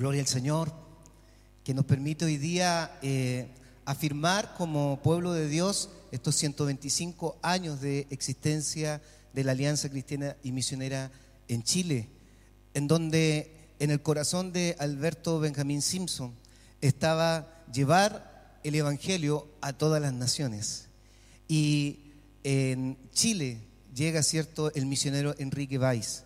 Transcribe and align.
Gloria 0.00 0.22
al 0.22 0.26
Señor, 0.26 0.72
que 1.62 1.74
nos 1.74 1.84
permite 1.84 2.24
hoy 2.24 2.38
día 2.38 2.98
eh, 3.02 3.48
afirmar 3.84 4.54
como 4.54 4.98
pueblo 5.02 5.34
de 5.34 5.46
Dios 5.46 5.90
estos 6.10 6.36
125 6.36 7.36
años 7.42 7.82
de 7.82 8.06
existencia 8.08 9.02
de 9.34 9.44
la 9.44 9.52
Alianza 9.52 9.90
Cristiana 9.90 10.38
y 10.42 10.52
Misionera 10.52 11.12
en 11.48 11.62
Chile, 11.62 12.08
en 12.72 12.88
donde 12.88 13.54
en 13.78 13.90
el 13.90 14.00
corazón 14.00 14.54
de 14.54 14.74
Alberto 14.78 15.38
Benjamín 15.38 15.82
Simpson 15.82 16.32
estaba 16.80 17.62
llevar 17.70 18.56
el 18.64 18.76
Evangelio 18.76 19.48
a 19.60 19.74
todas 19.74 20.00
las 20.00 20.14
naciones. 20.14 20.86
Y 21.46 22.14
en 22.42 22.96
Chile 23.12 23.58
llega, 23.94 24.22
¿cierto?, 24.22 24.72
el 24.72 24.86
misionero 24.86 25.34
Enrique 25.36 25.76
Valls, 25.76 26.24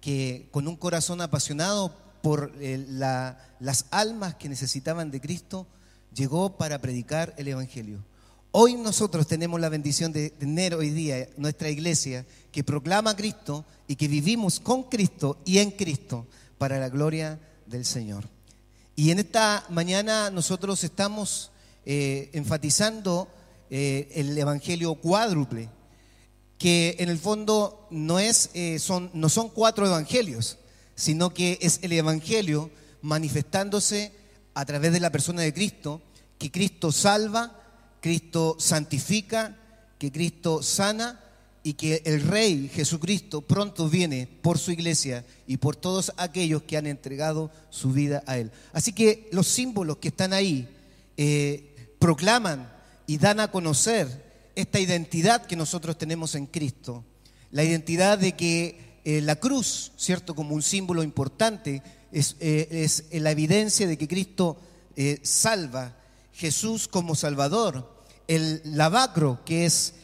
que 0.00 0.48
con 0.50 0.66
un 0.66 0.74
corazón 0.74 1.20
apasionado 1.20 2.02
por 2.22 2.52
eh, 2.60 2.84
las 2.88 3.86
almas 3.90 4.36
que 4.36 4.48
necesitaban 4.48 5.10
de 5.10 5.20
Cristo, 5.20 5.66
llegó 6.14 6.56
para 6.56 6.80
predicar 6.80 7.34
el 7.36 7.48
Evangelio. 7.48 8.04
Hoy 8.52 8.74
nosotros 8.74 9.26
tenemos 9.26 9.60
la 9.60 9.68
bendición 9.68 10.12
de 10.12 10.30
tener 10.30 10.74
hoy 10.74 10.90
día 10.90 11.28
nuestra 11.36 11.68
iglesia 11.68 12.24
que 12.52 12.62
proclama 12.62 13.10
a 13.10 13.16
Cristo 13.16 13.64
y 13.88 13.96
que 13.96 14.08
vivimos 14.08 14.60
con 14.60 14.84
Cristo 14.84 15.38
y 15.44 15.58
en 15.58 15.72
Cristo 15.72 16.26
para 16.58 16.78
la 16.78 16.88
gloria 16.88 17.40
del 17.66 17.84
Señor. 17.84 18.28
Y 18.94 19.10
en 19.10 19.18
esta 19.18 19.64
mañana 19.70 20.30
nosotros 20.30 20.84
estamos 20.84 21.50
eh, 21.86 22.30
enfatizando 22.34 23.28
eh, 23.70 24.08
el 24.14 24.36
Evangelio 24.36 24.94
cuádruple, 24.94 25.70
que 26.58 26.94
en 27.00 27.08
el 27.08 27.18
fondo 27.18 27.88
no, 27.90 28.20
es, 28.20 28.50
son, 28.78 29.10
no 29.14 29.28
son 29.28 29.48
cuatro 29.48 29.86
evangelios, 29.86 30.58
sino 31.02 31.34
que 31.34 31.58
es 31.60 31.80
el 31.82 31.90
Evangelio 31.90 32.70
manifestándose 33.00 34.12
a 34.54 34.64
través 34.64 34.92
de 34.92 35.00
la 35.00 35.10
persona 35.10 35.42
de 35.42 35.52
Cristo, 35.52 36.00
que 36.38 36.52
Cristo 36.52 36.92
salva, 36.92 37.60
Cristo 38.00 38.54
santifica, 38.60 39.58
que 39.98 40.12
Cristo 40.12 40.62
sana 40.62 41.20
y 41.64 41.72
que 41.72 42.02
el 42.04 42.22
Rey 42.22 42.70
Jesucristo 42.72 43.40
pronto 43.40 43.88
viene 43.88 44.28
por 44.42 44.60
su 44.60 44.70
iglesia 44.70 45.26
y 45.48 45.56
por 45.56 45.74
todos 45.74 46.12
aquellos 46.18 46.62
que 46.62 46.76
han 46.76 46.86
entregado 46.86 47.50
su 47.68 47.90
vida 47.90 48.22
a 48.28 48.38
Él. 48.38 48.52
Así 48.72 48.92
que 48.92 49.28
los 49.32 49.48
símbolos 49.48 49.96
que 49.96 50.06
están 50.06 50.32
ahí 50.32 50.68
eh, 51.16 51.96
proclaman 51.98 52.72
y 53.08 53.18
dan 53.18 53.40
a 53.40 53.50
conocer 53.50 54.52
esta 54.54 54.78
identidad 54.78 55.46
que 55.46 55.56
nosotros 55.56 55.98
tenemos 55.98 56.36
en 56.36 56.46
Cristo, 56.46 57.04
la 57.50 57.64
identidad 57.64 58.18
de 58.18 58.36
que 58.36 58.91
eh, 59.04 59.20
la 59.20 59.36
cruz, 59.36 59.90
¿cierto? 59.96 60.34
Como 60.34 60.54
un 60.54 60.62
símbolo 60.62 61.02
importante, 61.02 61.82
es, 62.12 62.36
eh, 62.38 62.88
la 63.12 63.32
evidencia 63.32 63.86
de 63.86 63.98
que 63.98 64.06
Cristo 64.06 64.56
eh, 64.94 65.18
salva, 65.24 65.96
Jesús 66.32 66.86
como 66.86 67.16
Salvador, 67.16 68.04
el 68.28 68.62
lavacro, 68.64 69.40
que 69.44 69.66
es 69.66 69.94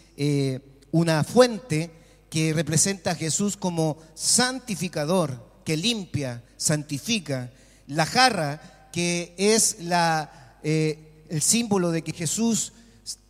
una 0.90 1.22
fuente 1.22 1.92
que 2.28 2.52
representa 2.52 3.12
a 3.12 3.14
Jesús 3.14 3.56
como 3.56 3.98
santificador, 4.14 5.60
que 5.64 5.76
limpia, 5.76 6.42
santifica, 6.56 7.52
la 7.86 8.04
jarra, 8.04 8.90
que 8.92 9.34
es 9.38 9.76
la, 9.80 10.58
el 10.62 11.40
símbolo 11.40 11.92
de 11.92 12.02
que 12.02 12.12
Jesús 12.12 12.72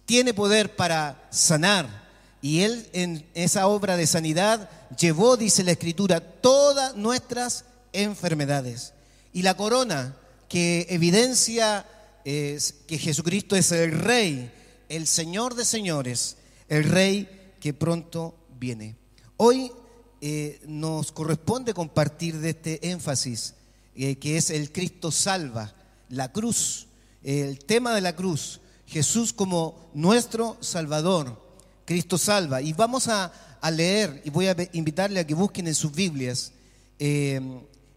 tiene 0.06 0.32
poder 0.32 0.75
para 0.77 1.28
sanar, 1.30 2.07
y 2.41 2.61
Él 2.61 2.89
en 2.92 3.27
esa 3.34 3.67
obra 3.67 3.97
de 3.97 4.06
sanidad 4.06 4.70
llevó, 4.98 5.36
dice 5.36 5.64
la 5.64 5.72
Escritura, 5.72 6.20
todas 6.20 6.94
nuestras 6.97 7.64
enfermedades. 7.92 8.94
Y 9.33 9.42
la 9.42 9.56
corona 9.56 10.17
que 10.48 10.86
evidencia 10.91 11.86
que 12.25 12.98
Jesucristo 12.98 13.56
es 13.56 13.72
el 13.72 13.92
Rey, 13.92 14.50
el 14.88 15.06
Señor 15.06 15.54
de 15.54 15.65
señores, 15.65 16.37
el 16.69 16.84
Rey 16.84 17.27
que 17.59 17.72
pronto 17.72 18.34
viene. 18.59 18.97
Hoy 19.38 19.72
eh, 20.21 20.60
nos 20.66 21.12
corresponde 21.12 21.72
compartir 21.72 22.38
de 22.38 22.50
este 22.50 22.91
énfasis, 22.91 23.54
eh, 23.97 24.16
que 24.16 24.37
es 24.37 24.50
el 24.50 24.72
Cristo 24.72 25.10
salva, 25.10 25.75
la 26.10 26.32
cruz, 26.32 26.88
el 27.22 27.65
tema 27.65 27.94
de 27.94 28.00
la 28.00 28.15
cruz, 28.15 28.60
Jesús 28.87 29.32
como 29.32 29.91
nuestro 29.94 30.56
Salvador 30.60 31.47
Cristo 31.88 32.19
salva. 32.19 32.60
Y 32.60 32.75
vamos 32.75 33.09
a, 33.09 33.32
leer, 33.72 34.21
y 34.22 34.28
voy 34.28 34.47
a 34.47 34.54
invitarle 34.75 35.21
a 35.21 35.26
que 35.26 35.32
busquen 35.32 35.69
en 35.69 35.75
sus 35.75 35.91
Biblias 35.91 36.53
eh, 36.99 37.41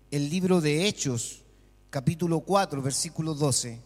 el 0.09 0.29
libro 0.29 0.62
de 0.62 0.88
Hechos, 0.88 1.41
capítulo 1.90 2.40
4, 2.40 2.81
versículo 2.81 3.34
12. 3.34 3.81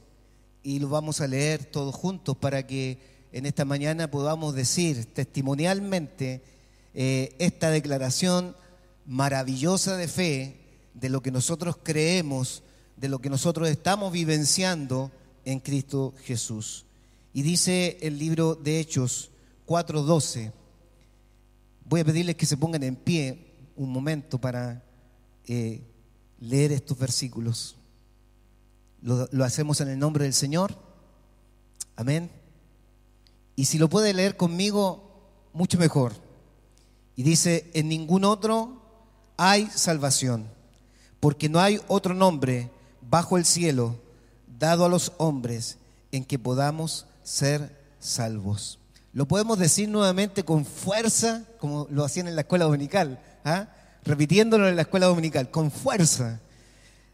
Y 0.61 0.77
lo 0.77 0.89
vamos 0.89 1.21
a 1.21 1.27
leer 1.27 1.65
todos 1.65 1.95
juntos 1.95 2.37
para 2.37 2.67
que 2.67 2.99
en 3.31 3.47
esta 3.47 3.65
mañana 3.65 4.11
podamos 4.11 4.53
decir 4.53 5.11
testimonialmente 5.11 6.43
eh, 6.93 7.35
esta 7.39 7.71
declaración 7.71 8.55
maravillosa 9.07 9.97
de 9.97 10.07
fe 10.07 10.59
de 10.93 11.09
lo 11.09 11.23
que 11.23 11.31
nosotros 11.31 11.77
creemos, 11.81 12.61
de 12.95 13.09
lo 13.09 13.17
que 13.17 13.31
nosotros 13.31 13.69
estamos 13.69 14.13
vivenciando 14.13 15.11
en 15.45 15.59
Cristo 15.59 16.13
Jesús. 16.25 16.85
Y 17.33 17.41
dice 17.41 17.97
el 18.01 18.19
libro 18.19 18.53
de 18.53 18.79
Hechos, 18.79 19.31
4.12. 19.67 20.51
Voy 21.85 21.99
a 22.01 22.05
pedirles 22.05 22.35
que 22.35 22.45
se 22.45 22.57
pongan 22.57 22.83
en 22.83 22.95
pie 22.95 23.53
un 23.75 23.91
momento 23.91 24.39
para 24.39 24.83
eh, 25.45 25.81
leer 26.39 26.71
estos 26.71 26.97
versículos. 26.97 27.75
Lo, 29.01 29.27
lo 29.31 29.43
hacemos 29.43 29.81
en 29.81 29.89
el 29.89 29.99
nombre 29.99 30.23
del 30.23 30.33
Señor. 30.33 30.77
Amén. 31.95 32.31
Y 33.55 33.65
si 33.65 33.77
lo 33.77 33.89
puede 33.89 34.13
leer 34.13 34.35
conmigo, 34.35 35.29
mucho 35.53 35.77
mejor. 35.77 36.13
Y 37.15 37.23
dice, 37.23 37.71
en 37.73 37.87
ningún 37.87 38.25
otro 38.25 38.81
hay 39.37 39.67
salvación, 39.67 40.49
porque 41.19 41.49
no 41.49 41.59
hay 41.59 41.79
otro 41.87 42.13
nombre 42.13 42.69
bajo 43.01 43.37
el 43.37 43.45
cielo 43.45 43.95
dado 44.59 44.85
a 44.85 44.89
los 44.89 45.13
hombres 45.17 45.77
en 46.11 46.25
que 46.25 46.39
podamos 46.39 47.05
ser 47.23 47.81
salvos. 47.99 48.79
Lo 49.15 49.25
podemos 49.25 49.57
decir 49.57 49.87
nuevamente 49.87 50.43
con 50.43 50.65
fuerza, 50.65 51.45
como 51.57 51.87
lo 51.89 52.03
hacían 52.03 52.27
en 52.27 52.35
la 52.35 52.41
escuela 52.41 52.65
dominical, 52.65 53.17
¿ah? 53.45 53.69
repitiéndolo 54.03 54.67
en 54.67 54.75
la 54.75 54.81
escuela 54.81 55.05
dominical, 55.05 55.49
con 55.49 55.71
fuerza. 55.71 56.41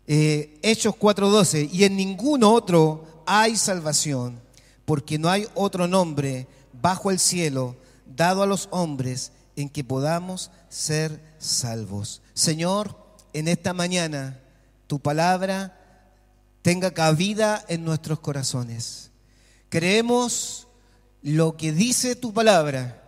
Eh, 0.07 0.59
Hechos 0.63 0.95
4:12, 0.95 1.69
y 1.72 1.84
en 1.84 1.95
ningún 1.95 2.44
otro 2.44 3.23
hay 3.28 3.56
salvación, 3.56 4.41
porque 4.84 5.19
no 5.19 5.29
hay 5.29 5.47
otro 5.53 5.88
nombre 5.88 6.47
bajo 6.73 7.12
el 7.12 7.19
cielo 7.19 7.75
dado 8.07 8.41
a 8.41 8.47
los 8.47 8.68
hombres 8.72 9.31
en 9.56 9.69
que 9.69 9.83
podamos 9.83 10.50
ser 10.69 11.22
salvos. 11.38 12.23
Señor, 12.33 12.97
en 13.31 13.47
esta 13.47 13.73
mañana 13.73 14.39
tu 14.88 14.97
palabra 14.97 15.78
tenga 16.63 16.89
cabida 16.95 17.63
en 17.68 17.85
nuestros 17.85 18.19
corazones. 18.22 19.12
Creemos 19.69 20.68
lo 21.21 21.55
que 21.55 21.71
dice 21.71 22.15
tu 22.15 22.33
palabra, 22.33 23.01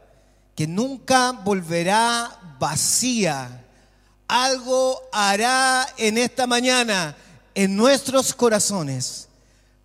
que 0.56 0.68
nunca 0.68 1.32
volverá 1.32 2.56
vacía. 2.60 3.66
Algo 4.28 5.02
hará 5.12 5.88
en 5.98 6.18
esta 6.18 6.48
mañana 6.48 7.16
en 7.56 7.76
nuestros 7.76 8.34
corazones, 8.34 9.28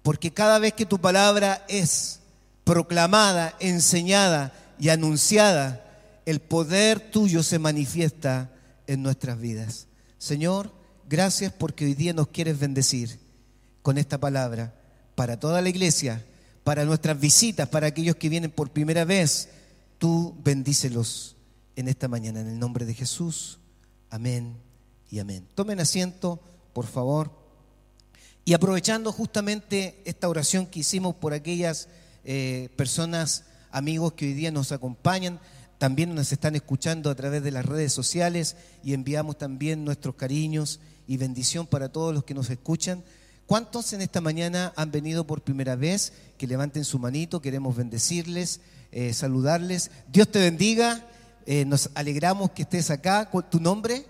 porque 0.02 0.32
cada 0.32 0.58
vez 0.58 0.72
que 0.74 0.86
tu 0.86 0.98
palabra 0.98 1.64
es 1.68 2.20
proclamada, 2.64 3.54
enseñada 3.60 4.52
y 4.78 4.90
anunciada, 4.90 5.84
el 6.26 6.40
poder 6.40 7.00
tuyo 7.00 7.42
se 7.42 7.58
manifiesta 7.58 8.50
en 8.86 9.02
nuestras 9.02 9.40
vidas. 9.40 9.86
Señor, 10.18 10.72
gracias 11.08 11.52
porque 11.52 11.86
hoy 11.86 11.94
día 11.94 12.12
nos 12.12 12.28
quieres 12.28 12.58
bendecir 12.58 13.18
con 13.82 13.96
esta 13.96 14.18
palabra 14.18 14.74
para 15.14 15.40
toda 15.40 15.62
la 15.62 15.68
iglesia 15.68 16.22
para 16.68 16.84
nuestras 16.84 17.18
visitas, 17.18 17.66
para 17.66 17.86
aquellos 17.86 18.16
que 18.16 18.28
vienen 18.28 18.50
por 18.50 18.68
primera 18.68 19.06
vez. 19.06 19.48
Tú 19.96 20.36
bendícelos 20.44 21.34
en 21.76 21.88
esta 21.88 22.08
mañana, 22.08 22.42
en 22.42 22.46
el 22.46 22.58
nombre 22.58 22.84
de 22.84 22.92
Jesús. 22.92 23.58
Amén 24.10 24.54
y 25.10 25.18
amén. 25.18 25.48
Tomen 25.54 25.80
asiento, 25.80 26.38
por 26.74 26.84
favor. 26.84 27.30
Y 28.44 28.52
aprovechando 28.52 29.12
justamente 29.12 30.02
esta 30.04 30.28
oración 30.28 30.66
que 30.66 30.80
hicimos 30.80 31.14
por 31.14 31.32
aquellas 31.32 31.88
eh, 32.22 32.68
personas, 32.76 33.44
amigos 33.70 34.12
que 34.12 34.26
hoy 34.26 34.34
día 34.34 34.50
nos 34.50 34.70
acompañan, 34.70 35.40
también 35.78 36.14
nos 36.14 36.32
están 36.32 36.54
escuchando 36.54 37.08
a 37.08 37.14
través 37.14 37.42
de 37.42 37.50
las 37.50 37.64
redes 37.64 37.94
sociales 37.94 38.56
y 38.84 38.92
enviamos 38.92 39.38
también 39.38 39.86
nuestros 39.86 40.16
cariños 40.16 40.80
y 41.06 41.16
bendición 41.16 41.66
para 41.66 41.88
todos 41.88 42.12
los 42.12 42.24
que 42.24 42.34
nos 42.34 42.50
escuchan. 42.50 43.04
¿Cuántos 43.48 43.94
en 43.94 44.02
esta 44.02 44.20
mañana 44.20 44.74
han 44.76 44.90
venido 44.90 45.26
por 45.26 45.40
primera 45.40 45.74
vez? 45.74 46.12
Que 46.36 46.46
levanten 46.46 46.84
su 46.84 46.98
manito, 46.98 47.40
queremos 47.40 47.74
bendecirles, 47.74 48.60
eh, 48.92 49.14
saludarles. 49.14 49.90
Dios 50.12 50.30
te 50.30 50.38
bendiga, 50.38 51.06
eh, 51.46 51.64
nos 51.64 51.88
alegramos 51.94 52.50
que 52.50 52.60
estés 52.60 52.90
acá. 52.90 53.30
¿Tu 53.50 53.58
nombre? 53.58 54.04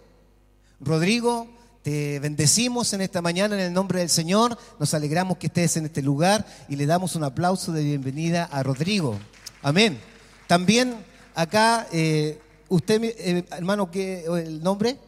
Rodrigo, 0.81 1.47
te 1.85 2.19
bendecimos 2.19 2.93
en 2.95 3.01
esta 3.01 3.23
mañana 3.23 3.55
en 3.55 3.61
el 3.61 3.73
nombre 3.73 4.01
del 4.01 4.09
Señor. 4.09 4.59
Nos 4.81 4.93
alegramos 4.93 5.39
que 5.39 5.47
estés 5.47 5.77
en 5.77 5.85
este 5.85 6.03
lugar 6.03 6.45
y 6.69 6.75
le 6.75 6.87
damos 6.87 7.15
un 7.15 7.23
aplauso 7.23 7.71
de 7.71 7.85
bienvenida 7.85 8.43
a 8.47 8.65
Rodrigo. 8.65 9.21
Amén. 9.63 10.01
También 10.49 10.97
acá, 11.37 11.87
eh, 11.93 12.41
usted, 12.69 13.15
hermano, 13.53 13.89
¿qué 13.89 14.25
el 14.25 14.61
nombre? 14.65 14.99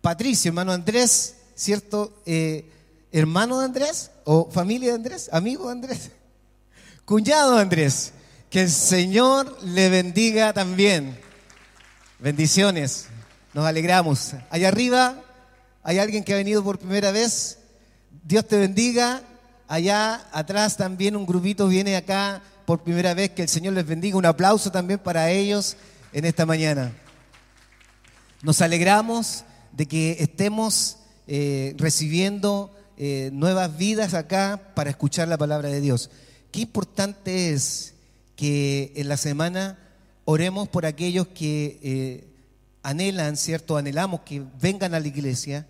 Patricio, 0.00 0.48
hermano 0.48 0.72
Andrés, 0.72 1.36
¿cierto? 1.54 2.14
Hermano 3.12 3.58
de 3.58 3.66
Andrés 3.66 4.10
o 4.24 4.50
familia 4.50 4.90
de 4.90 4.94
Andrés, 4.94 5.28
amigo 5.32 5.66
de 5.66 5.72
Andrés, 5.72 6.10
cuñado 7.04 7.56
de 7.56 7.62
Andrés. 7.62 8.12
Que 8.50 8.62
el 8.62 8.70
Señor 8.70 9.62
le 9.62 9.88
bendiga 9.90 10.52
también. 10.52 11.16
Bendiciones. 12.18 13.06
Nos 13.54 13.64
alegramos. 13.64 14.32
Allá 14.50 14.66
arriba 14.66 15.22
hay 15.84 16.00
alguien 16.00 16.24
que 16.24 16.34
ha 16.34 16.36
venido 16.36 16.64
por 16.64 16.80
primera 16.80 17.12
vez. 17.12 17.58
Dios 18.24 18.48
te 18.48 18.58
bendiga. 18.58 19.22
Allá 19.68 20.26
atrás 20.32 20.76
también 20.76 21.14
un 21.14 21.26
grupito 21.26 21.68
viene 21.68 21.94
acá 21.94 22.42
por 22.66 22.82
primera 22.82 23.14
vez. 23.14 23.30
Que 23.30 23.42
el 23.42 23.48
Señor 23.48 23.74
les 23.74 23.86
bendiga. 23.86 24.16
Un 24.16 24.26
aplauso 24.26 24.72
también 24.72 24.98
para 24.98 25.30
ellos 25.30 25.76
en 26.12 26.24
esta 26.24 26.44
mañana. 26.44 26.92
Nos 28.42 28.60
alegramos 28.62 29.44
de 29.70 29.86
que 29.86 30.16
estemos 30.18 30.96
eh, 31.28 31.76
recibiendo 31.78 32.74
eh, 33.02 33.30
nuevas 33.32 33.78
vidas 33.78 34.12
acá 34.12 34.60
para 34.74 34.90
escuchar 34.90 35.26
la 35.26 35.38
palabra 35.38 35.70
de 35.70 35.80
Dios. 35.80 36.10
Qué 36.52 36.60
importante 36.60 37.54
es 37.54 37.94
que 38.36 38.92
en 38.94 39.08
la 39.08 39.16
semana 39.16 39.78
oremos 40.26 40.68
por 40.68 40.84
aquellos 40.84 41.26
que 41.28 41.80
eh, 41.82 42.28
anhelan, 42.82 43.38
¿cierto? 43.38 43.78
Anhelamos 43.78 44.20
que 44.20 44.42
vengan 44.60 44.92
a 44.92 45.00
la 45.00 45.08
iglesia 45.08 45.66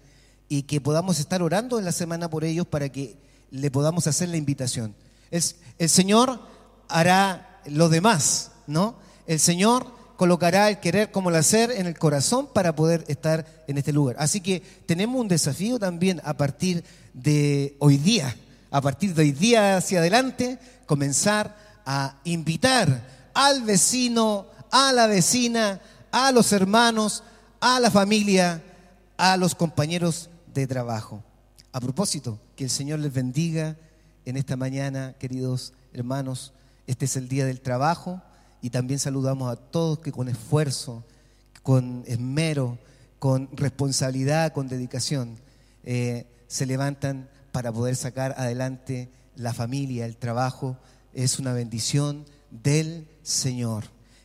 y 0.49 0.63
que 0.63 0.81
podamos 0.81 1.21
estar 1.21 1.41
orando 1.41 1.79
en 1.79 1.85
la 1.85 1.93
semana 1.93 2.29
por 2.29 2.43
ellos 2.43 2.67
para 2.67 2.89
que 2.89 3.17
le 3.53 3.71
podamos 3.71 4.09
hacer 4.09 4.29
la 4.29 4.37
invitación. 4.37 4.93
El, 5.31 5.45
el 5.79 5.89
Señor 5.89 6.41
hará 6.89 7.61
lo 7.67 7.89
demás, 7.89 8.51
¿no? 8.67 8.97
El 9.29 9.39
Señor 9.39 9.87
colocará 10.17 10.69
el 10.69 10.81
querer 10.81 11.13
como 11.13 11.31
el 11.31 11.37
hacer 11.37 11.71
en 11.71 11.87
el 11.87 11.97
corazón 11.97 12.49
para 12.53 12.75
poder 12.75 13.05
estar 13.07 13.65
en 13.69 13.79
este 13.79 13.93
lugar. 13.93 14.17
Así 14.19 14.41
que 14.41 14.63
tenemos 14.85 15.21
un 15.21 15.29
desafío 15.29 15.79
también 15.79 16.21
a 16.25 16.35
partir 16.37 16.83
de 17.15 17.77
hoy 17.79 17.97
día, 17.97 18.37
a 18.71 18.81
partir 18.81 19.15
de 19.15 19.23
hoy 19.23 19.33
día 19.33 19.77
hacia 19.77 19.99
adelante, 19.99 20.59
comenzar 20.87 21.57
a 21.85 22.17
invitar 22.25 23.31
al 23.35 23.63
vecino, 23.63 24.47
a 24.71 24.93
la 24.93 25.07
vecina, 25.07 25.81
a 26.13 26.33
los 26.33 26.53
hermanos, 26.53 27.23
a 27.61 27.81
la 27.81 27.91
familia, 27.91 28.63
a 29.17 29.37
los 29.37 29.55
compañeros 29.55 30.31
de 30.55 30.67
trabajo. 30.67 31.23
A 31.73 31.81
propósito, 31.81 32.39
que 32.57 32.65
el 32.65 32.71
Señor 32.71 32.99
les 32.99 33.13
bendiga 33.13 33.77
en 34.25 34.37
esta 34.37 34.57
mañana, 34.57 35.15
queridos 35.19 35.73
hermanos. 35.93 36.53
Este 36.87 37.05
es 37.05 37.17
el 37.17 37.29
día 37.29 37.47
del 37.47 37.61
trabajo 37.61 38.21
y 38.63 38.71
también 38.71 38.99
saludamos 38.99 39.51
a 39.53 39.57
todos 39.57 39.99
que 40.01 40.13
con 40.13 40.29
esfuerzo, 40.29 41.05
con 41.63 42.05
esmero, 42.07 42.79
con 43.19 43.49
responsabilidad, 43.53 44.53
con 44.53 44.69
dedicación, 44.69 45.37
eh, 45.85 46.27
se 46.51 46.67
levantan 46.67 47.31
para 47.53 47.73
poder 47.73 47.95
sacar 47.95 48.35
adelante 48.37 49.09
la 49.37 49.55
familia, 49.55 50.05
el 50.05 50.17
trabajo. 50.17 50.77
Es 51.15 51.39
una 51.39 51.53
bendición 51.53 52.27
del 52.51 53.07
Señor. 53.23 53.85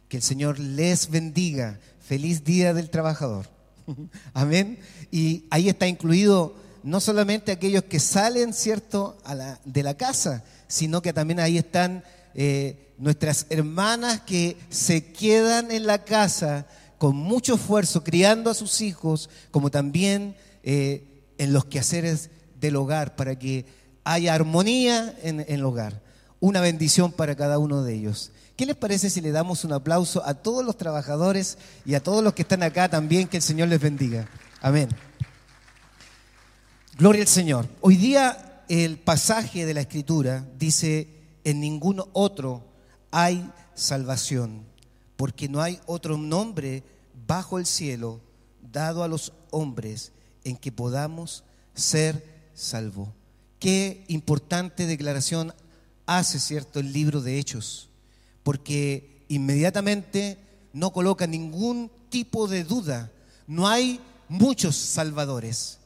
Que 0.10 0.18
el 0.18 0.24
Señor 0.24 0.58
les 0.58 1.12
bendiga. 1.12 1.80
Feliz 2.00 2.44
Día 2.44 2.74
del 2.74 2.90
Trabajador. 2.90 3.48
Amén. 4.34 4.80
Y 5.12 5.46
ahí 5.52 5.70
está 5.70 5.88
incluido 5.88 6.56
no 6.82 7.00
solamente 7.00 7.52
aquellos 7.52 7.84
que 7.84 8.00
salen, 8.00 8.54
¿cierto?, 8.54 9.18
de 9.64 9.84
la 9.84 9.94
casa, 9.94 10.44
sino 10.68 11.04
que 11.04 11.14
también 11.14 11.40
ahí 11.40 11.60
están 11.60 12.04
eh, 12.34 12.94
nuestras 12.98 13.46
hermanas 13.52 14.22
que 14.22 14.58
se 14.70 15.12
quedan 15.12 15.70
en 15.70 15.86
la 15.86 16.04
casa 16.04 16.66
con 16.98 17.16
mucho 17.16 17.54
esfuerzo, 17.54 18.04
criando 18.04 18.50
a 18.50 18.56
sus 18.56 18.82
hijos, 18.82 19.30
como 19.52 19.70
también 19.70 20.36
eh, 20.64 21.15
en 21.38 21.54
los 21.54 21.66
quehaceres 21.66 22.30
del 22.60 22.76
hogar, 22.76 23.16
para 23.16 23.38
que 23.38 23.66
haya 24.04 24.34
armonía 24.34 25.16
en, 25.24 25.46
el 25.48 25.64
hogar. 25.64 26.02
Una 26.40 26.62
bendición 26.62 27.12
para 27.12 27.36
cada 27.36 27.60
uno 27.60 27.84
de 27.84 27.94
ellos. 27.94 28.32
¿Qué 28.56 28.66
les 28.66 28.76
parece 28.76 29.10
si 29.10 29.20
le 29.20 29.32
damos 29.32 29.66
un 29.66 29.74
aplauso 29.74 30.26
a 30.26 30.36
todos 30.36 30.64
los 30.64 30.78
trabajadores 30.78 31.58
y 31.86 31.96
a 31.96 32.04
todos 32.04 32.24
los 32.24 32.34
que 32.34 32.44
están 32.44 32.64
acá 32.64 32.88
también? 32.88 33.28
Que 33.28 33.38
el 33.38 33.44
Señor 33.44 33.68
les 33.68 33.82
bendiga. 33.82 34.30
Amén. 34.62 34.90
Gloria 36.98 37.24
al 37.24 37.28
Señor. 37.28 37.68
Hoy 37.82 37.98
día 37.98 38.64
el 38.70 38.98
pasaje 38.98 39.66
de 39.66 39.74
la 39.74 39.82
Escritura 39.82 40.46
dice, 40.58 41.10
en 41.44 41.60
ningún 41.60 42.02
otro 42.14 42.64
hay 43.12 43.50
salvación, 43.74 44.64
porque 45.18 45.50
no 45.50 45.62
hay 45.62 45.80
otro 45.86 46.18
nombre 46.18 46.84
bajo 47.28 47.60
el 47.60 47.66
cielo 47.66 48.22
dado 48.72 49.04
a 49.04 49.08
los 49.08 49.34
hombres 49.52 50.12
en 50.46 50.56
que 50.56 50.72
podamos 50.72 51.44
ser 51.74 52.24
salvos. 52.54 53.10
Qué 53.60 54.06
importante 54.08 54.86
declaración 54.86 55.54
hace, 56.06 56.40
¿cierto?, 56.40 56.80
el 56.80 56.94
libro 56.94 57.22
de 57.22 57.40
Hechos 57.40 57.90
porque 58.46 59.26
inmediatamente 59.28 60.38
no 60.72 60.92
coloca 60.92 61.26
ningún 61.26 61.90
tipo 62.12 62.48
de 62.48 62.64
duda. 62.64 63.12
No 63.48 63.68
hay 63.68 64.00
muchos 64.30 64.76
salvadores, 64.76 65.80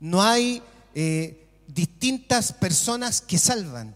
no 0.00 0.22
hay 0.22 0.62
eh, 0.94 1.46
distintas 1.68 2.54
personas 2.54 3.20
que 3.20 3.36
salvan, 3.36 3.94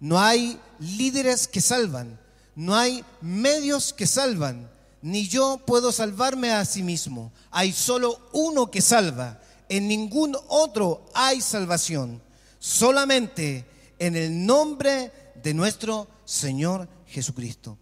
no 0.00 0.18
hay 0.18 0.58
líderes 0.80 1.46
que 1.46 1.60
salvan, 1.60 2.18
no 2.56 2.74
hay 2.74 3.04
medios 3.20 3.92
que 3.92 4.08
salvan, 4.08 4.68
ni 5.00 5.28
yo 5.28 5.60
puedo 5.64 5.92
salvarme 5.92 6.50
a 6.50 6.64
sí 6.64 6.82
mismo. 6.82 7.30
Hay 7.52 7.72
solo 7.72 8.18
uno 8.32 8.68
que 8.68 8.80
salva, 8.80 9.39
en 9.70 9.88
ningún 9.88 10.36
otro 10.48 11.06
hay 11.14 11.40
salvación, 11.40 12.20
solamente 12.58 13.64
en 13.98 14.16
el 14.16 14.44
nombre 14.44 15.12
de 15.42 15.54
nuestro 15.54 16.08
Señor 16.24 16.88
Jesucristo. 17.06 17.78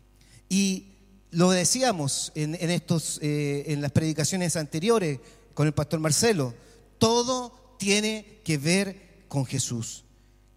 Y 0.48 0.92
lo 1.30 1.50
decíamos 1.50 2.30
en, 2.34 2.54
estos, 2.54 3.18
eh, 3.22 3.64
en 3.68 3.80
las 3.80 3.92
predicaciones 3.92 4.54
anteriores 4.56 5.18
con 5.54 5.66
el 5.66 5.72
pastor 5.72 5.98
Marcelo, 5.98 6.54
todo 6.98 7.76
tiene 7.78 8.40
que 8.44 8.58
ver 8.58 9.24
con 9.28 9.46
Jesús. 9.46 10.04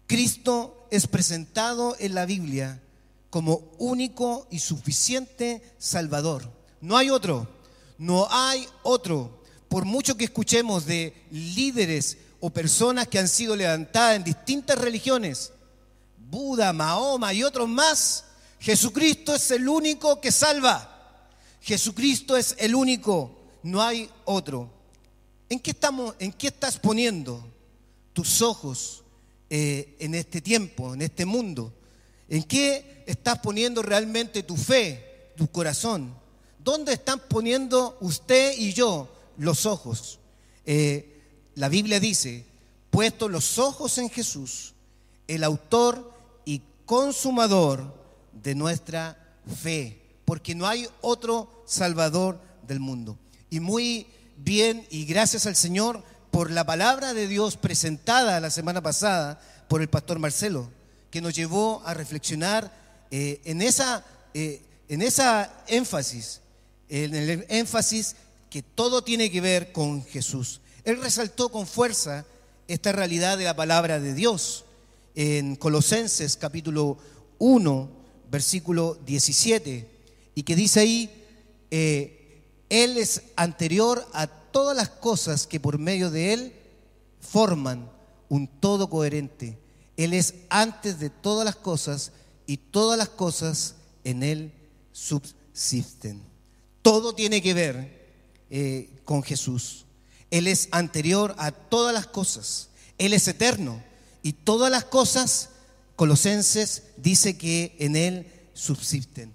Cristo 0.06 0.86
es 0.90 1.06
presentado 1.06 1.96
en 1.98 2.14
la 2.14 2.26
Biblia 2.26 2.82
como 3.30 3.72
único 3.78 4.46
y 4.50 4.58
suficiente 4.58 5.62
Salvador. 5.78 6.52
No 6.82 6.98
hay 6.98 7.08
otro, 7.08 7.48
no 7.96 8.26
hay 8.30 8.66
otro. 8.82 9.41
Por 9.72 9.86
mucho 9.86 10.18
que 10.18 10.24
escuchemos 10.24 10.84
de 10.84 11.14
líderes 11.30 12.18
o 12.40 12.50
personas 12.50 13.08
que 13.08 13.18
han 13.18 13.26
sido 13.26 13.56
levantadas 13.56 14.16
en 14.16 14.24
distintas 14.24 14.76
religiones, 14.76 15.50
Buda, 16.18 16.74
Mahoma 16.74 17.32
y 17.32 17.42
otros 17.42 17.70
más, 17.70 18.26
Jesucristo 18.60 19.34
es 19.34 19.50
el 19.50 19.66
único 19.66 20.20
que 20.20 20.30
salva. 20.30 21.26
Jesucristo 21.62 22.36
es 22.36 22.54
el 22.58 22.74
único, 22.74 23.34
no 23.62 23.80
hay 23.80 24.10
otro. 24.26 24.70
¿En 25.48 25.58
qué, 25.58 25.70
estamos, 25.70 26.16
en 26.18 26.34
qué 26.34 26.48
estás 26.48 26.78
poniendo 26.78 27.42
tus 28.12 28.42
ojos 28.42 29.02
eh, 29.48 29.96
en 30.00 30.14
este 30.14 30.42
tiempo, 30.42 30.92
en 30.92 31.00
este 31.00 31.24
mundo? 31.24 31.72
¿En 32.28 32.42
qué 32.42 33.04
estás 33.06 33.38
poniendo 33.38 33.80
realmente 33.80 34.42
tu 34.42 34.54
fe, 34.54 35.32
tu 35.34 35.46
corazón? 35.50 36.14
¿Dónde 36.58 36.92
están 36.92 37.22
poniendo 37.26 37.96
usted 38.02 38.52
y 38.58 38.74
yo 38.74 39.08
los 39.38 39.66
ojos? 39.66 40.18
Eh, 40.64 41.20
la 41.54 41.68
Biblia 41.68 42.00
dice, 42.00 42.44
puesto 42.90 43.28
los 43.28 43.58
ojos 43.58 43.98
en 43.98 44.10
Jesús, 44.10 44.74
el 45.28 45.44
autor 45.44 46.12
y 46.44 46.62
consumador 46.86 47.94
de 48.32 48.54
nuestra 48.54 49.16
fe, 49.62 50.00
porque 50.24 50.54
no 50.54 50.66
hay 50.66 50.88
otro 51.00 51.64
Salvador 51.66 52.40
del 52.66 52.80
mundo. 52.80 53.18
Y 53.50 53.60
muy 53.60 54.06
bien, 54.36 54.86
y 54.90 55.04
gracias 55.04 55.46
al 55.46 55.56
Señor 55.56 56.02
por 56.30 56.50
la 56.50 56.64
palabra 56.64 57.12
de 57.12 57.28
Dios 57.28 57.56
presentada 57.56 58.40
la 58.40 58.50
semana 58.50 58.82
pasada 58.82 59.40
por 59.68 59.82
el 59.82 59.88
pastor 59.88 60.18
Marcelo, 60.18 60.70
que 61.10 61.20
nos 61.20 61.34
llevó 61.34 61.82
a 61.84 61.94
reflexionar 61.94 62.72
eh, 63.10 63.40
en, 63.44 63.60
esa, 63.60 64.04
eh, 64.32 64.62
en 64.88 65.02
esa 65.02 65.52
énfasis, 65.66 66.40
en 66.88 67.14
el 67.14 67.44
énfasis 67.48 68.16
que 68.52 68.62
todo 68.62 69.02
tiene 69.02 69.30
que 69.30 69.40
ver 69.40 69.72
con 69.72 70.04
Jesús. 70.04 70.60
Él 70.84 71.00
resaltó 71.00 71.48
con 71.48 71.66
fuerza 71.66 72.26
esta 72.68 72.92
realidad 72.92 73.38
de 73.38 73.44
la 73.44 73.56
palabra 73.56 73.98
de 73.98 74.12
Dios 74.12 74.66
en 75.14 75.56
Colosenses 75.56 76.36
capítulo 76.36 76.98
1, 77.38 77.88
versículo 78.30 78.98
17, 79.06 79.88
y 80.34 80.42
que 80.42 80.54
dice 80.54 80.80
ahí, 80.80 81.24
eh, 81.70 82.42
Él 82.68 82.98
es 82.98 83.22
anterior 83.36 84.06
a 84.12 84.26
todas 84.26 84.76
las 84.76 84.90
cosas 84.90 85.46
que 85.46 85.58
por 85.58 85.78
medio 85.78 86.10
de 86.10 86.34
Él 86.34 86.52
forman 87.20 87.90
un 88.28 88.46
todo 88.46 88.90
coherente. 88.90 89.56
Él 89.96 90.12
es 90.12 90.34
antes 90.50 91.00
de 91.00 91.08
todas 91.08 91.46
las 91.46 91.56
cosas 91.56 92.12
y 92.46 92.58
todas 92.58 92.98
las 92.98 93.08
cosas 93.08 93.76
en 94.04 94.22
Él 94.22 94.52
subsisten. 94.92 96.20
Todo 96.82 97.14
tiene 97.14 97.40
que 97.40 97.54
ver 97.54 98.01
eh, 98.54 98.90
con 99.06 99.22
Jesús. 99.22 99.86
Él 100.30 100.46
es 100.46 100.68
anterior 100.72 101.34
a 101.38 101.52
todas 101.52 101.94
las 101.94 102.06
cosas. 102.06 102.68
Él 102.98 103.14
es 103.14 103.26
eterno. 103.26 103.82
Y 104.22 104.34
todas 104.34 104.70
las 104.70 104.84
cosas, 104.84 105.48
Colosenses 105.96 106.82
dice 106.98 107.38
que 107.38 107.74
en 107.78 107.96
Él 107.96 108.30
subsisten. 108.52 109.32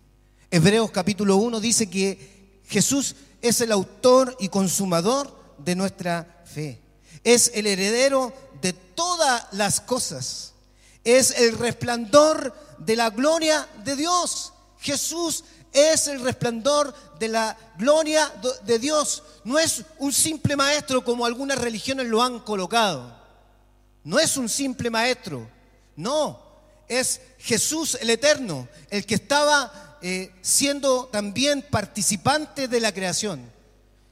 Hebreos 0.52 0.92
capítulo 0.92 1.38
1 1.38 1.60
dice 1.60 1.90
que 1.90 2.60
Jesús 2.68 3.16
es 3.42 3.60
el 3.62 3.72
autor 3.72 4.38
y 4.40 4.50
consumador 4.50 5.36
de 5.58 5.76
nuestra 5.76 6.44
fe. 6.46 6.80
Es 7.24 7.50
el 7.56 7.66
heredero 7.66 8.32
de 8.62 8.74
todas 8.74 9.48
las 9.52 9.82
cosas. 9.82 10.54
Es 11.04 11.32
el 11.32 11.58
resplandor 11.58 12.54
de 12.78 12.96
la 12.96 13.10
gloria 13.10 13.68
de 13.84 13.96
Dios. 13.96 14.54
Jesús 14.78 15.44
es 15.74 16.08
el 16.08 16.22
resplandor 16.22 16.94
de 17.20 17.28
la 17.28 17.58
gloria 17.78 18.32
de 18.64 18.80
Dios. 18.80 19.24
No 19.44 19.60
es 19.60 19.84
un 20.00 20.14
simple 20.14 20.56
maestro 20.56 21.04
como 21.04 21.26
algunas 21.26 21.58
religiones 21.58 22.08
lo 22.08 22.22
han 22.22 22.40
colocado. 22.40 23.16
No 24.04 24.20
es 24.20 24.38
un 24.38 24.50
simple 24.50 24.90
maestro. 24.90 25.50
No, 25.96 26.42
es 26.88 27.22
Jesús 27.40 27.98
el 28.00 28.10
Eterno, 28.10 28.68
el 28.90 29.06
que 29.06 29.16
estaba 29.16 29.98
eh, 30.02 30.32
siendo 30.42 31.08
también 31.08 31.64
participante 31.64 32.68
de 32.68 32.80
la 32.80 32.94
creación. 32.94 33.52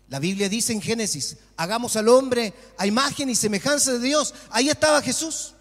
La 0.09 0.19
Biblia 0.19 0.49
dice 0.49 0.73
en 0.73 0.81
Génesis, 0.81 1.37
hagamos 1.57 1.95
al 1.95 2.09
hombre 2.09 2.53
a 2.77 2.85
imagen 2.85 3.29
y 3.29 3.35
semejanza 3.35 3.93
de 3.93 3.99
Dios. 3.99 4.33
Ahí 4.49 4.69
estaba 4.69 5.01
Jesús. 5.01 5.53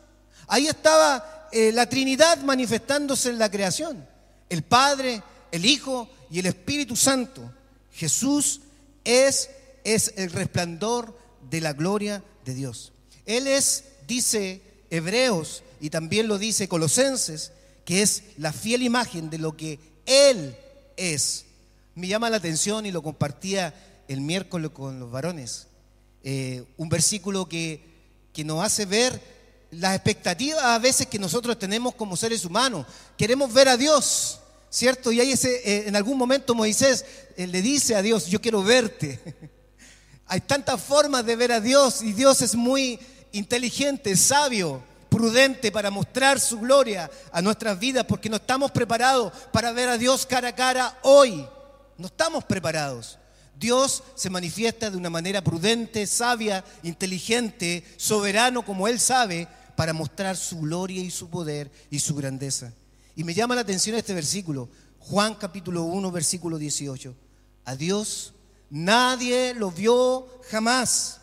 Ahí 0.46 0.66
estaba 0.66 1.48
eh, 1.52 1.72
la 1.72 1.88
Trinidad 1.88 2.38
manifestándose 2.38 3.30
en 3.30 3.38
la 3.38 3.50
creación. 3.50 4.06
El 4.48 4.62
Padre, 4.62 5.22
el 5.54 5.66
Hijo 5.66 6.08
y 6.32 6.40
el 6.40 6.46
Espíritu 6.46 6.96
Santo. 6.96 7.48
Jesús 7.92 8.60
es, 9.04 9.50
es 9.84 10.12
el 10.16 10.32
resplandor 10.32 11.16
de 11.48 11.60
la 11.60 11.72
gloria 11.74 12.24
de 12.44 12.54
Dios. 12.54 12.92
Él 13.24 13.46
es, 13.46 13.84
dice 14.08 14.62
Hebreos, 14.90 15.62
y 15.80 15.90
también 15.90 16.26
lo 16.26 16.38
dice 16.38 16.66
Colosenses, 16.66 17.52
que 17.84 18.02
es 18.02 18.24
la 18.36 18.52
fiel 18.52 18.82
imagen 18.82 19.30
de 19.30 19.38
lo 19.38 19.56
que 19.56 19.78
Él 20.06 20.56
es. 20.96 21.44
Me 21.94 22.08
llama 22.08 22.30
la 22.30 22.38
atención 22.38 22.84
y 22.84 22.90
lo 22.90 23.04
compartía 23.04 24.02
el 24.08 24.22
miércoles 24.22 24.72
con 24.74 24.98
los 24.98 25.12
varones. 25.12 25.68
Eh, 26.24 26.64
un 26.78 26.88
versículo 26.88 27.48
que, 27.48 27.80
que 28.32 28.42
nos 28.42 28.64
hace 28.64 28.86
ver 28.86 29.22
las 29.70 29.94
expectativas 29.94 30.64
a 30.64 30.80
veces 30.80 31.06
que 31.06 31.20
nosotros 31.20 31.60
tenemos 31.60 31.94
como 31.94 32.16
seres 32.16 32.44
humanos. 32.44 32.86
Queremos 33.16 33.52
ver 33.52 33.68
a 33.68 33.76
Dios, 33.76 34.40
¿cierto? 34.74 35.12
Y 35.12 35.20
ahí 35.20 35.30
ese, 35.30 35.54
eh, 35.64 35.84
en 35.86 35.94
algún 35.94 36.18
momento 36.18 36.52
Moisés 36.52 37.04
eh, 37.36 37.46
le 37.46 37.62
dice 37.62 37.94
a 37.94 38.02
Dios, 38.02 38.26
yo 38.26 38.40
quiero 38.40 38.64
verte. 38.64 39.20
Hay 40.26 40.40
tantas 40.40 40.82
formas 40.82 41.24
de 41.24 41.36
ver 41.36 41.52
a 41.52 41.60
Dios 41.60 42.02
y 42.02 42.12
Dios 42.12 42.42
es 42.42 42.56
muy 42.56 42.98
inteligente, 43.30 44.16
sabio, 44.16 44.82
prudente 45.08 45.70
para 45.70 45.92
mostrar 45.92 46.40
su 46.40 46.58
gloria 46.58 47.08
a 47.30 47.40
nuestras 47.40 47.78
vidas 47.78 48.04
porque 48.04 48.28
no 48.28 48.36
estamos 48.36 48.72
preparados 48.72 49.32
para 49.52 49.70
ver 49.70 49.90
a 49.90 49.98
Dios 49.98 50.26
cara 50.26 50.48
a 50.48 50.54
cara 50.56 50.98
hoy. 51.02 51.46
No 51.96 52.06
estamos 52.06 52.42
preparados. 52.42 53.20
Dios 53.56 54.02
se 54.16 54.28
manifiesta 54.28 54.90
de 54.90 54.96
una 54.96 55.08
manera 55.08 55.40
prudente, 55.44 56.04
sabia, 56.08 56.64
inteligente, 56.82 57.84
soberano 57.96 58.64
como 58.64 58.88
Él 58.88 58.98
sabe, 58.98 59.46
para 59.76 59.92
mostrar 59.92 60.36
su 60.36 60.58
gloria 60.58 61.00
y 61.00 61.12
su 61.12 61.30
poder 61.30 61.70
y 61.90 62.00
su 62.00 62.16
grandeza. 62.16 62.72
Y 63.16 63.22
me 63.22 63.34
llama 63.34 63.54
la 63.54 63.60
atención 63.60 63.96
este 63.96 64.12
versículo, 64.12 64.68
Juan 64.98 65.34
capítulo 65.36 65.84
1, 65.84 66.10
versículo 66.10 66.58
18. 66.58 67.14
A 67.64 67.76
Dios 67.76 68.32
nadie 68.70 69.54
lo 69.54 69.70
vio 69.70 70.26
jamás. 70.50 71.20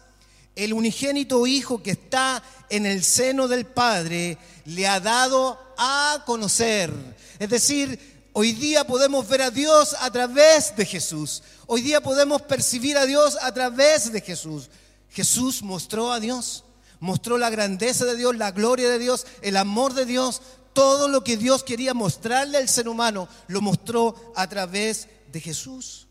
El 0.55 0.74
unigénito 0.74 1.45
Hijo 1.45 1.83
que 1.83 1.91
está 1.91 2.41
en 2.69 2.86
el 2.86 3.03
seno 3.03 3.48
del 3.48 3.65
Padre 3.65 4.38
le 4.65 4.88
ha 4.88 5.00
dado 5.01 5.60
a 5.77 6.24
conocer. 6.25 6.93
Es 7.39 7.50
decir, 7.50 8.29
hoy 8.31 8.53
día 8.53 8.86
podemos 8.86 9.27
ver 9.27 9.41
a 9.41 9.51
Dios 9.51 9.95
a 10.00 10.10
través 10.12 10.75
de 10.75 10.86
Jesús. 10.86 11.43
Hoy 11.67 11.81
día 11.81 12.01
podemos 12.01 12.41
percibir 12.43 12.98
a 12.98 13.05
Dios 13.05 13.38
a 13.41 13.53
través 13.53 14.12
de 14.13 14.21
Jesús. 14.21 14.69
Jesús 15.10 15.62
mostró 15.62 16.13
a 16.13 16.21
Dios, 16.21 16.63
mostró 17.01 17.38
la 17.38 17.50
grandeza 17.50 18.05
de 18.05 18.15
Dios, 18.15 18.38
la 18.38 18.51
gloria 18.51 18.89
de 18.89 19.00
Dios, 19.00 19.27
el 19.41 19.57
amor 19.57 19.93
de 19.93 20.05
Dios, 20.05 20.41
todo 20.73 21.07
lo 21.07 21.23
que 21.23 21.37
Dios 21.37 21.63
quería 21.63 21.93
mostrarle 21.93 22.57
al 22.57 22.69
ser 22.69 22.87
humano, 22.87 23.27
lo 23.47 23.61
mostró 23.61 24.33
a 24.35 24.47
través 24.47 25.07
de 25.31 25.41
Jesús. 25.41 26.07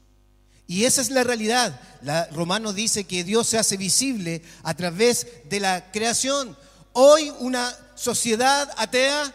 Y 0.66 0.84
esa 0.84 1.00
es 1.00 1.10
la 1.10 1.24
realidad. 1.24 1.80
La, 2.02 2.26
Romano 2.26 2.72
dice 2.72 3.04
que 3.04 3.24
Dios 3.24 3.48
se 3.48 3.58
hace 3.58 3.76
visible 3.76 4.42
a 4.62 4.74
través 4.74 5.26
de 5.48 5.58
la 5.58 5.90
creación. 5.90 6.56
Hoy 6.92 7.32
una 7.40 7.76
sociedad 7.96 8.72
atea 8.76 9.34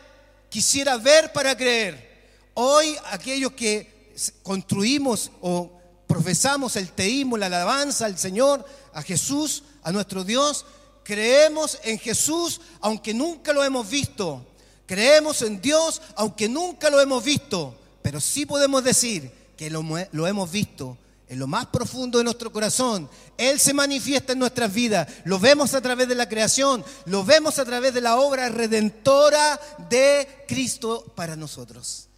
quisiera 0.50 0.98
ver 0.98 1.34
para 1.34 1.58
creer. 1.58 2.32
Hoy 2.54 2.96
aquellos 3.12 3.52
que 3.52 4.14
construimos 4.44 5.30
o 5.42 5.78
profesamos 6.08 6.78
el 6.78 6.92
teísmo, 6.92 7.36
la 7.36 7.48
alabanza 7.48 8.06
al 8.06 8.18
Señor, 8.18 8.66
a 8.94 9.02
Jesús, 9.02 9.64
a 9.84 9.92
nuestro 9.92 10.24
Dios, 10.24 10.66
creemos 11.04 11.80
en 11.84 12.00
Jesús 12.00 12.62
aunque 12.80 13.14
nunca 13.14 13.52
lo 13.52 13.62
hemos 13.62 13.90
visto. 13.90 14.55
Creemos 14.86 15.42
en 15.42 15.62
Dios 15.62 16.02
aunque 16.16 16.48
nunca 16.48 16.90
lo 16.90 17.02
hemos 17.02 17.24
visto. 17.24 17.76
Pero 18.02 18.22
sí 18.22 18.46
podemos 18.46 18.84
decir 18.84 19.32
que 19.58 19.70
lo, 19.70 20.28
hemos 20.28 20.52
visto 20.52 20.98
en 21.28 21.40
lo 21.40 21.48
más 21.48 21.66
profundo 21.66 22.20
de 22.20 22.24
nuestro 22.24 22.52
corazón. 22.52 23.10
Él 23.38 23.60
se 23.60 23.74
manifiesta 23.74 24.34
en 24.34 24.40
nuestras 24.40 24.72
vidas. 24.72 25.08
Lo 25.24 25.40
vemos 25.40 25.74
a 25.74 25.82
través 25.82 26.08
de 26.08 26.14
la 26.14 26.30
creación. 26.30 26.86
Lo 27.06 27.26
vemos 27.26 27.58
a 27.58 27.66
través 27.66 27.94
de 27.96 28.02
la 28.02 28.18
obra 28.18 28.50
redentora 28.50 29.60
de 29.90 30.46
Cristo 30.48 31.12
para 31.16 31.36
nosotros. 31.36 32.10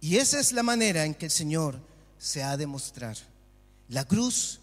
Y 0.00 0.18
esa 0.18 0.38
es 0.38 0.52
la 0.52 0.62
manera 0.62 1.04
en 1.04 1.14
que 1.14 1.26
el 1.26 1.32
Señor 1.32 1.80
se 2.18 2.44
ha 2.44 2.56
de 2.56 2.68
mostrar. 2.68 3.16
La 3.88 4.04
cruz 4.04 4.60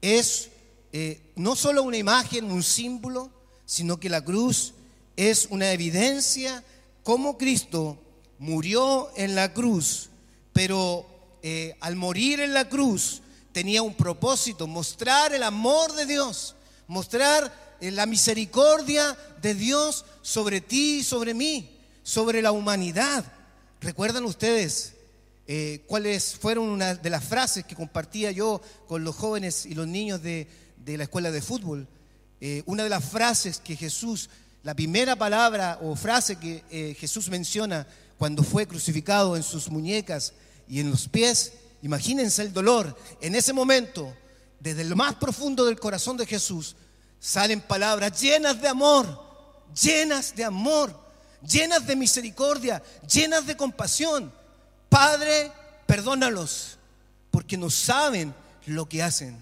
es 0.00 0.50
eh, 0.92 1.32
no 1.34 1.56
solo 1.56 1.82
una 1.82 1.96
imagen, 1.96 2.50
un 2.50 2.62
símbolo, 2.62 3.30
sino 3.64 3.98
que 3.98 4.08
la 4.08 4.24
cruz 4.24 4.72
es 5.16 5.48
una 5.50 5.72
evidencia 5.72 6.62
cómo 7.06 7.38
Cristo 7.38 7.96
murió 8.40 9.12
en 9.14 9.36
la 9.36 9.54
cruz, 9.54 10.10
pero 10.52 11.06
eh, 11.40 11.76
al 11.78 11.94
morir 11.94 12.40
en 12.40 12.52
la 12.52 12.68
cruz 12.68 13.22
tenía 13.52 13.80
un 13.80 13.94
propósito, 13.94 14.66
mostrar 14.66 15.32
el 15.32 15.44
amor 15.44 15.92
de 15.92 16.04
Dios, 16.04 16.56
mostrar 16.88 17.76
eh, 17.80 17.92
la 17.92 18.06
misericordia 18.06 19.16
de 19.40 19.54
Dios 19.54 20.04
sobre 20.20 20.60
ti 20.60 20.96
y 20.96 21.04
sobre 21.04 21.32
mí, 21.32 21.78
sobre 22.02 22.42
la 22.42 22.50
humanidad. 22.50 23.24
¿Recuerdan 23.80 24.24
ustedes 24.24 24.94
eh, 25.46 25.84
cuáles 25.86 26.34
fueron 26.34 26.68
una 26.68 26.96
de 26.96 27.10
las 27.10 27.22
frases 27.22 27.64
que 27.64 27.76
compartía 27.76 28.32
yo 28.32 28.60
con 28.88 29.04
los 29.04 29.14
jóvenes 29.14 29.64
y 29.64 29.76
los 29.76 29.86
niños 29.86 30.24
de, 30.24 30.48
la 30.84 31.04
escuela 31.04 31.30
de 31.30 31.40
fútbol. 31.40 31.86
Una 32.66 32.82
de 32.82 32.90
las 32.90 33.04
frases 33.04 33.58
que 33.58 33.76
Jesús, 33.76 34.28
la 34.66 34.74
primera 34.74 35.14
palabra 35.14 35.78
o 35.80 35.94
frase 35.94 36.34
que 36.34 36.64
eh, 36.72 36.96
Jesús 36.98 37.28
menciona 37.28 37.86
cuando 38.18 38.42
fue 38.42 38.66
crucificado 38.66 39.36
en 39.36 39.44
sus 39.44 39.70
muñecas 39.70 40.32
y 40.66 40.80
en 40.80 40.90
los 40.90 41.06
pies, 41.06 41.52
imagínense 41.82 42.42
el 42.42 42.52
dolor. 42.52 42.98
En 43.20 43.36
ese 43.36 43.52
momento, 43.52 44.12
desde 44.58 44.82
lo 44.82 44.96
más 44.96 45.14
profundo 45.14 45.64
del 45.64 45.78
corazón 45.78 46.16
de 46.16 46.26
Jesús, 46.26 46.74
salen 47.20 47.60
palabras 47.60 48.20
llenas 48.20 48.60
de 48.60 48.66
amor, 48.66 49.06
llenas 49.80 50.34
de 50.34 50.42
amor, 50.42 50.98
llenas 51.48 51.86
de 51.86 51.94
misericordia, 51.94 52.82
llenas 53.08 53.46
de 53.46 53.56
compasión 53.56 54.32
Padre, 54.88 55.52
perdónalos, 55.86 56.78
porque 57.30 57.56
no 57.56 57.70
saben 57.70 58.34
lo 58.66 58.88
que 58.88 59.00
hacen. 59.00 59.38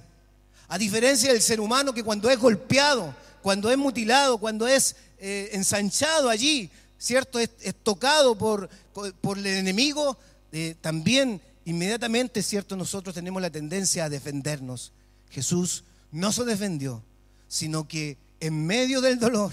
A 0.69 0.77
diferencia 0.77 1.33
del 1.33 1.41
ser 1.41 1.61
humano 1.61 1.95
que 1.95 2.05
cuando 2.05 2.29
es 2.29 2.39
golpeado, 2.39 3.15
cuando 3.45 3.71
es 3.71 3.77
mutilado, 3.77 4.39
cuando 4.39 4.67
es 4.67 4.97
eh, 5.27 5.51
ensanchado 5.53 6.29
allí, 6.29 6.69
¿cierto? 6.99 7.39
Es, 7.39 7.51
tocado 7.83 8.37
por, 8.37 8.69
por, 8.93 9.39
el 9.39 9.47
enemigo, 9.47 10.19
eh, 10.53 10.75
también 10.81 11.41
inmediatamente, 11.65 12.43
¿cierto? 12.43 12.77
Nosotros 12.77 13.15
tenemos 13.15 13.41
la 13.41 13.49
tendencia 13.49 14.05
a 14.05 14.11
defendernos. 14.11 14.93
Jesús 15.31 15.85
no 16.13 16.31
se 16.31 16.45
defendió, 16.45 17.03
sino 17.49 17.89
que 17.89 18.19
en 18.39 18.67
medio 18.67 19.01
del 19.01 19.19
dolor 19.19 19.53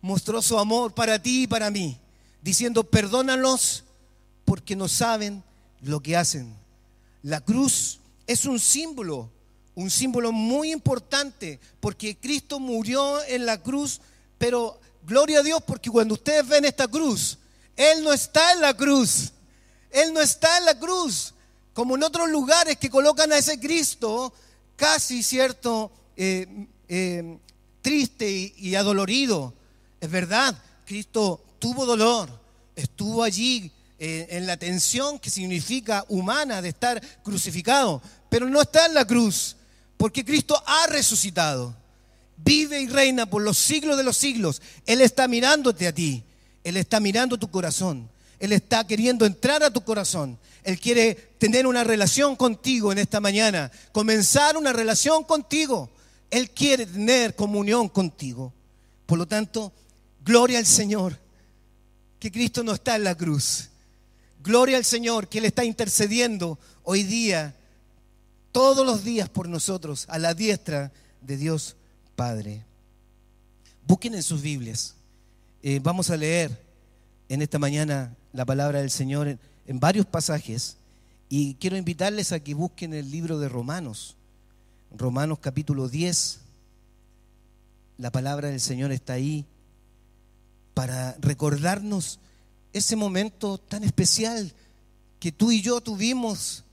mostró 0.00 0.40
su 0.40 0.58
amor 0.58 0.94
para 0.94 1.20
ti 1.20 1.42
y 1.42 1.46
para 1.46 1.70
mí, 1.70 1.98
diciendo, 2.40 2.82
perdónalos 2.84 3.84
porque 4.46 4.76
no 4.76 4.88
saben 4.88 5.42
lo 5.82 6.00
que 6.00 6.16
hacen. 6.16 6.54
La 7.22 7.40
cruz 7.40 8.00
es 8.26 8.46
un 8.46 8.58
símbolo 8.58 9.30
un 9.76 9.90
símbolo 9.90 10.32
muy 10.32 10.72
importante, 10.72 11.60
porque 11.80 12.16
Cristo 12.16 12.58
murió 12.58 13.22
en 13.24 13.44
la 13.44 13.62
cruz, 13.62 14.00
pero 14.38 14.80
gloria 15.06 15.40
a 15.40 15.42
Dios, 15.42 15.62
porque 15.66 15.90
cuando 15.90 16.14
ustedes 16.14 16.46
ven 16.46 16.64
esta 16.64 16.88
cruz, 16.88 17.38
Él 17.76 18.02
no 18.02 18.12
está 18.12 18.52
en 18.52 18.60
la 18.60 18.74
cruz, 18.74 19.32
Él 19.90 20.12
no 20.12 20.20
está 20.20 20.58
en 20.58 20.66
la 20.66 20.78
cruz, 20.78 21.32
como 21.72 21.96
en 21.96 22.02
otros 22.02 22.28
lugares 22.28 22.76
que 22.76 22.90
colocan 22.90 23.32
a 23.32 23.38
ese 23.38 23.58
Cristo 23.58 24.32
casi, 24.76 25.22
¿cierto?, 25.22 25.90
eh, 26.16 26.66
eh, 26.88 27.38
triste 27.82 28.30
y, 28.30 28.54
y 28.56 28.74
adolorido. 28.74 29.54
Es 30.00 30.10
verdad, 30.10 30.60
Cristo 30.84 31.42
tuvo 31.58 31.86
dolor, 31.86 32.28
estuvo 32.74 33.22
allí 33.22 33.72
eh, 33.98 34.26
en 34.30 34.46
la 34.46 34.58
tensión 34.58 35.18
que 35.18 35.30
significa 35.30 36.04
humana 36.08 36.60
de 36.60 36.68
estar 36.68 37.00
crucificado, 37.22 38.02
pero 38.28 38.46
no 38.48 38.60
está 38.60 38.84
en 38.86 38.94
la 38.94 39.06
cruz. 39.06 39.56
Porque 39.96 40.22
Cristo 40.22 40.62
ha 40.66 40.86
resucitado. 40.88 41.74
Vive 42.36 42.80
y 42.80 42.86
reina 42.86 43.26
por 43.26 43.42
los 43.42 43.58
siglos 43.58 43.96
de 43.96 44.04
los 44.04 44.16
siglos. 44.16 44.62
Él 44.84 45.00
está 45.00 45.26
mirándote 45.28 45.86
a 45.86 45.92
ti. 45.92 46.22
Él 46.64 46.76
está 46.76 47.00
mirando 47.00 47.38
tu 47.38 47.50
corazón. 47.50 48.08
Él 48.38 48.52
está 48.52 48.86
queriendo 48.86 49.24
entrar 49.24 49.62
a 49.62 49.70
tu 49.70 49.82
corazón. 49.82 50.38
Él 50.62 50.78
quiere 50.78 51.14
tener 51.38 51.66
una 51.66 51.84
relación 51.84 52.36
contigo 52.36 52.92
en 52.92 52.98
esta 52.98 53.20
mañana. 53.20 53.70
Comenzar 53.92 54.56
una 54.56 54.72
relación 54.72 55.24
contigo. 55.24 55.90
Él 56.30 56.50
quiere 56.50 56.86
tener 56.86 57.34
comunión 57.34 57.88
contigo. 57.88 58.52
Por 59.06 59.18
lo 59.18 59.26
tanto, 59.26 59.72
gloria 60.24 60.58
al 60.58 60.66
Señor. 60.66 61.18
Que 62.18 62.32
Cristo 62.32 62.62
no 62.62 62.72
está 62.72 62.96
en 62.96 63.04
la 63.04 63.14
cruz. 63.14 63.70
Gloria 64.42 64.76
al 64.76 64.84
Señor 64.84 65.28
que 65.28 65.38
Él 65.38 65.44
está 65.44 65.64
intercediendo 65.64 66.58
hoy 66.84 67.02
día 67.02 67.54
todos 68.52 68.86
los 68.86 69.04
días 69.04 69.28
por 69.28 69.48
nosotros 69.48 70.06
a 70.08 70.18
la 70.18 70.34
diestra 70.34 70.92
de 71.20 71.36
Dios 71.36 71.76
Padre. 72.16 72.64
Busquen 73.86 74.14
en 74.14 74.22
sus 74.22 74.40
Biblias. 74.40 74.94
Eh, 75.62 75.80
vamos 75.82 76.10
a 76.10 76.16
leer 76.16 76.64
en 77.28 77.42
esta 77.42 77.58
mañana 77.58 78.16
la 78.32 78.44
palabra 78.44 78.80
del 78.80 78.90
Señor 78.90 79.28
en, 79.28 79.80
varios 79.80 80.06
pasajes 80.06 80.78
y 81.28 81.54
quiero 81.54 81.76
invitarles 81.76 82.32
a 82.32 82.40
que 82.40 82.54
busquen 82.54 82.94
el 82.94 83.10
libro 83.10 83.38
de 83.38 83.48
Romanos. 83.48 84.16
Romanos 84.96 85.38
capítulo 85.40 85.88
10. 85.88 86.40
La 87.98 88.10
palabra 88.10 88.48
del 88.48 88.60
Señor 88.60 88.92
está 88.92 89.12
ahí 89.12 89.44
para 90.72 91.16
recordarnos 91.20 92.18
ese 92.72 92.96
momento 92.96 93.58
tan 93.58 93.84
especial 93.84 94.52
que 95.20 95.32
tú 95.32 95.52
y 95.52 95.60
yo 95.60 95.80
tuvimos 95.80 96.64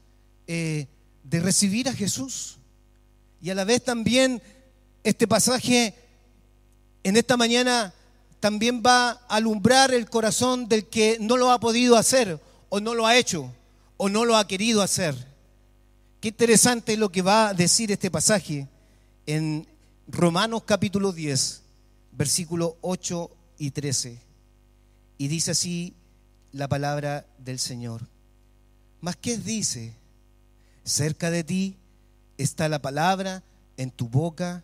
eh, 0.47 0.87
de 1.23 1.39
recibir 1.41 1.89
a 1.89 1.93
Jesús. 1.93 2.57
Y 3.41 3.49
a 3.49 3.55
la 3.55 3.65
vez 3.65 3.83
también 3.83 4.41
este 5.03 5.27
pasaje 5.27 5.95
en 7.03 7.17
esta 7.17 7.37
mañana 7.37 7.93
también 8.39 8.81
va 8.85 9.11
a 9.11 9.35
alumbrar 9.35 9.93
el 9.93 10.09
corazón 10.09 10.67
del 10.67 10.87
que 10.87 11.17
no 11.19 11.37
lo 11.37 11.51
ha 11.51 11.59
podido 11.59 11.95
hacer 11.95 12.39
o 12.69 12.79
no 12.79 12.93
lo 12.93 13.05
ha 13.05 13.17
hecho 13.17 13.51
o 13.97 14.09
no 14.09 14.25
lo 14.25 14.35
ha 14.37 14.47
querido 14.47 14.81
hacer. 14.81 15.15
Qué 16.19 16.29
interesante 16.29 16.93
es 16.93 16.99
lo 16.99 17.11
que 17.11 17.21
va 17.21 17.49
a 17.49 17.53
decir 17.53 17.91
este 17.91 18.09
pasaje 18.09 18.67
en 19.25 19.67
Romanos 20.07 20.63
capítulo 20.65 21.11
10, 21.11 21.61
versículo 22.11 22.77
8 22.81 23.31
y 23.57 23.71
13. 23.71 24.19
Y 25.17 25.27
dice 25.27 25.51
así 25.51 25.93
la 26.51 26.67
palabra 26.67 27.25
del 27.37 27.59
Señor. 27.59 28.07
Mas 29.01 29.17
¿qué 29.17 29.37
dice? 29.37 29.93
Cerca 30.85 31.29
de 31.29 31.43
ti 31.43 31.77
está 32.37 32.69
la 32.69 32.81
palabra 32.81 33.43
en 33.77 33.91
tu 33.91 34.07
boca 34.07 34.63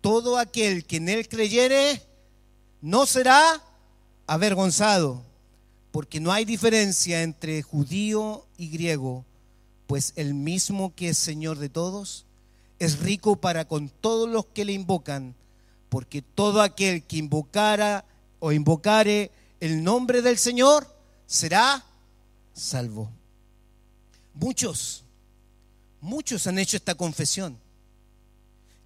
todo 0.00 0.38
aquel 0.38 0.84
que 0.84 0.96
en 0.96 1.08
él 1.08 1.28
creyere 1.28 2.02
no 2.80 3.06
será 3.06 3.62
avergonzado, 4.26 5.22
porque 5.90 6.20
no 6.20 6.32
hay 6.32 6.44
diferencia 6.44 7.22
entre 7.22 7.62
judío 7.62 8.46
y 8.56 8.68
griego, 8.68 9.24
pues 9.86 10.12
el 10.16 10.34
mismo 10.34 10.94
que 10.94 11.10
es 11.10 11.18
Señor 11.18 11.58
de 11.58 11.68
todos 11.68 12.26
es 12.78 12.98
rico 13.00 13.36
para 13.36 13.66
con 13.66 13.88
todos 13.88 14.28
los 14.28 14.46
que 14.46 14.64
le 14.64 14.72
invocan, 14.72 15.34
porque 15.88 16.22
todo 16.22 16.62
aquel 16.62 17.02
que 17.02 17.18
invocara 17.18 18.04
o 18.38 18.52
invocare 18.52 19.30
el 19.60 19.84
nombre 19.84 20.22
del 20.22 20.38
Señor 20.38 20.86
será 21.26 21.84
salvo. 22.54 23.10
Muchos, 24.32 25.04
muchos 26.00 26.46
han 26.46 26.58
hecho 26.58 26.76
esta 26.76 26.94
confesión, 26.94 27.58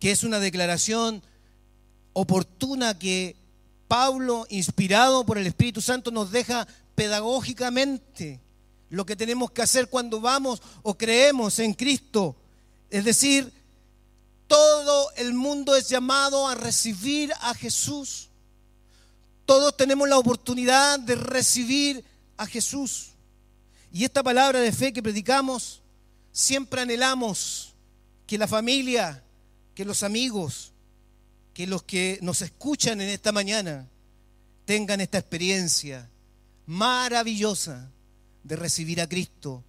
que 0.04 0.10
es 0.10 0.22
una 0.22 0.38
declaración 0.38 1.22
oportuna 2.12 2.98
que 2.98 3.36
Pablo, 3.88 4.46
inspirado 4.50 5.24
por 5.24 5.38
el 5.38 5.46
Espíritu 5.46 5.80
Santo, 5.80 6.10
nos 6.10 6.30
deja 6.30 6.68
pedagógicamente 6.94 8.38
lo 8.90 9.06
que 9.06 9.16
tenemos 9.16 9.50
que 9.50 9.62
hacer 9.62 9.88
cuando 9.88 10.20
vamos 10.20 10.60
o 10.82 10.92
creemos 10.92 11.58
en 11.58 11.72
Cristo. 11.72 12.36
Es 12.90 13.06
decir, 13.06 13.50
todo 14.46 15.10
el 15.16 15.32
mundo 15.32 15.74
es 15.74 15.88
llamado 15.88 16.48
a 16.48 16.54
recibir 16.54 17.32
a 17.40 17.54
Jesús. 17.54 18.28
Todos 19.46 19.74
tenemos 19.74 20.06
la 20.06 20.18
oportunidad 20.18 21.00
de 21.00 21.14
recibir 21.14 22.04
a 22.36 22.44
Jesús. 22.44 23.12
Y 23.90 24.04
esta 24.04 24.22
palabra 24.22 24.60
de 24.60 24.70
fe 24.70 24.92
que 24.92 25.02
predicamos, 25.02 25.80
siempre 26.30 26.82
anhelamos 26.82 27.72
que 28.26 28.36
la 28.36 28.46
familia, 28.46 29.23
que 29.74 29.84
los 29.84 30.02
amigos, 30.02 30.72
que 31.52 31.66
los 31.66 31.82
que 31.82 32.18
nos 32.22 32.42
escuchan 32.42 33.00
en 33.00 33.08
esta 33.08 33.32
mañana 33.32 33.88
tengan 34.64 35.00
esta 35.00 35.18
experiencia 35.18 36.08
maravillosa 36.66 37.90
de 38.42 38.56
recibir 38.56 39.00
a 39.00 39.08
Cristo 39.08 39.62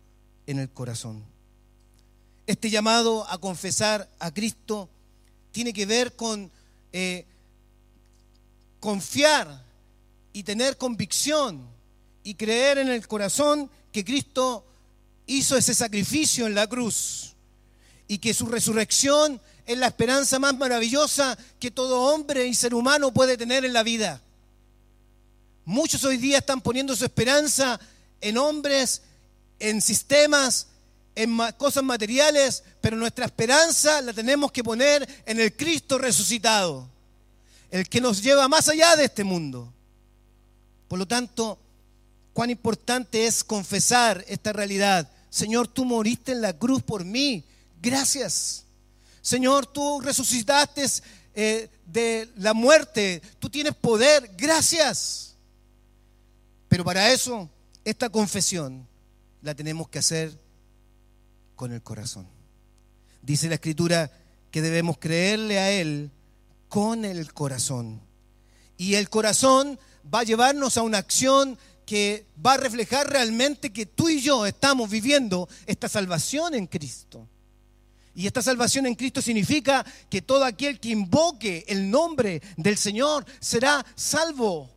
en 0.48 0.60
el 0.60 0.70
corazón. 0.70 1.24
Este 2.48 2.70
llamado 2.70 3.28
a 3.30 3.40
confesar 3.40 4.10
a 4.20 4.32
Cristo 4.32 4.90
tiene 5.52 5.74
que 5.74 5.86
ver 5.86 6.16
con 6.16 6.52
eh, 6.94 7.26
confiar 8.80 9.64
y 10.32 10.44
tener 10.44 10.78
convicción 10.78 11.66
y 12.24 12.36
creer 12.36 12.78
en 12.78 12.90
el 12.90 13.08
corazón 13.08 13.70
que 13.92 14.06
Cristo 14.06 14.66
hizo 15.26 15.58
ese 15.58 15.74
sacrificio 15.74 16.46
en 16.46 16.56
la 16.56 16.68
cruz 16.68 17.36
y 18.08 18.20
que 18.20 18.34
su 18.34 18.46
resurrección 18.46 19.42
es 19.66 19.78
la 19.78 19.88
esperanza 19.88 20.40
más 20.40 20.56
maravillosa 20.58 21.38
que 21.60 21.72
todo 21.72 22.02
hombre 22.14 22.46
y 22.46 22.54
ser 22.54 22.74
humano 22.74 23.14
puede 23.14 23.38
tener 23.38 23.66
en 23.66 23.74
la 23.74 23.84
vida. 23.84 24.22
Muchos 25.66 26.04
hoy 26.04 26.18
día 26.18 26.38
están 26.38 26.62
poniendo 26.62 26.96
su 26.96 27.06
esperanza 27.06 27.80
en 28.22 28.38
hombres, 28.38 29.02
en 29.60 29.82
sistemas, 29.82 30.68
en 31.16 31.38
cosas 31.58 31.84
materiales, 31.84 32.64
pero 32.82 32.98
nuestra 32.98 33.26
esperanza 33.26 34.02
la 34.02 34.14
tenemos 34.14 34.52
que 34.52 34.64
poner 34.64 35.24
en 35.26 35.40
el 35.40 35.56
Cristo 35.56 35.98
resucitado, 35.98 36.88
el 37.72 37.90
que 37.90 38.02
nos 38.02 38.22
lleva 38.22 38.48
más 38.48 38.68
allá 38.68 38.96
de 38.96 39.06
este 39.06 39.24
mundo. 39.24 39.74
Por 40.88 41.00
lo 41.00 41.08
tanto, 41.08 41.58
cuán 42.34 42.52
importante 42.52 43.26
es 43.26 43.44
confesar 43.44 44.24
esta 44.28 44.54
realidad. 44.54 45.10
Señor, 45.30 45.68
tú 45.68 45.84
moriste 45.86 46.34
en 46.34 46.42
la 46.42 46.54
cruz 46.54 46.84
por 46.84 47.04
mí. 47.04 47.44
Gracias. 47.82 48.65
Señor, 49.26 49.66
tú 49.66 50.02
resucitaste 50.02 50.86
eh, 51.34 51.68
de 51.84 52.30
la 52.38 52.54
muerte. 52.54 53.24
Tú 53.40 53.50
tienes 53.50 53.74
poder. 53.74 54.30
Gracias. 54.38 55.36
Pero 56.68 56.84
para 56.84 57.12
eso, 57.12 57.50
esta 57.84 58.08
confesión 58.10 58.88
la 59.42 59.56
tenemos 59.56 59.90
que 59.90 59.98
hacer 59.98 60.40
con 61.56 61.72
el 61.72 61.82
corazón. 61.82 62.28
Dice 63.24 63.50
la 63.50 63.56
escritura 63.56 64.12
que 64.52 64.62
debemos 64.62 65.00
creerle 65.00 65.58
a 65.58 65.72
Él 65.72 66.12
con 66.70 67.04
el 67.04 67.34
corazón. 67.34 68.02
Y 68.78 68.94
el 68.94 69.10
corazón 69.10 69.80
va 70.14 70.20
a 70.20 70.24
llevarnos 70.24 70.78
a 70.78 70.84
una 70.84 71.00
acción 71.00 71.58
que 71.88 72.28
va 72.46 72.54
a 72.54 72.58
reflejar 72.58 73.10
realmente 73.10 73.74
que 73.74 73.88
tú 73.88 74.08
y 74.08 74.22
yo 74.22 74.46
estamos 74.46 74.88
viviendo 74.88 75.50
esta 75.66 75.90
salvación 75.90 76.54
en 76.54 76.68
Cristo. 76.68 77.28
Y 78.16 78.28
esta 78.28 78.42
salvación 78.42 78.86
en 78.86 78.96
Cristo 78.96 79.22
significa 79.22 79.86
que 80.10 80.22
todo 80.22 80.46
aquel 80.46 80.80
que 80.80 80.90
invoque 80.90 81.66
el 81.68 81.92
nombre 81.92 82.42
del 82.56 82.78
Señor 82.78 83.26
será 83.42 83.86
salvo. 83.94 84.70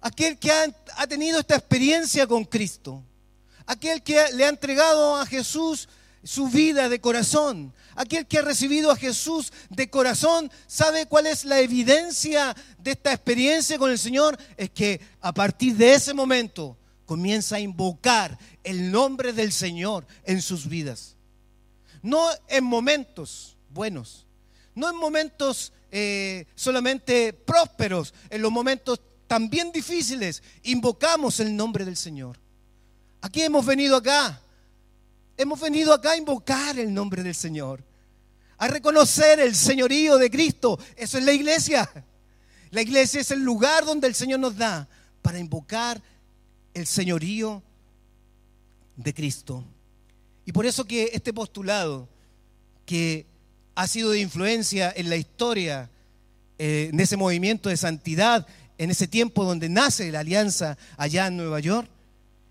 Aquel 0.00 0.38
que 0.38 0.52
ha, 0.52 1.06
tenido 1.08 1.40
esta 1.40 1.56
experiencia 1.56 2.28
con 2.28 2.44
Cristo. 2.44 3.02
Aquel 3.66 4.02
que 4.02 4.24
le 4.34 4.44
ha 4.44 4.48
entregado 4.48 5.16
a 5.16 5.26
Jesús 5.26 5.88
su 6.22 6.48
vida 6.48 6.88
de 6.88 7.00
corazón. 7.00 7.74
Aquel 7.96 8.26
que 8.28 8.38
ha 8.38 8.42
recibido 8.42 8.92
a 8.92 8.96
Jesús 8.96 9.52
de 9.68 9.90
corazón 9.90 10.52
sabe 10.68 11.06
cuál 11.06 11.26
es 11.26 11.44
la 11.44 11.58
evidencia 11.58 12.54
de 12.78 12.92
esta 12.92 13.12
experiencia 13.12 13.76
con 13.76 13.90
el 13.90 13.98
Señor. 13.98 14.38
Es 14.56 14.70
que 14.70 15.00
a 15.20 15.32
partir 15.32 15.76
de 15.76 15.94
ese 15.94 16.14
momento 16.14 16.78
comienza 17.06 17.56
a 17.56 17.60
invocar 17.60 18.38
el 18.62 18.92
nombre 18.92 19.32
del 19.32 19.50
Señor 19.50 20.06
en 20.24 20.40
sus 20.40 20.68
vidas. 20.68 21.16
No 22.02 22.28
en 22.48 22.64
momentos 22.64 23.56
buenos, 23.70 24.26
no 24.74 24.88
en 24.88 24.96
momentos 24.96 25.72
eh, 25.90 26.46
solamente 26.54 27.32
prósperos, 27.32 28.14
en 28.30 28.42
los 28.42 28.50
momentos 28.50 29.00
también 29.26 29.70
difíciles, 29.70 30.42
invocamos 30.64 31.40
el 31.40 31.54
nombre 31.54 31.84
del 31.84 31.96
Señor. 31.96 32.38
Aquí 33.20 33.42
hemos 33.42 33.66
venido 33.66 33.96
acá, 33.96 34.40
hemos 35.36 35.60
venido 35.60 35.92
acá 35.92 36.12
a 36.12 36.16
invocar 36.16 36.78
el 36.78 36.92
nombre 36.92 37.22
del 37.22 37.34
Señor, 37.34 37.82
a 38.56 38.68
reconocer 38.68 39.40
el 39.40 39.54
señorío 39.54 40.16
de 40.16 40.30
Cristo. 40.30 40.78
Eso 40.96 41.18
es 41.18 41.24
la 41.24 41.32
iglesia. 41.32 41.88
La 42.70 42.82
iglesia 42.82 43.20
es 43.20 43.30
el 43.30 43.40
lugar 43.40 43.84
donde 43.84 44.06
el 44.06 44.14
Señor 44.14 44.40
nos 44.40 44.56
da 44.56 44.88
para 45.22 45.38
invocar 45.38 46.00
el 46.72 46.86
señorío 46.86 47.62
de 48.96 49.14
Cristo. 49.14 49.64
Y 50.50 50.52
por 50.52 50.66
eso 50.66 50.84
que 50.84 51.10
este 51.12 51.32
postulado, 51.32 52.08
que 52.84 53.24
ha 53.76 53.86
sido 53.86 54.10
de 54.10 54.18
influencia 54.18 54.92
en 54.96 55.08
la 55.08 55.14
historia, 55.14 55.88
eh, 56.58 56.88
en 56.92 56.98
ese 56.98 57.16
movimiento 57.16 57.68
de 57.68 57.76
santidad, 57.76 58.48
en 58.76 58.90
ese 58.90 59.06
tiempo 59.06 59.44
donde 59.44 59.68
nace 59.68 60.10
la 60.10 60.18
alianza 60.18 60.76
allá 60.96 61.28
en 61.28 61.36
Nueva 61.36 61.60
York, 61.60 61.88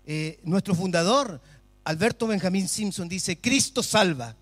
eh, 0.06 0.40
nuestro 0.44 0.74
fundador, 0.74 1.42
Alberto 1.84 2.26
Benjamín 2.26 2.68
Simpson, 2.68 3.06
dice, 3.06 3.36
Cristo 3.36 3.82
salva. 3.82 4.34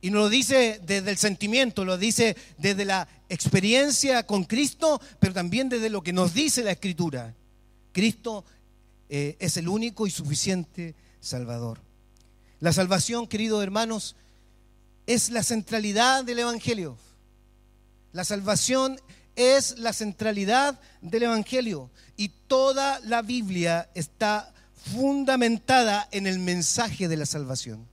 Y 0.00 0.10
no 0.10 0.18
lo 0.18 0.28
dice 0.28 0.80
desde 0.84 1.12
el 1.12 1.18
sentimiento, 1.18 1.84
lo 1.84 1.96
dice 1.96 2.36
desde 2.58 2.84
la 2.84 3.06
experiencia 3.28 4.26
con 4.26 4.42
Cristo, 4.42 5.00
pero 5.20 5.32
también 5.32 5.68
desde 5.68 5.88
lo 5.88 6.02
que 6.02 6.12
nos 6.12 6.34
dice 6.34 6.64
la 6.64 6.72
Escritura. 6.72 7.32
Cristo 7.92 8.44
eh, 9.08 9.36
es 9.38 9.56
el 9.56 9.68
único 9.68 10.08
y 10.08 10.10
suficiente 10.10 10.96
Salvador. 11.20 11.85
La 12.60 12.72
salvación, 12.72 13.26
queridos 13.26 13.62
hermanos, 13.62 14.16
es 15.06 15.30
la 15.30 15.42
centralidad 15.42 16.24
del 16.24 16.38
Evangelio. 16.38 16.96
La 18.12 18.24
salvación 18.24 18.98
es 19.34 19.78
la 19.78 19.92
centralidad 19.92 20.80
del 21.02 21.24
Evangelio. 21.24 21.90
Y 22.16 22.30
toda 22.48 22.98
la 23.00 23.20
Biblia 23.20 23.90
está 23.94 24.54
fundamentada 24.90 26.08
en 26.12 26.26
el 26.26 26.38
mensaje 26.38 27.08
de 27.08 27.18
la 27.18 27.26
salvación. 27.26 27.86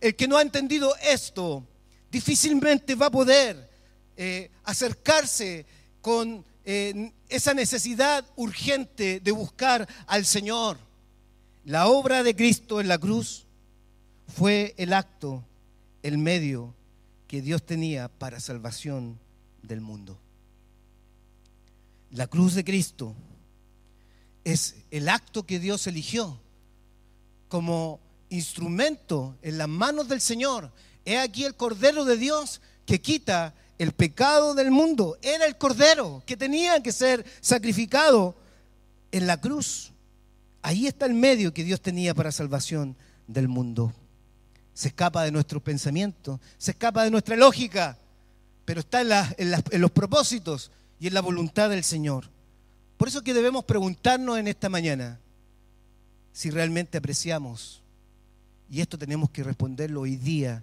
El 0.00 0.16
que 0.16 0.26
no 0.26 0.38
ha 0.38 0.42
entendido 0.42 0.94
esto 1.02 1.66
difícilmente 2.10 2.94
va 2.94 3.06
a 3.06 3.10
poder 3.10 3.68
eh, 4.16 4.50
acercarse 4.64 5.66
con 6.00 6.44
eh, 6.64 7.12
esa 7.28 7.52
necesidad 7.52 8.24
urgente 8.36 9.20
de 9.20 9.32
buscar 9.32 9.86
al 10.06 10.24
Señor. 10.24 10.78
La 11.66 11.88
obra 11.88 12.22
de 12.22 12.34
Cristo 12.34 12.80
en 12.80 12.88
la 12.88 12.98
cruz 12.98 13.46
fue 14.34 14.74
el 14.78 14.92
acto, 14.92 15.44
el 16.02 16.18
medio 16.18 16.74
que 17.26 17.42
Dios 17.42 17.64
tenía 17.64 18.08
para 18.08 18.40
salvación 18.40 19.18
del 19.62 19.80
mundo. 19.80 20.18
La 22.10 22.26
cruz 22.26 22.54
de 22.54 22.64
Cristo 22.64 23.14
es 24.44 24.76
el 24.90 25.08
acto 25.08 25.44
que 25.44 25.58
Dios 25.58 25.86
eligió 25.86 26.40
como 27.48 28.00
instrumento 28.30 29.36
en 29.42 29.58
las 29.58 29.68
manos 29.68 30.08
del 30.08 30.20
Señor. 30.20 30.72
He 31.04 31.18
aquí 31.18 31.44
el 31.44 31.54
Cordero 31.54 32.04
de 32.04 32.16
Dios 32.16 32.60
que 32.86 33.00
quita 33.00 33.54
el 33.78 33.92
pecado 33.92 34.54
del 34.54 34.70
mundo. 34.70 35.18
Era 35.20 35.44
el 35.46 35.58
Cordero 35.58 36.22
que 36.26 36.36
tenía 36.36 36.82
que 36.82 36.92
ser 36.92 37.24
sacrificado 37.40 38.34
en 39.10 39.26
la 39.26 39.40
cruz. 39.40 39.92
Ahí 40.62 40.86
está 40.86 41.06
el 41.06 41.14
medio 41.14 41.52
que 41.52 41.64
Dios 41.64 41.82
tenía 41.82 42.14
para 42.14 42.32
salvación 42.32 42.96
del 43.26 43.48
mundo 43.48 43.92
se 44.74 44.88
escapa 44.88 45.24
de 45.24 45.32
nuestros 45.32 45.62
pensamientos, 45.62 46.40
se 46.58 46.72
escapa 46.72 47.04
de 47.04 47.10
nuestra 47.10 47.36
lógica, 47.36 47.98
pero 48.64 48.80
está 48.80 49.02
en, 49.36 49.80
los 49.80 49.90
propósitos 49.90 50.70
y 50.98 51.08
en 51.08 51.14
la 51.14 51.20
voluntad 51.20 51.70
del 51.70 51.84
Señor. 51.84 52.26
Por 52.96 53.08
eso 53.08 53.22
que 53.22 53.34
debemos 53.34 53.64
preguntarnos 53.64 54.38
en 54.38 54.48
esta 54.48 54.68
mañana 54.68 55.18
si 56.32 56.50
realmente 56.50 56.98
apreciamos, 56.98 57.82
y 58.70 58.80
esto 58.80 58.96
tenemos 58.96 59.30
que 59.30 59.42
responderlo 59.42 60.02
hoy 60.02 60.16
día 60.16 60.62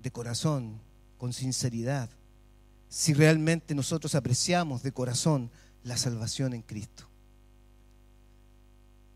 de 0.00 0.10
corazón, 0.12 0.80
con 1.16 1.32
sinceridad, 1.32 2.08
si 2.88 3.12
realmente 3.12 3.74
nosotros 3.74 4.14
apreciamos 4.14 4.82
de 4.82 4.92
corazón 4.92 5.50
la 5.82 5.96
salvación 5.96 6.54
en 6.54 6.62
Cristo. 6.62 7.08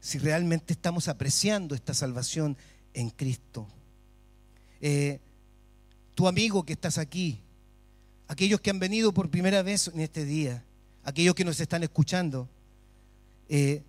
Si 0.00 0.18
realmente 0.18 0.72
estamos 0.72 1.06
apreciando 1.06 1.76
esta 1.76 1.94
salvación 1.94 2.50
en 2.52 2.56
Cristo. 3.10 3.66
Eh, 4.80 5.20
tu 6.14 6.28
amigo 6.28 6.64
que 6.64 6.72
estás 6.72 6.98
aquí, 6.98 7.40
aquellos 8.28 8.60
que 8.60 8.70
han 8.70 8.78
venido 8.78 9.12
por 9.12 9.30
primera 9.30 9.62
vez 9.62 9.88
en 9.88 10.00
este 10.00 10.24
día, 10.24 10.64
aquellos 11.04 11.34
que 11.34 11.44
nos 11.44 11.60
están 11.60 11.82
escuchando, 11.82 12.48
eh, 13.48 13.82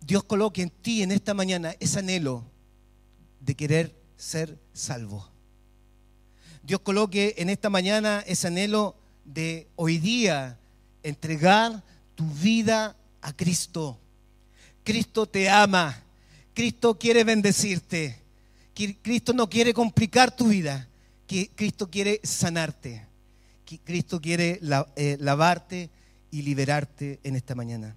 Dios 0.00 0.24
coloque 0.24 0.62
en 0.62 0.70
ti 0.70 1.02
en 1.02 1.12
esta 1.12 1.34
mañana 1.34 1.74
ese 1.78 2.00
anhelo 2.00 2.44
de 3.40 3.54
querer 3.54 3.94
ser 4.16 4.58
salvo. 4.72 5.28
Dios 6.62 6.80
coloque 6.80 7.34
en 7.38 7.50
esta 7.50 7.70
mañana 7.70 8.22
ese 8.26 8.48
anhelo 8.48 8.96
de 9.24 9.68
hoy 9.76 9.98
día 9.98 10.58
entregar 11.02 11.82
tu 12.14 12.24
vida 12.26 12.96
a 13.20 13.32
Cristo. 13.32 13.98
Cristo 14.84 15.26
te 15.26 15.48
ama. 15.48 16.01
Cristo 16.54 16.98
quiere 16.98 17.24
bendecirte. 17.24 18.20
Cristo 19.02 19.32
no 19.32 19.48
quiere 19.48 19.72
complicar 19.72 20.34
tu 20.34 20.48
vida. 20.48 20.88
Cristo 21.54 21.90
quiere 21.90 22.20
sanarte. 22.22 23.06
Cristo 23.84 24.20
quiere 24.20 24.60
eh, 24.96 25.16
lavarte 25.20 25.90
y 26.30 26.42
liberarte 26.42 27.20
en 27.22 27.36
esta 27.36 27.54
mañana. 27.54 27.96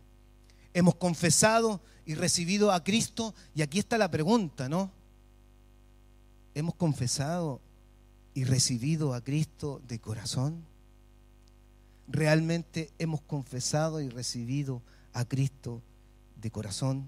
Hemos 0.73 0.95
confesado 0.95 1.81
y 2.05 2.15
recibido 2.15 2.71
a 2.71 2.83
Cristo 2.83 3.33
y 3.53 3.61
aquí 3.61 3.79
está 3.79 3.97
la 3.97 4.11
pregunta, 4.11 4.69
¿no? 4.69 4.91
¿Hemos 6.53 6.75
confesado 6.75 7.59
y 8.33 8.43
recibido 8.43 9.13
a 9.13 9.21
Cristo 9.21 9.81
de 9.87 9.99
corazón? 9.99 10.63
¿Realmente 12.07 12.91
hemos 12.99 13.21
confesado 13.21 13.99
y 14.01 14.09
recibido 14.09 14.81
a 15.13 15.25
Cristo 15.25 15.81
de 16.39 16.51
corazón? 16.51 17.05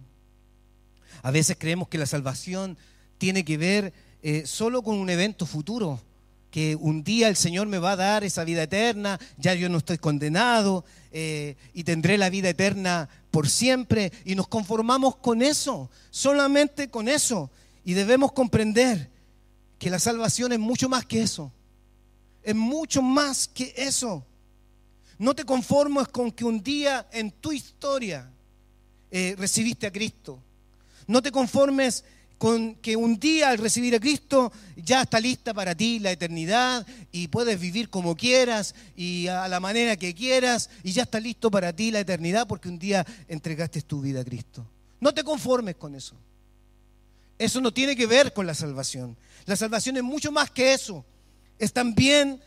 A 1.21 1.31
veces 1.31 1.57
creemos 1.59 1.87
que 1.87 1.97
la 1.97 2.05
salvación 2.05 2.77
tiene 3.17 3.43
que 3.43 3.57
ver 3.57 3.93
eh, 4.21 4.43
solo 4.45 4.81
con 4.81 4.97
un 4.97 5.09
evento 5.09 5.45
futuro, 5.45 6.01
que 6.51 6.75
un 6.75 7.03
día 7.03 7.27
el 7.27 7.35
Señor 7.35 7.67
me 7.67 7.77
va 7.77 7.91
a 7.91 7.95
dar 7.97 8.23
esa 8.23 8.43
vida 8.43 8.63
eterna, 8.63 9.19
ya 9.37 9.53
yo 9.53 9.69
no 9.69 9.77
estoy 9.77 9.97
condenado 9.97 10.85
eh, 11.11 11.55
y 11.73 11.83
tendré 11.83 12.17
la 12.17 12.29
vida 12.29 12.49
eterna 12.49 13.09
por 13.31 13.49
siempre 13.49 14.11
y 14.25 14.35
nos 14.35 14.47
conformamos 14.47 15.17
con 15.17 15.41
eso, 15.41 15.89
solamente 16.09 16.89
con 16.89 17.07
eso. 17.07 17.51
Y 17.83 17.93
debemos 17.93 18.31
comprender 18.31 19.09
que 19.77 19.89
la 19.89 19.99
salvación 19.99 20.51
es 20.51 20.59
mucho 20.59 20.89
más 20.89 21.05
que 21.05 21.21
eso, 21.21 21.51
es 22.43 22.55
mucho 22.55 23.01
más 23.01 23.47
que 23.47 23.73
eso. 23.77 24.25
No 25.19 25.35
te 25.35 25.45
conformes 25.45 26.07
con 26.07 26.31
que 26.31 26.45
un 26.45 26.63
día 26.63 27.07
en 27.11 27.31
tu 27.31 27.51
historia 27.51 28.31
eh, 29.11 29.35
recibiste 29.37 29.87
a 29.87 29.91
Cristo. 29.91 30.39
No 31.07 31.21
te 31.21 31.31
conformes 31.31 32.03
con 32.37 32.75
que 32.75 32.95
un 32.95 33.19
día 33.19 33.49
al 33.49 33.57
recibir 33.57 33.95
a 33.95 33.99
Cristo 33.99 34.51
ya 34.75 35.01
está 35.01 35.19
lista 35.19 35.53
para 35.53 35.73
ti 35.73 35.99
la 35.99 36.11
eternidad 36.11 36.85
y 37.11 37.29
puedes 37.29 37.59
vivir 37.59 37.89
como 37.89 38.15
quieras 38.15 38.75
y 38.95 39.27
a 39.27 39.47
la 39.47 39.59
manera 39.59 39.95
que 39.97 40.13
quieras 40.13 40.69
y 40.83 40.91
ya 40.91 41.03
está 41.03 41.19
listo 41.19 41.49
para 41.49 41.73
ti 41.73 41.89
la 41.89 41.99
eternidad 41.99 42.47
porque 42.47 42.69
un 42.69 42.77
día 42.77 43.05
entregaste 43.27 43.81
tu 43.81 44.01
vida 44.01 44.21
a 44.21 44.25
Cristo. 44.25 44.65
No 44.99 45.13
te 45.13 45.23
conformes 45.23 45.75
con 45.75 45.95
eso. 45.95 46.15
Eso 47.39 47.61
no 47.61 47.71
tiene 47.71 47.95
que 47.95 48.05
ver 48.05 48.33
con 48.33 48.45
la 48.45 48.53
salvación. 48.53 49.17
La 49.45 49.55
salvación 49.55 49.97
es 49.97 50.03
mucho 50.03 50.31
más 50.31 50.51
que 50.51 50.73
eso. 50.73 51.05
Es 51.59 51.73
también, 51.73 52.39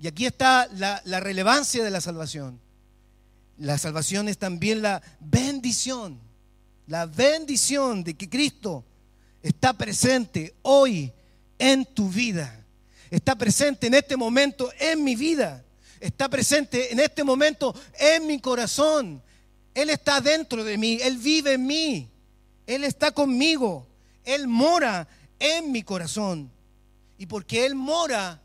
y 0.00 0.06
aquí 0.08 0.26
está 0.26 0.68
la, 0.74 1.00
la 1.04 1.20
relevancia 1.20 1.84
de 1.84 1.90
la 1.90 2.00
salvación, 2.00 2.60
la 3.58 3.78
salvación 3.78 4.28
es 4.28 4.38
también 4.38 4.82
la 4.82 5.02
bendición 5.20 6.18
la 6.86 7.06
bendición 7.06 8.02
de 8.04 8.14
que 8.14 8.28
Cristo 8.28 8.84
está 9.42 9.72
presente 9.72 10.54
hoy 10.62 11.12
en 11.58 11.84
tu 11.84 12.08
vida. 12.08 12.64
Está 13.10 13.36
presente 13.36 13.86
en 13.86 13.94
este 13.94 14.16
momento 14.16 14.72
en 14.78 15.04
mi 15.04 15.16
vida. 15.16 15.64
Está 16.00 16.28
presente 16.28 16.92
en 16.92 17.00
este 17.00 17.22
momento 17.22 17.74
en 17.98 18.26
mi 18.26 18.40
corazón. 18.40 19.22
Él 19.74 19.90
está 19.90 20.20
dentro 20.20 20.64
de 20.64 20.76
mí. 20.78 20.98
Él 21.02 21.18
vive 21.18 21.54
en 21.54 21.66
mí. 21.66 22.08
Él 22.66 22.84
está 22.84 23.12
conmigo. 23.12 23.86
Él 24.24 24.48
mora 24.48 25.06
en 25.38 25.70
mi 25.70 25.82
corazón. 25.82 26.50
Y 27.18 27.26
porque 27.26 27.64
Él 27.66 27.74
mora, 27.74 28.40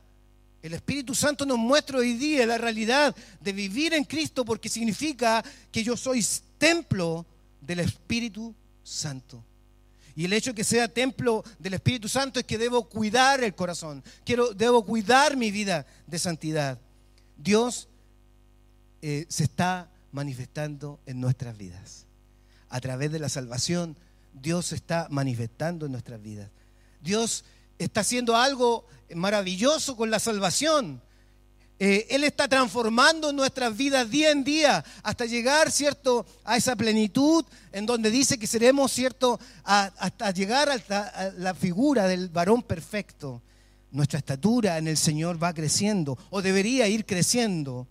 el 0.62 0.73
Espíritu 0.73 1.15
Santo 1.15 1.45
nos 1.45 1.58
muestra 1.58 2.00
hoy 2.00 2.13
día 2.13 2.45
la 2.45 2.58
realidad 2.58 3.15
de 3.39 3.54
vivir 3.54 3.93
en 3.93 4.04
Cristo 4.04 4.43
porque 4.45 4.69
significa 4.69 5.43
que 5.71 5.84
yo 5.84 5.95
soy 5.97 6.26
templo 6.58 7.26
del 7.62 7.80
Espíritu 7.80 8.54
Santo. 8.84 9.43
Y 10.15 10.26
el 10.26 10.34
hecho 10.34 10.52
de 10.52 10.56
que 10.56 10.63
sea 10.63 10.88
templo 10.88 11.43
del 11.60 11.76
Espíritu 11.76 12.10
Santo 12.10 12.39
es 12.39 12.46
que 12.46 12.58
debo 12.58 12.89
cuidar 12.89 13.43
el 13.43 13.54
corazón, 13.54 14.04
quiero, 14.26 14.54
debo 14.54 14.84
cuidar 14.84 15.38
mi 15.38 15.52
vida 15.52 15.86
de 16.08 16.17
santidad. 16.17 16.80
Dios 17.38 17.88
eh, 19.02 19.26
se 19.30 19.43
está 19.43 19.91
manifestando 20.12 21.00
en 21.06 21.22
nuestras 21.22 21.56
vidas. 21.56 22.08
A 22.70 22.82
través 22.82 23.12
de 23.12 23.20
la 23.20 23.30
salvación, 23.30 23.96
Dios 24.34 24.67
se 24.67 24.76
está 24.76 25.08
manifestando 25.12 25.86
en 25.86 25.91
nuestras 25.91 26.22
vidas. 26.22 26.50
Dios 27.02 27.46
está 27.78 28.02
haciendo 28.02 28.36
algo 28.36 28.88
maravilloso 29.13 29.96
con 29.96 30.10
la 30.10 30.20
salvación. 30.20 31.02
Eh, 31.80 32.08
Él 32.10 32.24
está 32.24 32.48
transformando 32.48 33.32
nuestras 33.32 33.78
vidas 33.78 34.10
día 34.10 34.32
en 34.32 34.44
día 34.44 34.84
hasta 35.04 35.26
llegar, 35.26 35.72
¿cierto?, 35.72 36.26
a 36.44 36.58
esa 36.58 36.76
plenitud 36.76 37.46
en 37.72 37.86
donde 37.86 38.10
dice 38.10 38.40
que 38.40 38.48
seremos, 38.48 38.92
¿cierto?, 38.92 39.40
hasta 39.63 40.32
llegar 40.32 40.70
a 40.70 41.32
la 41.38 41.54
figura 41.54 42.08
del 42.08 42.30
varón 42.30 42.63
perfecto. 42.63 43.44
Nuestra 43.92 44.20
estatura 44.20 44.80
en 44.80 44.88
el 44.88 44.98
Señor 44.98 45.42
va 45.42 45.54
creciendo 45.54 46.18
o 46.32 46.42
debería 46.42 46.88
ir 46.88 47.06
creciendo. 47.06 47.88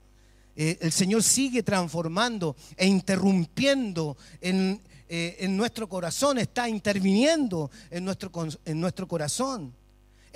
Eh, 0.57 0.79
el 0.81 0.91
Señor 0.91 1.23
sigue 1.23 1.63
transformando 1.63 2.57
e 2.77 2.87
interrumpiendo 2.87 4.17
en, 4.41 4.81
eh, 5.09 5.37
en 5.41 5.57
nuestro 5.57 5.89
corazón, 5.89 6.39
está 6.39 6.69
interviniendo 6.69 7.71
en 7.91 8.05
nuestro, 8.05 8.33
en 8.65 8.81
nuestro 8.81 9.07
corazón. 9.07 9.73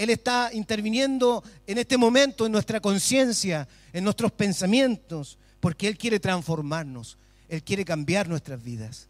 Él 0.00 0.08
está 0.08 0.48
interviniendo 0.54 1.44
en 1.66 1.76
este 1.76 1.98
momento 1.98 2.46
en 2.46 2.52
nuestra 2.52 2.80
conciencia, 2.80 3.68
en 3.92 4.02
nuestros 4.02 4.32
pensamientos, 4.32 5.36
porque 5.60 5.86
Él 5.86 5.98
quiere 5.98 6.18
transformarnos, 6.18 7.18
Él 7.50 7.62
quiere 7.62 7.84
cambiar 7.84 8.26
nuestras 8.26 8.64
vidas. 8.64 9.08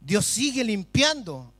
Dios 0.00 0.26
sigue 0.26 0.64
limpiando. 0.64 1.52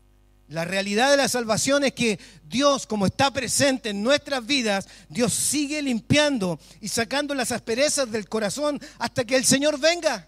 La 0.48 0.64
realidad 0.64 1.12
de 1.12 1.16
la 1.16 1.28
salvación 1.28 1.84
es 1.84 1.92
que 1.92 2.18
Dios, 2.48 2.88
como 2.88 3.06
está 3.06 3.32
presente 3.32 3.90
en 3.90 4.02
nuestras 4.02 4.44
vidas, 4.44 4.88
Dios 5.08 5.32
sigue 5.32 5.80
limpiando 5.80 6.58
y 6.80 6.88
sacando 6.88 7.36
las 7.36 7.52
asperezas 7.52 8.10
del 8.10 8.28
corazón 8.28 8.80
hasta 8.98 9.24
que 9.24 9.36
el 9.36 9.44
Señor 9.44 9.78
venga. 9.78 10.26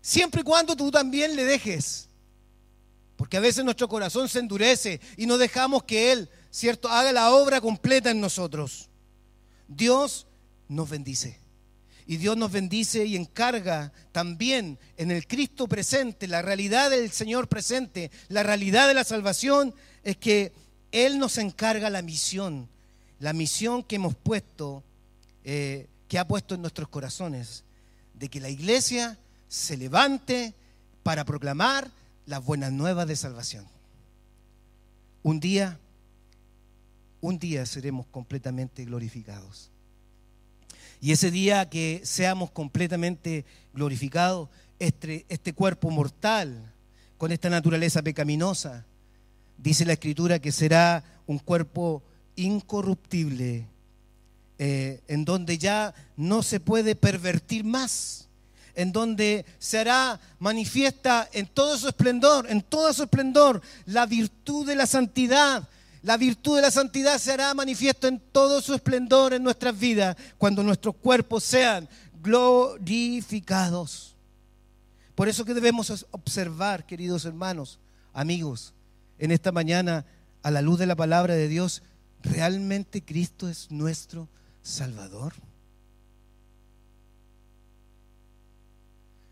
Siempre 0.00 0.40
y 0.40 0.44
cuando 0.44 0.74
tú 0.74 0.90
también 0.90 1.36
le 1.36 1.44
dejes. 1.44 2.08
Porque 3.20 3.36
a 3.36 3.40
veces 3.40 3.62
nuestro 3.66 3.86
corazón 3.86 4.30
se 4.30 4.38
endurece 4.38 4.98
y 5.18 5.26
no 5.26 5.36
dejamos 5.36 5.82
que 5.82 6.10
Él, 6.10 6.30
¿cierto?, 6.50 6.88
haga 6.88 7.12
la 7.12 7.32
obra 7.32 7.60
completa 7.60 8.10
en 8.10 8.18
nosotros. 8.18 8.88
Dios 9.68 10.26
nos 10.68 10.88
bendice. 10.88 11.38
Y 12.06 12.16
Dios 12.16 12.38
nos 12.38 12.50
bendice 12.50 13.04
y 13.04 13.16
encarga 13.16 13.92
también 14.10 14.78
en 14.96 15.10
el 15.10 15.26
Cristo 15.26 15.68
presente, 15.68 16.28
la 16.28 16.40
realidad 16.40 16.88
del 16.88 17.10
Señor 17.10 17.46
presente, 17.46 18.10
la 18.28 18.42
realidad 18.42 18.88
de 18.88 18.94
la 18.94 19.04
salvación, 19.04 19.74
es 20.02 20.16
que 20.16 20.54
Él 20.90 21.18
nos 21.18 21.36
encarga 21.36 21.90
la 21.90 22.00
misión, 22.00 22.70
la 23.18 23.34
misión 23.34 23.82
que 23.82 23.96
hemos 23.96 24.14
puesto, 24.14 24.82
eh, 25.44 25.88
que 26.08 26.18
ha 26.18 26.26
puesto 26.26 26.54
en 26.54 26.62
nuestros 26.62 26.88
corazones, 26.88 27.64
de 28.14 28.30
que 28.30 28.40
la 28.40 28.48
iglesia 28.48 29.18
se 29.46 29.76
levante 29.76 30.54
para 31.02 31.26
proclamar 31.26 31.90
las 32.30 32.44
buenas 32.44 32.70
nuevas 32.70 33.08
de 33.08 33.16
salvación. 33.16 33.66
Un 35.24 35.40
día, 35.40 35.80
un 37.20 37.40
día 37.40 37.66
seremos 37.66 38.06
completamente 38.06 38.84
glorificados. 38.84 39.72
Y 41.00 41.10
ese 41.10 41.32
día 41.32 41.68
que 41.68 42.02
seamos 42.04 42.52
completamente 42.52 43.44
glorificados, 43.74 44.48
este, 44.78 45.26
este 45.28 45.52
cuerpo 45.52 45.90
mortal, 45.90 46.72
con 47.18 47.32
esta 47.32 47.50
naturaleza 47.50 48.00
pecaminosa, 48.00 48.86
dice 49.58 49.84
la 49.84 49.94
Escritura 49.94 50.38
que 50.38 50.52
será 50.52 51.02
un 51.26 51.40
cuerpo 51.40 52.00
incorruptible, 52.36 53.66
eh, 54.58 55.00
en 55.08 55.24
donde 55.24 55.58
ya 55.58 55.94
no 56.16 56.44
se 56.44 56.60
puede 56.60 56.94
pervertir 56.94 57.64
más 57.64 58.29
en 58.74 58.92
donde 58.92 59.44
se 59.58 59.78
hará 59.78 60.20
manifiesta 60.38 61.28
en 61.32 61.46
todo 61.46 61.76
su 61.78 61.88
esplendor, 61.88 62.46
en 62.50 62.62
todo 62.62 62.92
su 62.92 63.02
esplendor, 63.02 63.60
la 63.86 64.06
virtud 64.06 64.66
de 64.66 64.76
la 64.76 64.86
santidad. 64.86 65.68
La 66.02 66.16
virtud 66.16 66.56
de 66.56 66.62
la 66.62 66.70
santidad 66.70 67.18
se 67.18 67.32
hará 67.32 67.52
manifiesto 67.52 68.08
en 68.08 68.20
todo 68.32 68.62
su 68.62 68.74
esplendor 68.74 69.34
en 69.34 69.42
nuestras 69.42 69.78
vidas 69.78 70.16
cuando 70.38 70.62
nuestros 70.62 70.96
cuerpos 70.96 71.44
sean 71.44 71.88
glorificados. 72.22 74.16
Por 75.14 75.28
eso 75.28 75.44
que 75.44 75.52
debemos 75.52 76.06
observar, 76.10 76.86
queridos 76.86 77.26
hermanos, 77.26 77.78
amigos, 78.14 78.72
en 79.18 79.30
esta 79.30 79.52
mañana, 79.52 80.06
a 80.42 80.50
la 80.50 80.62
luz 80.62 80.78
de 80.78 80.86
la 80.86 80.96
palabra 80.96 81.34
de 81.34 81.48
Dios, 81.48 81.82
¿realmente 82.22 83.04
Cristo 83.04 83.48
es 83.48 83.70
nuestro 83.70 84.28
Salvador? 84.62 85.34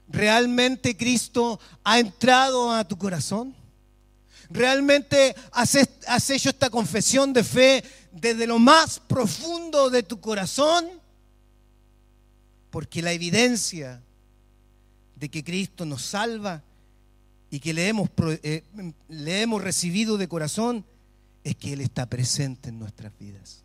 ¿Realmente 0.08 0.96
Cristo 0.96 1.60
ha 1.84 1.98
entrado 1.98 2.72
a 2.72 2.86
tu 2.86 2.96
corazón? 2.96 3.54
¿Realmente 4.50 5.34
has, 5.52 5.74
hecho 6.30 6.48
esta 6.48 6.70
confesión 6.70 7.32
de 7.34 7.44
fe 7.44 7.84
desde 8.12 8.46
lo 8.46 8.58
más 8.58 8.98
profundo 8.98 9.90
de 9.90 10.02
tu 10.02 10.20
corazón? 10.20 10.86
Porque 12.70 13.02
la 13.02 13.12
evidencia 13.12 14.02
de 15.16 15.28
que 15.28 15.44
Cristo 15.44 15.84
nos 15.84 16.02
salva 16.02 16.62
y 17.50 17.60
que 17.60 17.74
le 17.74 17.88
hemos, 17.88 18.08
eh, 18.42 18.62
le 19.08 19.42
hemos 19.42 19.62
recibido 19.62 20.16
de 20.16 20.28
corazón 20.28 20.84
es 21.44 21.56
que 21.56 21.74
Él 21.74 21.82
está 21.82 22.06
presente 22.06 22.70
en 22.70 22.78
nuestras 22.78 23.12
vidas. 23.18 23.64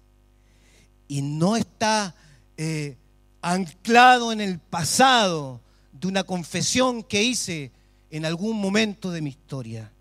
Y 1.07 1.21
no 1.21 1.55
está 1.55 2.15
eh, 2.57 2.97
anclado 3.41 4.31
en 4.31 4.41
el 4.41 4.59
pasado, 4.59 5.61
de 5.93 6.07
una 6.07 6.23
confesión 6.23 7.03
que 7.03 7.23
hice 7.23 7.71
en 8.09 8.25
algún 8.25 8.59
momento 8.59 9.11
de 9.11 9.21
mi 9.21 9.29
historia. 9.29 9.91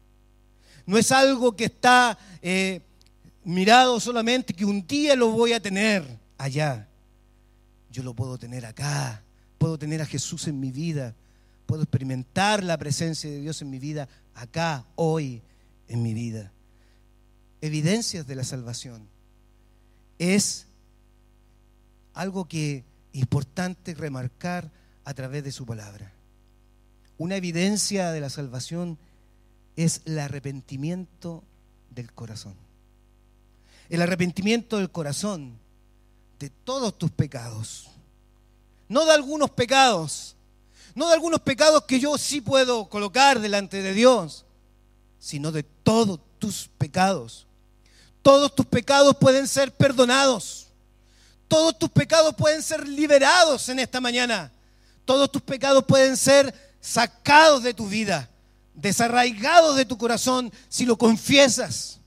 No 0.86 0.98
es 0.98 1.12
algo 1.12 1.54
que 1.54 1.66
está 1.66 2.18
eh, 2.40 2.80
mirado 3.44 4.00
solamente 4.00 4.54
que 4.54 4.64
un 4.64 4.86
día 4.86 5.14
lo 5.14 5.30
voy 5.30 5.52
a 5.52 5.60
tener 5.60 6.18
allá. 6.38 6.88
Yo 7.90 8.02
lo 8.02 8.14
puedo 8.14 8.38
tener 8.38 8.66
acá. 8.66 9.22
Puedo 9.58 9.78
tener 9.78 10.02
a 10.02 10.06
Jesús 10.06 10.48
en 10.48 10.58
mi 10.58 10.72
vida. 10.72 11.14
Puedo 11.66 11.82
experimentar 11.82 12.64
la 12.64 12.76
presencia 12.78 13.30
de 13.30 13.40
Dios 13.40 13.62
en 13.62 13.70
mi 13.70 13.78
vida 13.78 14.08
acá, 14.34 14.84
hoy, 14.96 15.42
en 15.88 16.02
mi 16.02 16.14
vida. 16.14 16.52
Evidencias 17.60 18.26
de 18.26 18.34
la 18.34 18.44
salvación. 18.44 19.08
Es 20.18 20.66
algo 22.14 22.46
que 22.46 22.84
importante 23.12 23.94
remarcar 23.94 24.70
a 25.04 25.14
través 25.14 25.44
de 25.44 25.52
su 25.52 25.66
palabra. 25.66 26.12
Una 27.18 27.36
evidencia 27.36 28.10
de 28.10 28.20
la 28.20 28.30
salvación 28.30 28.98
es 29.76 30.02
el 30.04 30.18
arrepentimiento 30.18 31.42
del 31.90 32.12
corazón. 32.12 32.54
El 33.88 34.02
arrepentimiento 34.02 34.78
del 34.78 34.90
corazón 34.90 35.58
de 36.38 36.50
todos 36.50 36.98
tus 36.98 37.10
pecados. 37.10 37.88
No 38.88 39.04
de 39.04 39.12
algunos 39.12 39.50
pecados, 39.50 40.34
no 40.94 41.08
de 41.08 41.14
algunos 41.14 41.40
pecados 41.40 41.84
que 41.84 42.00
yo 42.00 42.18
sí 42.18 42.40
puedo 42.40 42.88
colocar 42.88 43.40
delante 43.40 43.82
de 43.82 43.94
Dios, 43.94 44.44
sino 45.18 45.52
de 45.52 45.62
todos 45.62 46.20
tus 46.38 46.68
pecados. 46.78 47.46
Todos 48.22 48.54
tus 48.54 48.66
pecados 48.66 49.16
pueden 49.16 49.48
ser 49.48 49.72
perdonados. 49.72 50.68
Todos 51.48 51.78
tus 51.78 51.90
pecados 51.90 52.34
pueden 52.34 52.62
ser 52.62 52.86
liberados 52.88 53.68
en 53.68 53.78
esta 53.78 54.00
mañana. 54.00 54.50
Todos 55.04 55.30
tus 55.30 55.42
pecados 55.42 55.84
pueden 55.84 56.16
ser 56.16 56.54
sacados 56.80 57.62
de 57.62 57.74
tu 57.74 57.88
vida, 57.88 58.30
desarraigados 58.74 59.76
de 59.76 59.84
tu 59.84 59.98
corazón 59.98 60.52
si 60.68 60.84
lo 60.84 60.96
confiesas. 60.98 62.00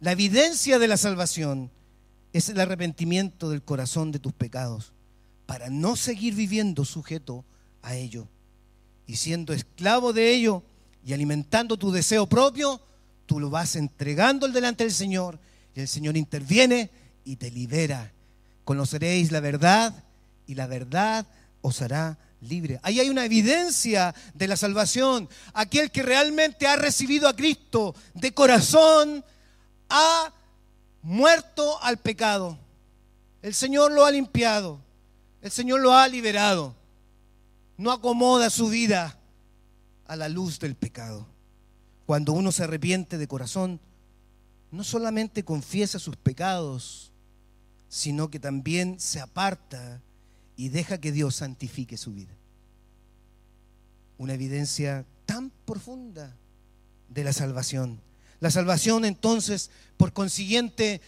La 0.00 0.12
evidencia 0.12 0.78
de 0.78 0.88
la 0.88 0.96
salvación 0.96 1.70
es 2.32 2.48
el 2.48 2.60
arrepentimiento 2.60 3.50
del 3.50 3.62
corazón 3.62 4.12
de 4.12 4.18
tus 4.18 4.32
pecados 4.32 4.92
para 5.46 5.68
no 5.68 5.96
seguir 5.96 6.34
viviendo 6.34 6.84
sujeto 6.84 7.44
a 7.82 7.96
ello 7.96 8.28
y 9.06 9.16
siendo 9.16 9.52
esclavo 9.52 10.12
de 10.12 10.32
ello 10.32 10.62
y 11.04 11.12
alimentando 11.12 11.76
tu 11.76 11.90
deseo 11.90 12.28
propio, 12.28 12.80
tú 13.26 13.40
lo 13.40 13.50
vas 13.50 13.74
entregando 13.74 14.46
delante 14.48 14.84
del 14.84 14.92
Señor 14.92 15.40
y 15.74 15.80
el 15.80 15.88
Señor 15.88 16.16
interviene 16.16 16.90
y 17.24 17.36
te 17.36 17.50
libera. 17.50 18.12
Conoceréis 18.64 19.32
la 19.32 19.40
verdad 19.40 20.04
y 20.46 20.54
la 20.54 20.66
verdad 20.66 21.26
os 21.62 21.82
hará 21.82 22.18
libre. 22.40 22.80
Ahí 22.82 23.00
hay 23.00 23.10
una 23.10 23.24
evidencia 23.24 24.14
de 24.34 24.48
la 24.48 24.56
salvación. 24.56 25.28
Aquel 25.52 25.90
que 25.90 26.02
realmente 26.02 26.66
ha 26.66 26.76
recibido 26.76 27.28
a 27.28 27.36
Cristo 27.36 27.94
de 28.14 28.32
corazón 28.32 29.24
ha 29.88 30.32
muerto 31.02 31.82
al 31.82 31.98
pecado. 31.98 32.58
El 33.42 33.54
Señor 33.54 33.92
lo 33.92 34.04
ha 34.04 34.10
limpiado. 34.10 34.80
El 35.42 35.50
Señor 35.50 35.80
lo 35.80 35.94
ha 35.94 36.06
liberado. 36.08 36.74
No 37.76 37.92
acomoda 37.92 38.50
su 38.50 38.68
vida 38.68 39.18
a 40.06 40.16
la 40.16 40.28
luz 40.28 40.58
del 40.58 40.74
pecado. 40.74 41.26
Cuando 42.04 42.32
uno 42.32 42.52
se 42.52 42.64
arrepiente 42.64 43.16
de 43.16 43.28
corazón, 43.28 43.80
no 44.70 44.84
solamente 44.84 45.44
confiesa 45.44 45.98
sus 45.98 46.16
pecados, 46.16 47.12
sino 47.88 48.30
que 48.30 48.38
también 48.38 49.00
se 49.00 49.20
aparta 49.20 50.00
y 50.60 50.68
deja 50.68 51.00
que 51.00 51.10
Dios 51.10 51.36
santifique 51.36 51.96
su 51.96 52.12
vida. 52.12 52.34
Una 54.18 54.34
evidencia 54.34 55.06
tan 55.24 55.50
profunda 55.64 56.36
de 57.08 57.24
la 57.24 57.32
salvación. 57.32 57.98
La 58.40 58.50
salvación 58.50 59.06
entonces, 59.06 59.70
por 59.96 60.12
consiguiente, 60.12 61.00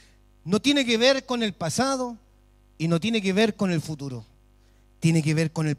no 0.46 0.62
tiene 0.62 0.86
que 0.86 0.96
ver 0.96 1.26
con 1.26 1.42
el 1.42 1.52
pasado 1.52 2.16
y 2.78 2.88
no 2.88 2.98
tiene 2.98 3.20
que 3.20 3.34
ver 3.34 3.54
con 3.54 3.70
el 3.70 3.82
futuro. 3.82 4.24
Tiene 5.00 5.22
que 5.22 5.34
ver 5.34 5.52
con 5.52 5.68
el, 5.68 5.76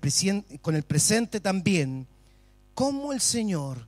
con 0.61 0.75
el 0.75 0.83
presente 0.83 1.39
también. 1.39 2.05
Cómo 2.75 3.11
el 3.11 3.21
Señor 3.21 3.87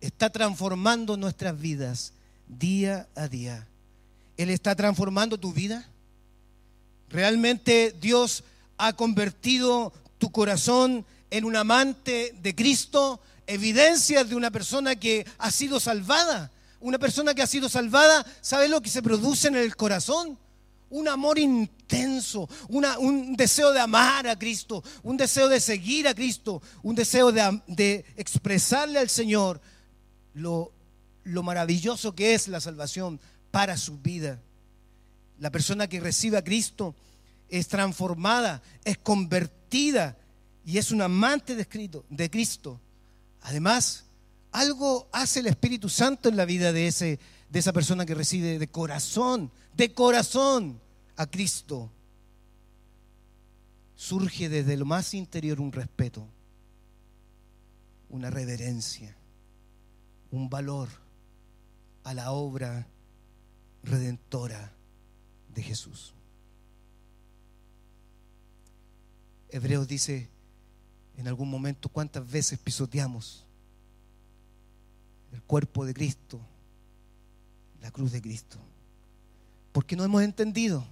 está 0.00 0.30
transformando 0.30 1.18
nuestras 1.18 1.60
vidas 1.60 2.14
día 2.46 3.06
a 3.14 3.28
día. 3.28 3.68
Él 4.38 4.48
está 4.48 4.74
transformando 4.74 5.36
tu 5.36 5.52
vida. 5.52 5.86
Realmente 7.10 7.94
Dios 8.00 8.42
ha 8.78 8.94
convertido 8.94 9.92
tu 10.18 10.30
corazón 10.30 11.04
en 11.30 11.44
un 11.44 11.56
amante 11.56 12.34
de 12.40 12.54
Cristo, 12.54 13.20
evidencias 13.46 14.28
de 14.28 14.36
una 14.36 14.50
persona 14.50 14.96
que 14.96 15.26
ha 15.38 15.50
sido 15.50 15.80
salvada. 15.80 16.50
Una 16.80 16.98
persona 16.98 17.34
que 17.34 17.42
ha 17.42 17.46
sido 17.46 17.68
salvada, 17.68 18.24
¿sabe 18.40 18.68
lo 18.68 18.80
que 18.80 18.88
se 18.88 19.02
produce 19.02 19.48
en 19.48 19.56
el 19.56 19.74
corazón? 19.74 20.38
Un 20.90 21.08
amor 21.08 21.38
intenso, 21.38 22.48
un 22.68 23.36
deseo 23.36 23.72
de 23.72 23.80
amar 23.80 24.26
a 24.28 24.38
Cristo, 24.38 24.82
un 25.02 25.16
deseo 25.16 25.48
de 25.48 25.60
seguir 25.60 26.08
a 26.08 26.14
Cristo, 26.14 26.62
un 26.82 26.94
deseo 26.94 27.30
de, 27.32 28.06
expresarle 28.16 28.98
al 29.00 29.10
Señor 29.10 29.60
lo 30.34 31.42
maravilloso 31.42 32.14
que 32.14 32.32
es 32.32 32.48
la 32.48 32.60
salvación 32.60 33.20
para 33.50 33.76
su 33.76 33.98
vida. 33.98 34.40
La 35.40 35.50
persona 35.50 35.88
que 35.88 36.00
recibe 36.00 36.38
a 36.38 36.44
Cristo 36.44 36.94
es 37.48 37.68
transformada, 37.68 38.62
es 38.84 38.98
convertida 38.98 40.16
y 40.64 40.78
es 40.78 40.90
un 40.90 41.02
amante 41.02 41.54
de, 41.54 42.02
de 42.08 42.30
Cristo. 42.30 42.80
Además, 43.42 44.04
algo 44.52 45.08
hace 45.12 45.40
el 45.40 45.46
Espíritu 45.46 45.88
Santo 45.88 46.28
en 46.28 46.36
la 46.36 46.44
vida 46.44 46.72
de, 46.72 46.86
ese, 46.86 47.18
de 47.48 47.58
esa 47.58 47.72
persona 47.72 48.04
que 48.04 48.14
recibe 48.14 48.58
de 48.58 48.68
corazón, 48.68 49.50
de 49.74 49.92
corazón 49.92 50.80
a 51.16 51.26
Cristo. 51.26 51.90
Surge 53.94 54.48
desde 54.48 54.76
lo 54.76 54.84
más 54.84 55.14
interior 55.14 55.60
un 55.60 55.72
respeto, 55.72 56.26
una 58.10 58.30
reverencia, 58.30 59.16
un 60.30 60.48
valor 60.48 60.88
a 62.04 62.14
la 62.14 62.30
obra 62.32 62.86
redentora 63.82 64.72
de 65.54 65.62
Jesús. 65.62 66.14
Hebreos 69.50 69.88
dice 69.88 70.28
en 71.16 71.28
algún 71.28 71.50
momento 71.50 71.88
cuántas 71.88 72.28
veces 72.30 72.58
pisoteamos 72.58 73.44
el 75.32 75.42
cuerpo 75.42 75.84
de 75.84 75.94
Cristo, 75.94 76.40
la 77.80 77.90
cruz 77.90 78.12
de 78.12 78.22
Cristo. 78.22 78.58
Porque 79.72 79.96
no 79.96 80.04
hemos 80.04 80.22
entendido 80.22 80.86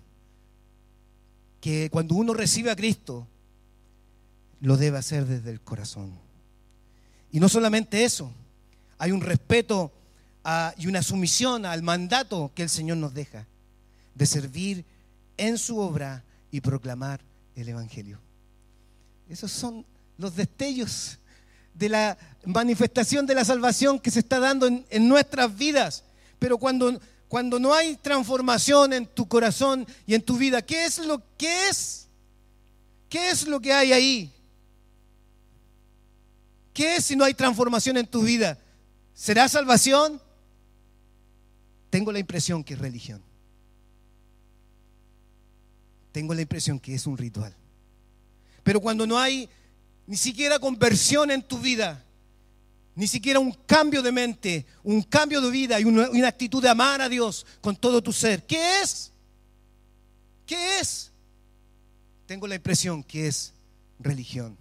que 1.61 1.91
cuando 1.91 2.15
uno 2.15 2.35
recibe 2.35 2.71
a 2.71 2.77
Cristo, 2.77 3.27
lo 4.61 4.77
debe 4.77 4.99
hacer 4.99 5.27
desde 5.27 5.51
el 5.51 5.61
corazón. 5.61 6.13
Y 7.31 7.41
no 7.41 7.49
solamente 7.49 8.05
eso, 8.05 8.33
hay 8.99 9.13
un 9.13 9.21
respeto 9.21 9.93
y 10.77 10.87
una 10.87 11.03
sumisión 11.03 11.67
al 11.67 11.83
mandato 11.83 12.53
que 12.55 12.63
el 12.63 12.69
Señor 12.69 12.99
nos 12.99 13.15
deja 13.15 13.47
de 14.15 14.27
servir 14.27 14.85
en 15.37 15.59
su 15.59 15.79
obra 15.79 16.25
y 16.51 16.61
proclamar 16.61 17.21
el 17.57 17.69
Evangelio. 17.69 18.26
Esos 19.29 19.51
son 19.51 19.85
los 20.19 20.37
destellos 20.37 21.19
de 21.75 21.89
la 21.89 22.19
manifestación 22.45 23.27
de 23.27 23.35
la 23.35 23.45
salvación 23.45 23.99
que 23.99 24.11
se 24.11 24.21
está 24.21 24.39
dando 24.39 24.67
en, 24.67 25.09
nuestras 25.09 25.57
vidas. 25.57 26.05
Pero 26.39 26.59
cuando, 26.59 27.01
cuando 27.29 27.59
no 27.59 27.75
hay 27.75 27.97
transformación 27.97 28.93
en 28.93 29.07
tu 29.07 29.29
corazón 29.29 29.87
y 30.07 30.15
en 30.15 30.23
tu 30.23 30.37
vida, 30.37 30.63
¿qué 30.63 30.85
es 30.85 30.99
lo 30.99 31.23
es? 31.39 32.09
¿Qué 33.09 33.31
es 33.31 33.47
lo 33.47 33.61
que 33.61 33.73
hay 33.73 33.93
ahí? 33.93 34.33
¿Qué 36.73 36.97
es 36.97 37.05
si 37.05 37.17
no 37.17 37.25
hay 37.25 37.35
transformación 37.35 37.97
en 37.97 38.07
tu 38.07 38.23
vida? 38.23 38.59
¿Será 39.15 39.49
salvación? 39.49 40.21
Tengo 41.91 42.13
la 42.13 42.19
impresión 42.19 42.63
que 42.63 42.75
es 42.75 42.81
religión. 42.81 43.23
Tengo 46.13 46.35
la 46.35 46.43
impresión 46.43 46.79
que 46.79 46.95
es 46.95 47.07
un 47.07 47.17
ritual. 47.17 47.55
Pero 48.67 48.81
cuando 48.81 49.07
no 49.07 49.17
hay 49.17 49.49
ni 50.09 50.17
siquiera 50.17 50.59
conversión 50.59 51.31
en 51.31 51.41
tu 51.41 51.57
vida, 51.61 52.05
ni 52.97 53.07
siquiera 53.07 53.39
un 53.39 53.53
cambio 53.53 54.03
de 54.03 54.11
mente, 54.11 54.67
un 54.83 55.03
cambio 55.03 55.41
de 55.41 55.53
vida 55.53 55.79
y 55.79 55.85
una, 55.85 56.27
actitud 56.27 56.61
de 56.61 56.69
amar 56.69 57.01
a 57.01 57.09
Dios 57.09 57.47
con 57.61 57.77
todo 57.77 58.03
tu 58.03 58.13
ser. 58.13 58.45
¿Qué 58.45 58.81
es? 58.83 59.13
¿Qué 60.45 60.81
es? 60.81 61.13
Tengo 62.27 62.49
la 62.49 62.57
impresión 62.57 63.05
que 63.05 63.29
es 63.29 63.53
religión. 64.01 64.59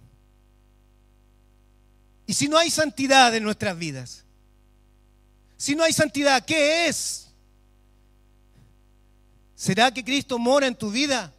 Y 2.28 2.34
si 2.34 2.46
no 2.46 2.58
hay 2.58 2.70
santidad 2.70 3.34
en 3.34 3.42
nuestras 3.42 3.76
vidas, 3.76 4.22
si 5.56 5.74
no 5.74 5.82
hay 5.82 5.92
santidad, 5.92 6.44
¿qué 6.44 6.86
es? 6.86 7.26
¿Será 9.56 9.92
que 9.92 10.04
Cristo 10.04 10.38
mora 10.38 10.68
en 10.68 10.76
tu 10.76 10.92
vida? 10.92 11.32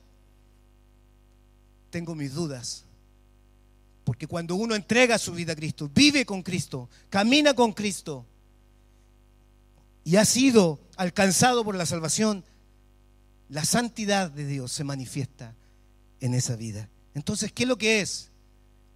Tengo 1.90 2.16
mis 2.16 2.34
dudas. 2.34 2.86
Porque 4.04 4.28
cuando 4.28 4.56
uno 4.56 4.76
entrega 4.76 5.18
su 5.18 5.34
vida 5.34 5.54
a 5.54 5.56
Cristo, 5.56 5.90
vive 5.94 6.26
con 6.26 6.42
Cristo, 6.42 6.90
camina 7.10 7.54
con 7.54 7.74
Cristo 7.74 8.26
y 10.04 10.16
ha 10.16 10.24
sido 10.24 10.80
alcanzado 10.96 11.66
por 11.66 11.76
la 11.76 11.86
salvación, 11.86 12.46
la 13.50 13.66
santidad 13.66 14.32
de 14.32 14.46
Dios 14.46 14.72
se 14.72 14.86
manifiesta 14.86 15.54
en 16.22 16.34
esa 16.34 16.56
vida. 16.56 16.90
Entonces, 17.14 17.52
¿qué 17.52 17.64
es 17.64 17.70
lo 17.70 17.78
que 17.78 18.00
es? 18.00 18.30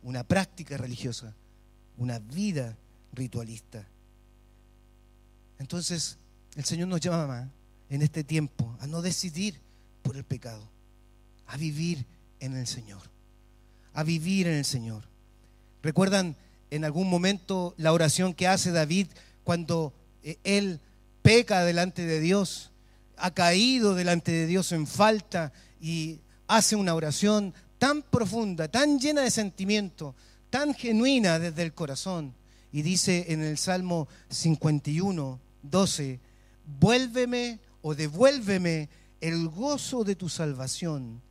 Una 0.03 0.23
práctica 0.23 0.77
religiosa, 0.77 1.35
una 1.97 2.19
vida 2.19 2.77
ritualista. 3.13 3.85
Entonces, 5.59 6.17
el 6.55 6.63
Señor 6.63 6.87
nos 6.87 7.01
llama 7.01 7.51
en 7.89 8.01
este 8.01 8.23
tiempo 8.23 8.77
a 8.79 8.87
no 8.87 9.01
decidir 9.01 9.59
por 10.01 10.15
el 10.15 10.23
pecado, 10.23 10.67
a 11.47 11.57
vivir 11.57 12.05
en 12.41 12.57
el 12.57 12.67
Señor, 12.67 13.01
a 13.93 14.03
vivir 14.03 14.47
en 14.47 14.55
el 14.55 14.65
Señor. 14.65 15.03
¿Recuerdan 15.81 16.35
en 16.69 16.83
algún 16.83 17.09
momento 17.09 17.73
la 17.77 17.93
oración 17.93 18.33
que 18.33 18.47
hace 18.47 18.71
David 18.71 19.07
cuando 19.43 19.93
eh, 20.23 20.37
él 20.43 20.81
peca 21.21 21.63
delante 21.63 22.05
de 22.05 22.19
Dios, 22.19 22.71
ha 23.17 23.31
caído 23.31 23.95
delante 23.95 24.31
de 24.31 24.47
Dios 24.47 24.71
en 24.71 24.87
falta 24.87 25.53
y 25.79 26.19
hace 26.47 26.75
una 26.75 26.95
oración 26.95 27.53
tan 27.77 28.01
profunda, 28.01 28.67
tan 28.67 28.99
llena 28.99 29.21
de 29.21 29.31
sentimiento, 29.31 30.15
tan 30.49 30.73
genuina 30.73 31.39
desde 31.39 31.61
el 31.61 31.73
corazón? 31.73 32.33
Y 32.71 32.81
dice 32.81 33.25
en 33.29 33.43
el 33.43 33.57
Salmo 33.57 34.07
51, 34.29 35.39
12, 35.61 36.19
vuélveme 36.79 37.59
o 37.81 37.93
devuélveme 37.95 38.89
el 39.19 39.49
gozo 39.49 40.03
de 40.03 40.15
tu 40.15 40.29
salvación 40.29 41.21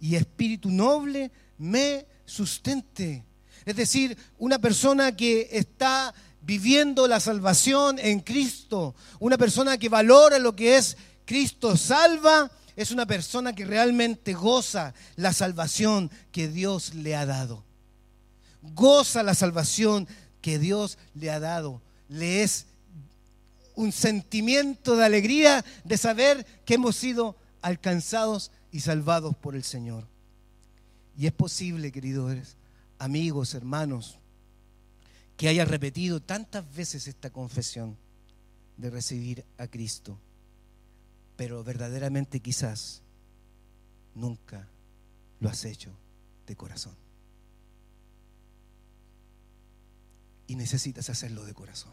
y 0.00 0.16
espíritu 0.16 0.70
noble 0.70 1.30
me 1.58 2.06
sustente. 2.24 3.24
Es 3.64 3.76
decir, 3.76 4.16
una 4.38 4.58
persona 4.58 5.14
que 5.14 5.48
está 5.52 6.14
viviendo 6.42 7.06
la 7.06 7.20
salvación 7.20 7.98
en 7.98 8.20
Cristo, 8.20 8.94
una 9.18 9.36
persona 9.36 9.78
que 9.78 9.88
valora 9.88 10.38
lo 10.38 10.56
que 10.56 10.76
es 10.76 10.96
Cristo 11.26 11.76
salva, 11.76 12.50
es 12.76 12.90
una 12.90 13.06
persona 13.06 13.54
que 13.54 13.66
realmente 13.66 14.32
goza 14.32 14.94
la 15.16 15.32
salvación 15.32 16.10
que 16.32 16.48
Dios 16.48 16.94
le 16.94 17.14
ha 17.14 17.26
dado. 17.26 17.62
Goza 18.62 19.22
la 19.22 19.34
salvación 19.34 20.08
que 20.40 20.58
Dios 20.58 20.96
le 21.14 21.30
ha 21.30 21.40
dado. 21.40 21.82
Le 22.08 22.42
es 22.42 22.66
un 23.74 23.92
sentimiento 23.92 24.96
de 24.96 25.04
alegría 25.04 25.64
de 25.84 25.98
saber 25.98 26.46
que 26.64 26.74
hemos 26.74 26.96
sido 26.96 27.36
alcanzados 27.62 28.50
y 28.72 28.80
salvados 28.80 29.36
por 29.36 29.54
el 29.54 29.64
Señor. 29.64 30.06
Y 31.16 31.26
es 31.26 31.32
posible, 31.32 31.92
queridos 31.92 32.56
amigos, 32.98 33.54
hermanos, 33.54 34.18
que 35.36 35.48
haya 35.48 35.64
repetido 35.64 36.20
tantas 36.20 36.72
veces 36.74 37.08
esta 37.08 37.30
confesión 37.30 37.96
de 38.76 38.90
recibir 38.90 39.44
a 39.58 39.66
Cristo, 39.66 40.18
pero 41.36 41.64
verdaderamente 41.64 42.40
quizás 42.40 43.02
nunca 44.14 44.68
lo 45.40 45.48
has 45.48 45.64
hecho 45.64 45.90
de 46.46 46.56
corazón. 46.56 46.94
Y 50.46 50.56
necesitas 50.56 51.08
hacerlo 51.10 51.44
de 51.44 51.54
corazón. 51.54 51.92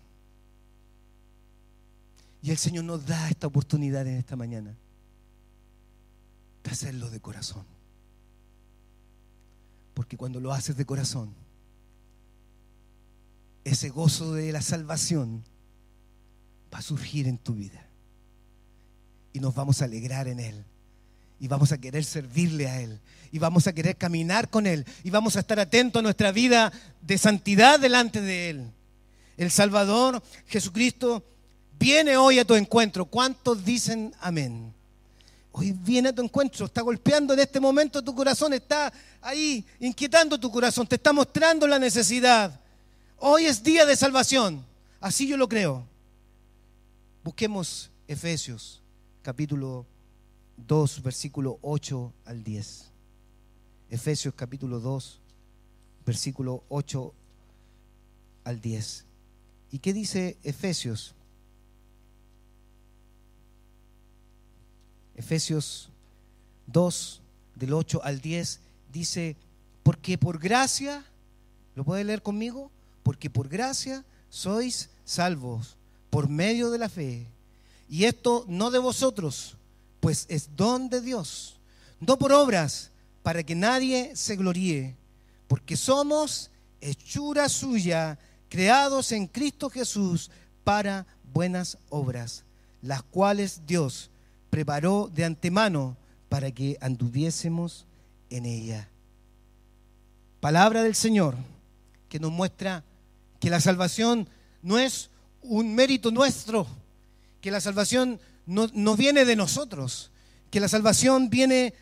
Y 2.41 2.51
el 2.51 2.57
Señor 2.57 2.85
nos 2.85 3.05
da 3.05 3.29
esta 3.29 3.47
oportunidad 3.47 4.05
en 4.07 4.17
esta 4.17 4.35
mañana 4.35 4.75
hacerlo 6.71 7.09
de 7.09 7.19
corazón. 7.19 7.65
Porque 9.93 10.17
cuando 10.17 10.39
lo 10.39 10.53
haces 10.53 10.77
de 10.77 10.85
corazón, 10.85 11.33
ese 13.63 13.89
gozo 13.89 14.33
de 14.33 14.51
la 14.51 14.61
salvación 14.61 15.43
va 16.73 16.79
a 16.79 16.81
surgir 16.81 17.27
en 17.27 17.37
tu 17.37 17.55
vida. 17.55 17.85
Y 19.33 19.39
nos 19.39 19.55
vamos 19.55 19.81
a 19.81 19.85
alegrar 19.85 20.27
en 20.27 20.39
Él. 20.39 20.63
Y 21.39 21.47
vamos 21.47 21.71
a 21.71 21.77
querer 21.77 22.03
servirle 22.03 22.67
a 22.67 22.81
Él. 22.81 22.99
Y 23.31 23.39
vamos 23.39 23.67
a 23.67 23.73
querer 23.73 23.97
caminar 23.97 24.49
con 24.49 24.67
Él. 24.67 24.85
Y 25.03 25.09
vamos 25.09 25.35
a 25.35 25.41
estar 25.41 25.59
atentos 25.59 25.99
a 25.99 26.03
nuestra 26.03 26.31
vida 26.31 26.71
de 27.01 27.17
santidad 27.17 27.79
delante 27.79 28.21
de 28.21 28.49
Él. 28.49 28.71
El 29.35 29.51
Salvador, 29.51 30.23
Jesucristo, 30.47 31.23
viene 31.77 32.17
hoy 32.17 32.39
a 32.39 32.45
tu 32.45 32.55
encuentro. 32.55 33.05
¿Cuántos 33.05 33.63
dicen 33.63 34.13
amén? 34.19 34.73
Hoy 35.59 35.71
viene 35.71 36.09
a 36.09 36.13
tu 36.13 36.21
encuentro, 36.21 36.67
está 36.67 36.83
golpeando 36.83 37.33
en 37.33 37.39
este 37.39 37.59
momento 37.59 38.03
tu 38.03 38.13
corazón, 38.13 38.53
está 38.53 38.93
ahí 39.19 39.65
inquietando 39.79 40.39
tu 40.39 40.51
corazón, 40.51 40.85
te 40.85 40.97
está 40.97 41.11
mostrando 41.11 41.65
la 41.65 41.79
necesidad. 41.79 42.59
Hoy 43.17 43.47
es 43.47 43.63
día 43.63 43.83
de 43.83 43.95
salvación, 43.95 44.63
así 45.01 45.27
yo 45.27 45.35
lo 45.35 45.49
creo. 45.49 45.83
Busquemos 47.23 47.89
Efesios 48.07 48.83
capítulo 49.23 49.87
2, 50.57 51.01
versículo 51.01 51.57
8 51.63 52.13
al 52.25 52.43
10. 52.43 52.91
Efesios 53.89 54.35
capítulo 54.35 54.79
2, 54.79 55.19
versículo 56.05 56.65
8 56.69 57.13
al 58.43 58.61
10. 58.61 59.05
¿Y 59.71 59.79
qué 59.79 59.91
dice 59.91 60.37
Efesios? 60.43 61.15
Efesios 65.17 65.89
2, 66.67 67.21
del 67.55 67.73
8 67.73 68.01
al 68.03 68.21
10, 68.21 68.59
dice, 68.93 69.35
porque 69.83 70.17
por 70.17 70.39
gracia, 70.39 71.03
¿lo 71.75 71.83
puede 71.83 72.03
leer 72.03 72.21
conmigo? 72.21 72.71
Porque 73.03 73.29
por 73.29 73.49
gracia 73.49 74.05
sois 74.29 74.89
salvos 75.03 75.75
por 76.09 76.29
medio 76.29 76.69
de 76.71 76.77
la 76.77 76.87
fe. 76.87 77.25
Y 77.89 78.05
esto 78.05 78.45
no 78.47 78.69
de 78.69 78.79
vosotros, 78.79 79.55
pues 79.99 80.25
es 80.29 80.55
don 80.55 80.89
de 80.89 81.01
Dios, 81.01 81.57
no 81.99 82.17
por 82.17 82.31
obras, 82.31 82.91
para 83.23 83.43
que 83.43 83.55
nadie 83.55 84.15
se 84.15 84.35
gloríe, 84.35 84.95
porque 85.47 85.75
somos 85.75 86.49
hechura 86.79 87.49
suya, 87.49 88.19
creados 88.49 89.11
en 89.11 89.27
Cristo 89.27 89.69
Jesús 89.69 90.29
para 90.63 91.05
buenas 91.33 91.77
obras, 91.89 92.43
las 92.81 93.03
cuales 93.03 93.61
Dios 93.65 94.09
preparó 94.49 95.09
de 95.13 95.25
antemano 95.25 95.97
para 96.29 96.51
que 96.51 96.77
anduviésemos 96.81 97.85
en 98.29 98.45
ella. 98.45 98.89
Palabra 100.39 100.83
del 100.83 100.95
Señor 100.95 101.35
que 102.09 102.19
nos 102.19 102.31
muestra 102.31 102.83
que 103.39 103.49
la 103.49 103.59
salvación 103.59 104.27
no 104.61 104.79
es 104.79 105.09
un 105.41 105.75
mérito 105.75 106.11
nuestro, 106.11 106.67
que 107.41 107.51
la 107.51 107.61
salvación 107.61 108.19
no, 108.45 108.95
viene 108.95 109.25
de 109.25 109.35
nosotros, 109.35 110.11
que 110.49 110.59
la 110.59 110.69
salvación 110.69 111.29
viene 111.29 111.73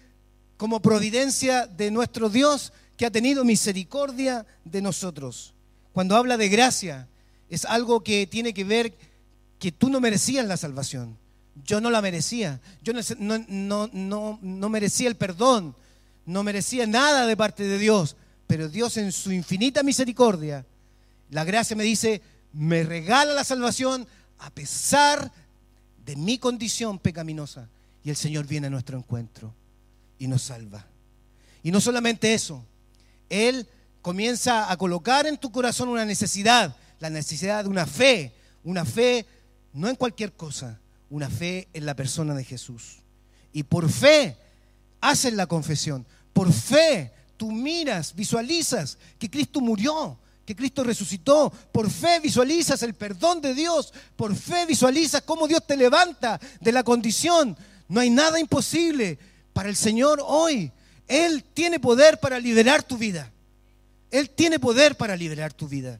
como 0.58 0.82
providencia 0.82 1.68
de 1.68 1.92
nuestro 1.92 2.30
Dios 2.30 2.74
que 2.98 3.06
ha 3.06 3.12
tenido 3.12 3.44
misericordia 3.44 4.46
de 4.64 4.82
nosotros. 4.82 5.54
Cuando 5.94 6.16
habla 6.16 6.38
de 6.38 6.50
gracia, 6.50 7.08
es 7.50 7.66
algo 7.66 8.04
que 8.04 8.26
tiene 8.26 8.54
que 8.54 8.64
ver 8.64 8.94
que 9.60 9.72
tú 9.72 9.90
no 9.90 10.00
merecías 10.00 10.46
la 10.46 10.58
salvación. 10.58 11.18
Yo 11.64 11.80
no 11.80 11.90
la 11.90 12.02
merecía. 12.02 12.60
Yo 12.84 12.94
no, 12.94 13.02
no, 13.48 13.90
no, 13.94 14.40
no, 14.42 14.70
merecía 14.70 15.08
el 15.08 15.16
perdón. 15.16 15.76
No 16.26 16.44
merecía 16.44 16.86
nada 16.86 17.26
de 17.26 17.38
parte 17.38 17.64
de 17.64 17.78
Dios. 17.78 18.16
Pero 18.48 18.70
Dios 18.70 18.98
en 18.98 19.12
su 19.12 19.32
infinita 19.32 19.82
misericordia, 19.84 20.66
la 21.32 21.44
gracia 21.44 21.76
me 21.76 21.84
dice, 21.84 22.22
me 22.54 22.84
regala 22.84 23.34
la 23.34 23.44
salvación 23.44 24.08
a 24.40 24.50
pesar 24.50 25.32
de 26.06 26.16
mi 26.16 26.38
condición 26.38 27.00
pecaminosa. 27.00 27.70
Y 28.04 28.10
el 28.10 28.16
Señor 28.16 28.46
viene 28.46 28.68
a 28.68 28.70
nuestro 28.70 28.98
encuentro 28.98 29.54
y 30.20 30.28
nos 30.28 30.44
salva. 30.44 30.86
Y 31.64 31.72
no 31.72 31.82
solamente 31.82 32.34
eso, 32.34 32.64
Él 33.30 33.68
comienza 34.02 34.72
a 34.72 34.78
colocar 34.78 35.26
en 35.26 35.38
tu 35.38 35.52
corazón 35.52 35.90
una 35.90 36.06
necesidad, 36.06 36.76
la 37.00 37.10
necesidad 37.10 37.64
de 37.64 37.70
una 37.72 37.88
fe, 37.88 38.32
una 38.64 38.86
fe 38.86 39.26
no 39.74 39.90
en 39.90 39.96
cualquier 39.96 40.34
cosa, 40.34 40.80
una 41.10 41.30
fe 41.30 41.68
en 41.74 41.86
la 41.86 41.96
persona 41.96 42.34
de 42.34 42.44
Jesús. 42.44 42.98
Y 43.54 43.64
por 43.64 43.90
fe 43.90 44.38
haces 45.02 45.34
la 45.34 45.48
confesión, 45.48 46.06
por 46.34 46.52
fe 46.52 47.12
tú 47.38 47.52
miras, 47.52 48.16
visualizas 48.16 48.98
que 49.18 49.30
Cristo 49.30 49.62
murió, 49.62 50.18
que 50.46 50.56
Cristo 50.56 50.84
resucitó. 50.84 51.52
Por 51.72 51.90
fe 51.90 52.20
visualizas 52.20 52.84
el 52.84 52.94
perdón 52.94 53.42
de 53.42 53.54
Dios. 53.54 53.94
Por 54.16 54.36
fe 54.36 54.66
visualizas 54.66 55.24
cómo 55.24 55.48
Dios 55.48 55.66
te 55.66 55.76
levanta 55.76 56.40
de 56.62 56.72
la 56.72 56.84
condición. 56.84 57.58
No 57.88 58.00
hay 58.00 58.10
nada 58.10 58.40
imposible 58.40 59.18
para 59.54 59.70
el 59.70 59.76
Señor 59.76 60.22
hoy. 60.24 60.72
Él 61.08 61.44
tiene 61.54 61.80
poder 61.80 62.20
para 62.20 62.40
liberar 62.40 62.84
tu 62.84 62.98
vida. 62.98 63.32
Él 64.12 64.30
tiene 64.30 64.60
poder 64.60 64.96
para 64.96 65.16
liberar 65.16 65.52
tu 65.52 65.68
vida. 65.68 66.00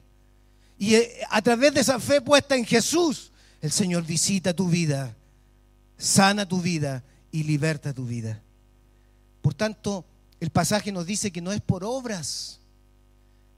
Y 0.78 0.94
eh, 0.94 1.20
a 1.30 1.42
través 1.42 1.74
de 1.74 1.80
esa 1.80 1.98
fe 1.98 2.20
puesta 2.20 2.54
en 2.54 2.64
Jesús, 2.64 3.32
el 3.66 3.72
Señor 3.72 4.04
visita 4.04 4.54
tu 4.54 4.68
vida, 4.68 5.16
sana 5.98 6.46
tu 6.46 6.62
vida 6.62 7.02
y 7.32 7.42
liberta 7.42 7.92
tu 7.92 8.06
vida. 8.06 8.40
Por 9.42 9.54
tanto, 9.54 10.04
el 10.38 10.50
pasaje 10.50 10.92
nos 10.92 11.04
dice 11.04 11.32
que 11.32 11.40
no 11.40 11.50
es 11.50 11.60
por 11.60 11.82
obras, 11.82 12.60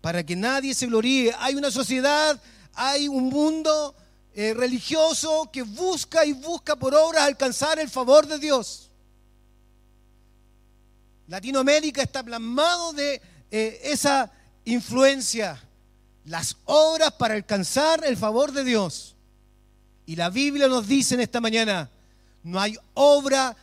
para 0.01 0.25
que 0.25 0.35
nadie 0.35 0.73
se 0.73 0.87
gloríe. 0.87 1.35
Hay 1.39 1.57
una 1.57 1.71
sociedad, 1.71 2.41
hay 2.73 3.07
un 3.07 3.29
mundo 3.29 3.95
eh, 4.33 4.55
religioso 4.55 5.51
que 5.53 5.61
busca 5.61 6.25
y 6.25 6.33
busca 6.33 6.75
por 6.75 6.95
obras 6.95 7.25
alcanzar 7.25 7.79
el 7.79 7.91
favor 7.91 8.27
de 8.27 8.39
Dios. 8.39 8.91
Latinoamérica 11.27 12.01
está 12.01 12.23
plasmado 12.23 12.95
de 12.95 13.21
eh, 13.51 13.81
esa 13.85 14.33
influencia, 14.65 15.63
las 16.25 16.57
obras 16.65 17.13
para 17.13 17.35
alcanzar 17.35 18.03
el 18.07 18.17
favor 18.17 18.53
de 18.53 18.65
Dios. 18.65 19.17
Y 20.09 20.17
la 20.17 20.31
Biblia 20.31 20.69
nos 20.69 20.89
dice 20.89 21.17
en 21.17 21.21
esta 21.21 21.39
mañana, 21.39 21.91
no 22.43 22.59
hay 22.59 22.79
obra 22.95 23.55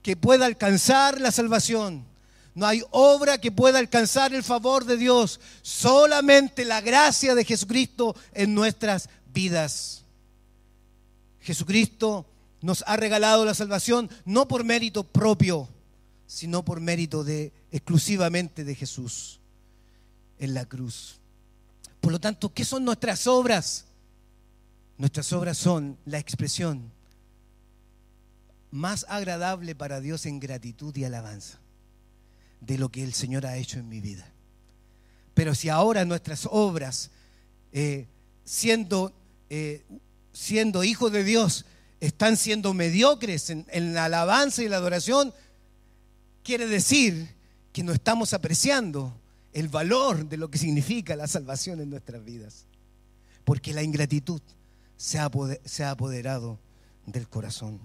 que 0.00 0.16
pueda 0.16 0.46
alcanzar 0.46 1.20
la 1.20 1.30
salvación. 1.30 2.06
No 2.54 2.64
hay 2.64 2.82
obra 2.92 3.36
que 3.36 3.52
pueda 3.52 3.78
alcanzar 3.78 4.32
el 4.32 4.42
favor 4.42 4.86
de 4.86 4.96
Dios. 4.96 5.38
Solamente 5.60 6.64
la 6.64 6.80
gracia 6.80 7.34
de 7.34 7.44
Jesucristo 7.44 8.16
en 8.32 8.54
nuestras 8.54 9.10
vidas. 9.34 10.04
Jesucristo 11.42 12.24
nos 12.62 12.82
ha 12.86 12.96
regalado 12.96 13.44
la 13.44 13.52
salvación 13.52 14.08
no 14.24 14.48
por 14.48 14.64
mérito 14.64 15.04
propio, 15.04 15.68
sino 16.26 16.64
por 16.64 16.80
mérito 16.80 17.22
de 17.22 17.52
exclusivamente 17.70 18.64
de 18.64 18.74
Jesús 18.74 19.40
en 20.38 20.54
la 20.54 20.64
cruz. 20.64 21.18
Por 22.00 22.12
lo 22.12 22.18
tanto, 22.18 22.50
¿qué 22.54 22.64
son 22.64 22.82
nuestras 22.82 23.26
obras? 23.26 23.84
Nuestras 25.02 25.32
obras 25.32 25.58
son 25.58 25.98
la 26.04 26.20
expresión 26.20 26.92
más 28.70 29.04
agradable 29.08 29.74
para 29.74 30.00
Dios 30.00 30.26
en 30.26 30.38
gratitud 30.38 30.96
y 30.96 31.02
alabanza 31.02 31.58
de 32.60 32.78
lo 32.78 32.88
que 32.88 33.02
el 33.02 33.12
Señor 33.12 33.44
ha 33.44 33.56
hecho 33.56 33.80
en 33.80 33.88
mi 33.88 34.00
vida. 34.00 34.30
Pero 35.34 35.56
si 35.56 35.68
ahora 35.68 36.04
nuestras 36.04 36.46
obras, 36.48 37.10
eh, 37.72 38.06
siendo, 38.44 39.12
eh, 39.50 39.82
siendo 40.32 40.84
hijos 40.84 41.10
de 41.10 41.24
Dios, 41.24 41.64
están 41.98 42.36
siendo 42.36 42.72
mediocres 42.72 43.50
en, 43.50 43.66
en 43.72 43.94
la 43.94 44.04
alabanza 44.04 44.62
y 44.62 44.68
la 44.68 44.76
adoración, 44.76 45.34
quiere 46.44 46.68
decir 46.68 47.34
que 47.72 47.82
no 47.82 47.92
estamos 47.92 48.34
apreciando 48.34 49.12
el 49.52 49.66
valor 49.66 50.28
de 50.28 50.36
lo 50.36 50.48
que 50.48 50.58
significa 50.58 51.16
la 51.16 51.26
salvación 51.26 51.80
en 51.80 51.90
nuestras 51.90 52.24
vidas. 52.24 52.66
Porque 53.44 53.74
la 53.74 53.82
ingratitud 53.82 54.40
se 55.02 55.18
ha, 55.18 55.28
se 55.64 55.82
ha 55.82 55.90
apoderado 55.90 56.60
del 57.06 57.28
corazón. 57.28 57.80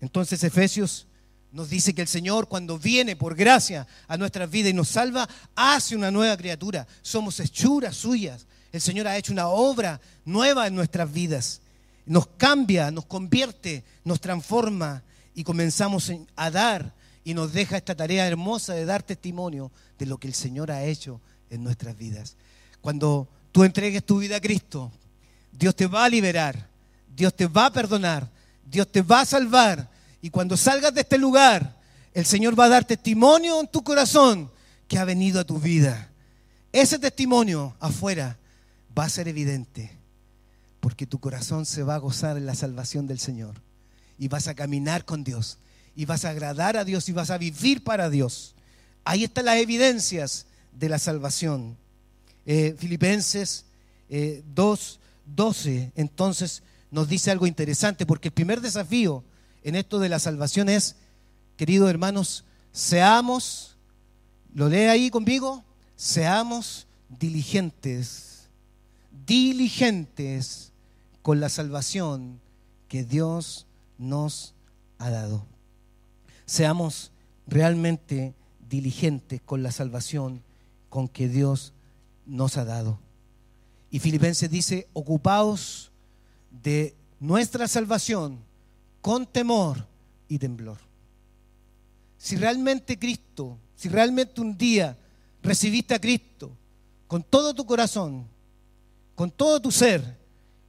Entonces 0.00 0.42
Efesios 0.42 1.06
nos 1.52 1.68
dice 1.68 1.94
que 1.94 2.00
el 2.00 2.08
Señor 2.08 2.48
cuando 2.48 2.78
viene 2.78 3.16
por 3.16 3.34
gracia 3.34 3.86
a 4.08 4.16
nuestras 4.16 4.50
vidas 4.50 4.70
y 4.70 4.74
nos 4.74 4.88
salva, 4.88 5.28
hace 5.54 5.94
una 5.94 6.10
nueva 6.10 6.34
criatura. 6.38 6.86
Somos 7.02 7.38
hechuras 7.38 7.96
suyas. 7.96 8.46
El 8.72 8.80
Señor 8.80 9.06
ha 9.06 9.18
hecho 9.18 9.30
una 9.34 9.48
obra 9.48 10.00
nueva 10.24 10.66
en 10.66 10.74
nuestras 10.74 11.12
vidas. 11.12 11.60
Nos 12.06 12.26
cambia, 12.28 12.90
nos 12.90 13.04
convierte, 13.04 13.84
nos 14.02 14.18
transforma 14.18 15.02
y 15.34 15.44
comenzamos 15.44 16.10
a 16.34 16.50
dar 16.50 16.94
y 17.24 17.34
nos 17.34 17.52
deja 17.52 17.76
esta 17.76 17.94
tarea 17.94 18.26
hermosa 18.26 18.72
de 18.72 18.86
dar 18.86 19.02
testimonio 19.02 19.70
de 19.98 20.06
lo 20.06 20.16
que 20.16 20.28
el 20.28 20.34
Señor 20.34 20.70
ha 20.70 20.82
hecho 20.82 21.20
en 21.50 21.62
nuestras 21.62 21.94
vidas. 21.94 22.36
Cuando 22.80 23.28
tú 23.52 23.64
entregues 23.64 24.02
tu 24.02 24.18
vida 24.18 24.36
a 24.36 24.40
Cristo, 24.40 24.90
Dios 25.58 25.74
te 25.74 25.86
va 25.86 26.04
a 26.04 26.08
liberar, 26.08 26.68
Dios 27.14 27.34
te 27.34 27.46
va 27.46 27.66
a 27.66 27.72
perdonar, 27.72 28.28
Dios 28.64 28.90
te 28.90 29.02
va 29.02 29.20
a 29.20 29.26
salvar. 29.26 29.88
Y 30.20 30.30
cuando 30.30 30.56
salgas 30.56 30.92
de 30.94 31.02
este 31.02 31.18
lugar, 31.18 31.76
el 32.12 32.26
Señor 32.26 32.58
va 32.58 32.64
a 32.64 32.70
dar 32.70 32.84
testimonio 32.84 33.60
en 33.60 33.68
tu 33.68 33.82
corazón 33.82 34.50
que 34.88 34.98
ha 34.98 35.04
venido 35.04 35.40
a 35.40 35.44
tu 35.44 35.58
vida. 35.58 36.10
Ese 36.72 36.98
testimonio 36.98 37.74
afuera 37.80 38.38
va 38.96 39.04
a 39.04 39.08
ser 39.08 39.28
evidente, 39.28 39.90
porque 40.80 41.06
tu 41.06 41.18
corazón 41.18 41.64
se 41.66 41.82
va 41.82 41.94
a 41.94 41.98
gozar 41.98 42.36
en 42.36 42.46
la 42.46 42.54
salvación 42.54 43.06
del 43.06 43.18
Señor. 43.18 43.54
Y 44.18 44.28
vas 44.28 44.48
a 44.48 44.54
caminar 44.54 45.04
con 45.04 45.24
Dios, 45.24 45.58
y 45.94 46.04
vas 46.04 46.24
a 46.24 46.30
agradar 46.30 46.76
a 46.76 46.84
Dios, 46.84 47.08
y 47.08 47.12
vas 47.12 47.30
a 47.30 47.38
vivir 47.38 47.84
para 47.84 48.10
Dios. 48.10 48.54
Ahí 49.04 49.24
están 49.24 49.46
las 49.46 49.56
evidencias 49.56 50.46
de 50.72 50.88
la 50.88 50.98
salvación. 50.98 51.76
Eh, 52.44 52.74
Filipenses 52.78 53.64
2, 54.08 54.10
eh, 54.10 55.05
12, 55.34 55.92
entonces 55.96 56.62
nos 56.90 57.08
dice 57.08 57.30
algo 57.30 57.46
interesante, 57.46 58.06
porque 58.06 58.28
el 58.28 58.34
primer 58.34 58.60
desafío 58.60 59.24
en 59.62 59.74
esto 59.74 59.98
de 59.98 60.08
la 60.08 60.18
salvación 60.18 60.68
es, 60.68 60.96
queridos 61.56 61.90
hermanos, 61.90 62.44
seamos, 62.72 63.76
lo 64.54 64.68
lee 64.68 64.84
ahí 64.84 65.10
conmigo, 65.10 65.64
seamos 65.96 66.86
diligentes, 67.08 68.48
diligentes 69.26 70.72
con 71.22 71.40
la 71.40 71.48
salvación 71.48 72.40
que 72.88 73.02
Dios 73.02 73.66
nos 73.98 74.54
ha 74.98 75.10
dado. 75.10 75.44
Seamos 76.44 77.10
realmente 77.46 78.34
diligentes 78.68 79.40
con 79.42 79.62
la 79.62 79.72
salvación 79.72 80.42
con 80.88 81.08
que 81.08 81.28
Dios 81.28 81.72
nos 82.26 82.56
ha 82.56 82.64
dado. 82.64 83.00
Y 83.96 83.98
Filipenses 83.98 84.50
dice, 84.50 84.88
ocupados 84.92 85.90
de 86.50 86.94
nuestra 87.18 87.66
salvación 87.66 88.38
con 89.00 89.24
temor 89.24 89.86
y 90.28 90.38
temblor. 90.38 90.76
Si 92.18 92.36
realmente 92.36 92.98
Cristo, 92.98 93.56
si 93.74 93.88
realmente 93.88 94.42
un 94.42 94.58
día 94.58 94.98
recibiste 95.42 95.94
a 95.94 95.98
Cristo 95.98 96.52
con 97.06 97.22
todo 97.22 97.54
tu 97.54 97.64
corazón, 97.64 98.26
con 99.14 99.30
todo 99.30 99.62
tu 99.62 99.72
ser, 99.72 100.18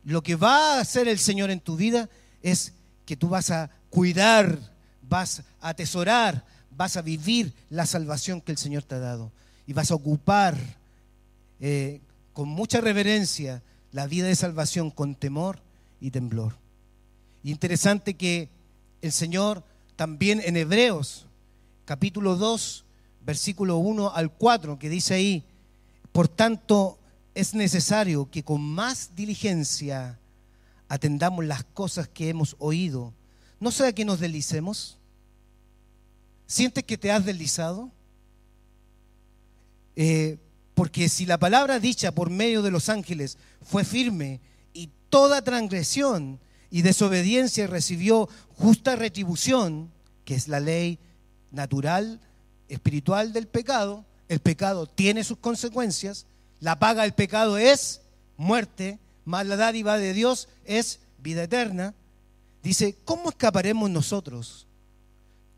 lo 0.05 0.23
que 0.23 0.37
va 0.37 0.77
a 0.77 0.79
hacer 0.79 1.09
el 1.09 1.19
Señor 1.19 1.51
en 1.51 1.59
tu 1.59 1.75
vida 1.75 2.07
es 2.41 2.71
que 3.05 3.17
tú 3.17 3.27
vas 3.27 3.51
a 3.51 3.69
cuidar, 3.89 4.57
vas 5.01 5.43
a 5.59 5.67
atesorar, 5.67 6.45
vas 6.71 6.95
a 6.95 7.01
vivir 7.01 7.53
la 7.69 7.85
salvación 7.85 8.39
que 8.39 8.53
el 8.53 8.57
Señor 8.57 8.83
te 8.83 8.95
ha 8.95 8.99
dado 8.99 9.33
y 9.65 9.73
vas 9.73 9.91
a 9.91 9.95
ocupar 9.95 10.57
eh, 11.59 11.99
con 12.37 12.49
mucha 12.49 12.81
reverencia 12.81 13.63
la 13.91 14.05
vida 14.05 14.27
de 14.27 14.35
salvación 14.35 14.91
con 14.91 15.15
temor 15.15 15.59
y 15.99 16.11
temblor. 16.11 16.55
interesante 17.43 18.13
que 18.13 18.51
el 19.01 19.11
Señor 19.11 19.63
también 19.95 20.39
en 20.45 20.55
Hebreos, 20.55 21.25
capítulo 21.83 22.35
2, 22.35 22.85
versículo 23.25 23.77
1 23.77 24.11
al 24.13 24.31
4, 24.31 24.77
que 24.77 24.87
dice 24.87 25.15
ahí, 25.15 25.45
por 26.11 26.27
tanto 26.27 26.99
es 27.33 27.55
necesario 27.55 28.29
que 28.29 28.43
con 28.43 28.61
más 28.61 29.15
diligencia 29.15 30.19
atendamos 30.89 31.43
las 31.43 31.63
cosas 31.63 32.07
que 32.07 32.29
hemos 32.29 32.55
oído, 32.59 33.15
no 33.59 33.71
sea 33.71 33.93
que 33.93 34.05
nos 34.05 34.19
deslicemos. 34.19 34.99
¿Sientes 36.45 36.83
que 36.83 36.99
te 36.99 37.11
has 37.11 37.25
deslizado? 37.25 37.89
Eh, 39.95 40.37
porque 40.77 41.09
si 41.09 41.25
la 41.25 41.39
palabra 41.39 41.79
dicha 41.79 42.11
por 42.11 42.29
medio 42.29 42.61
de 42.61 42.69
los 42.69 42.87
ángeles 42.87 43.39
fue 43.63 43.83
firme 43.83 44.39
y 44.73 44.91
toda 45.09 45.41
transgresión 45.41 46.39
y 46.69 46.83
desobediencia 46.83 47.65
recibió 47.65 48.29
justa 48.53 48.95
retribución, 48.95 49.91
que 50.23 50.35
es 50.35 50.47
la 50.47 50.59
ley 50.59 50.99
natural, 51.49 52.19
espiritual 52.69 53.33
del 53.33 53.47
pecado, 53.47 54.05
el 54.29 54.39
pecado 54.39 54.85
tiene 54.85 55.23
sus 55.23 55.39
consecuencias, 55.39 56.27
la 56.59 56.77
paga 56.77 57.01
del 57.01 57.15
pecado 57.15 57.57
es 57.57 58.01
muerte, 58.37 58.99
más 59.25 59.47
la 59.47 59.55
dádiva 59.55 59.97
de 59.97 60.13
Dios 60.13 60.47
es 60.63 60.99
vida 61.17 61.41
eterna. 61.41 61.95
Dice, 62.61 62.95
¿cómo 63.03 63.31
escaparemos 63.31 63.89
nosotros? 63.89 64.67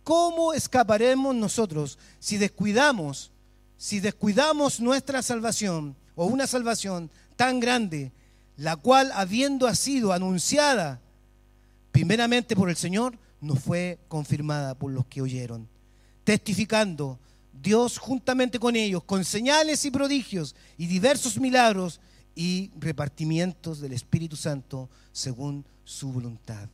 ¿Cómo 0.05 0.53
escaparemos 0.53 1.35
nosotros 1.35 1.99
si 2.21 2.37
descuidamos 2.37 3.33
si 3.79 4.01
descuidamos 4.01 4.81
nuestra 4.81 5.21
salvación 5.21 5.95
o 6.13 6.25
una 6.25 6.47
salvación 6.47 7.09
tan 7.37 7.61
grande, 7.61 8.11
la 8.57 8.75
cual 8.75 9.09
habiendo 9.13 9.73
sido 9.73 10.11
anunciada 10.11 10.99
primeramente 11.93 12.57
por 12.57 12.69
el 12.69 12.75
Señor, 12.75 13.17
nos 13.39 13.59
fue 13.59 13.97
confirmada 14.09 14.75
por 14.75 14.91
los 14.91 15.05
que 15.05 15.21
oyeron, 15.21 15.69
testificando 16.25 17.17
Dios 17.53 17.97
juntamente 17.97 18.59
con 18.59 18.75
ellos, 18.75 19.01
con 19.05 19.23
señales 19.23 19.85
y 19.85 19.91
prodigios 19.91 20.57
y 20.77 20.87
diversos 20.87 21.39
milagros 21.39 22.01
y 22.35 22.71
repartimientos 22.77 23.79
del 23.79 23.93
Espíritu 23.93 24.35
Santo 24.35 24.89
según 25.13 25.65
su 25.85 26.11
voluntad. 26.11 26.67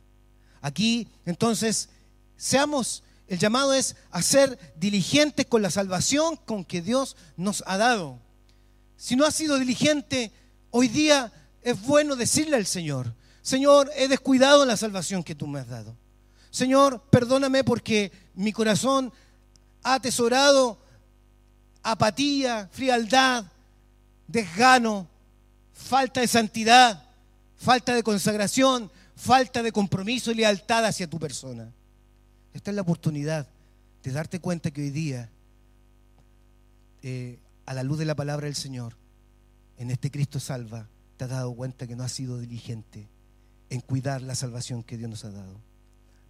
Aquí 0.60 1.06
entonces 1.24 1.88
seamos 2.36 3.04
el 3.28 3.38
llamado 3.38 3.72
es 3.74 3.96
a 4.10 4.22
ser 4.22 4.58
diligentes 4.76 5.46
con 5.46 5.62
la 5.62 5.70
salvación 5.70 6.36
con 6.36 6.64
que 6.64 6.82
Dios 6.82 7.16
nos 7.36 7.64
ha 7.66 7.76
dado. 7.76 8.18
Si 8.96 9.16
no 9.16 9.24
has 9.24 9.34
sido 9.34 9.58
diligente, 9.58 10.32
hoy 10.70 10.88
día 10.88 11.32
es 11.62 11.80
bueno 11.82 12.16
decirle 12.16 12.56
al 12.56 12.66
Señor, 12.66 13.12
Señor, 13.42 13.90
he 13.96 14.08
descuidado 14.08 14.64
la 14.64 14.76
salvación 14.76 15.22
que 15.22 15.34
tú 15.34 15.46
me 15.46 15.60
has 15.60 15.68
dado. 15.68 15.96
Señor, 16.50 17.02
perdóname 17.10 17.62
porque 17.64 18.10
mi 18.34 18.52
corazón 18.52 19.12
ha 19.82 19.94
atesorado 19.94 20.78
apatía, 21.82 22.68
frialdad, 22.72 23.44
desgano, 24.26 25.06
falta 25.72 26.20
de 26.20 26.26
santidad, 26.26 27.04
falta 27.56 27.94
de 27.94 28.02
consagración, 28.02 28.90
falta 29.14 29.62
de 29.62 29.70
compromiso 29.70 30.32
y 30.32 30.34
lealtad 30.34 30.84
hacia 30.84 31.08
tu 31.08 31.18
persona. 31.18 31.72
Esta 32.56 32.70
es 32.70 32.74
la 32.74 32.80
oportunidad 32.80 33.46
de 34.02 34.12
darte 34.12 34.40
cuenta 34.40 34.70
que 34.70 34.80
hoy 34.80 34.88
día, 34.88 35.28
eh, 37.02 37.38
a 37.66 37.74
la 37.74 37.82
luz 37.82 37.98
de 37.98 38.06
la 38.06 38.14
palabra 38.14 38.46
del 38.46 38.54
Señor, 38.54 38.96
en 39.76 39.90
este 39.90 40.10
Cristo 40.10 40.40
salva, 40.40 40.88
te 41.18 41.24
has 41.24 41.30
dado 41.30 41.54
cuenta 41.54 41.86
que 41.86 41.94
no 41.96 42.02
has 42.02 42.12
sido 42.12 42.38
diligente 42.38 43.08
en 43.68 43.82
cuidar 43.82 44.22
la 44.22 44.34
salvación 44.34 44.82
que 44.82 44.96
Dios 44.96 45.10
nos 45.10 45.26
ha 45.26 45.32
dado. 45.32 45.60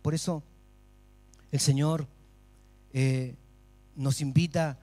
Por 0.03 0.14
eso 0.14 0.43
el 1.53 1.61
Señor 1.61 2.09
eh, 2.93 3.37
nos 3.95 4.20
invita 4.20 4.81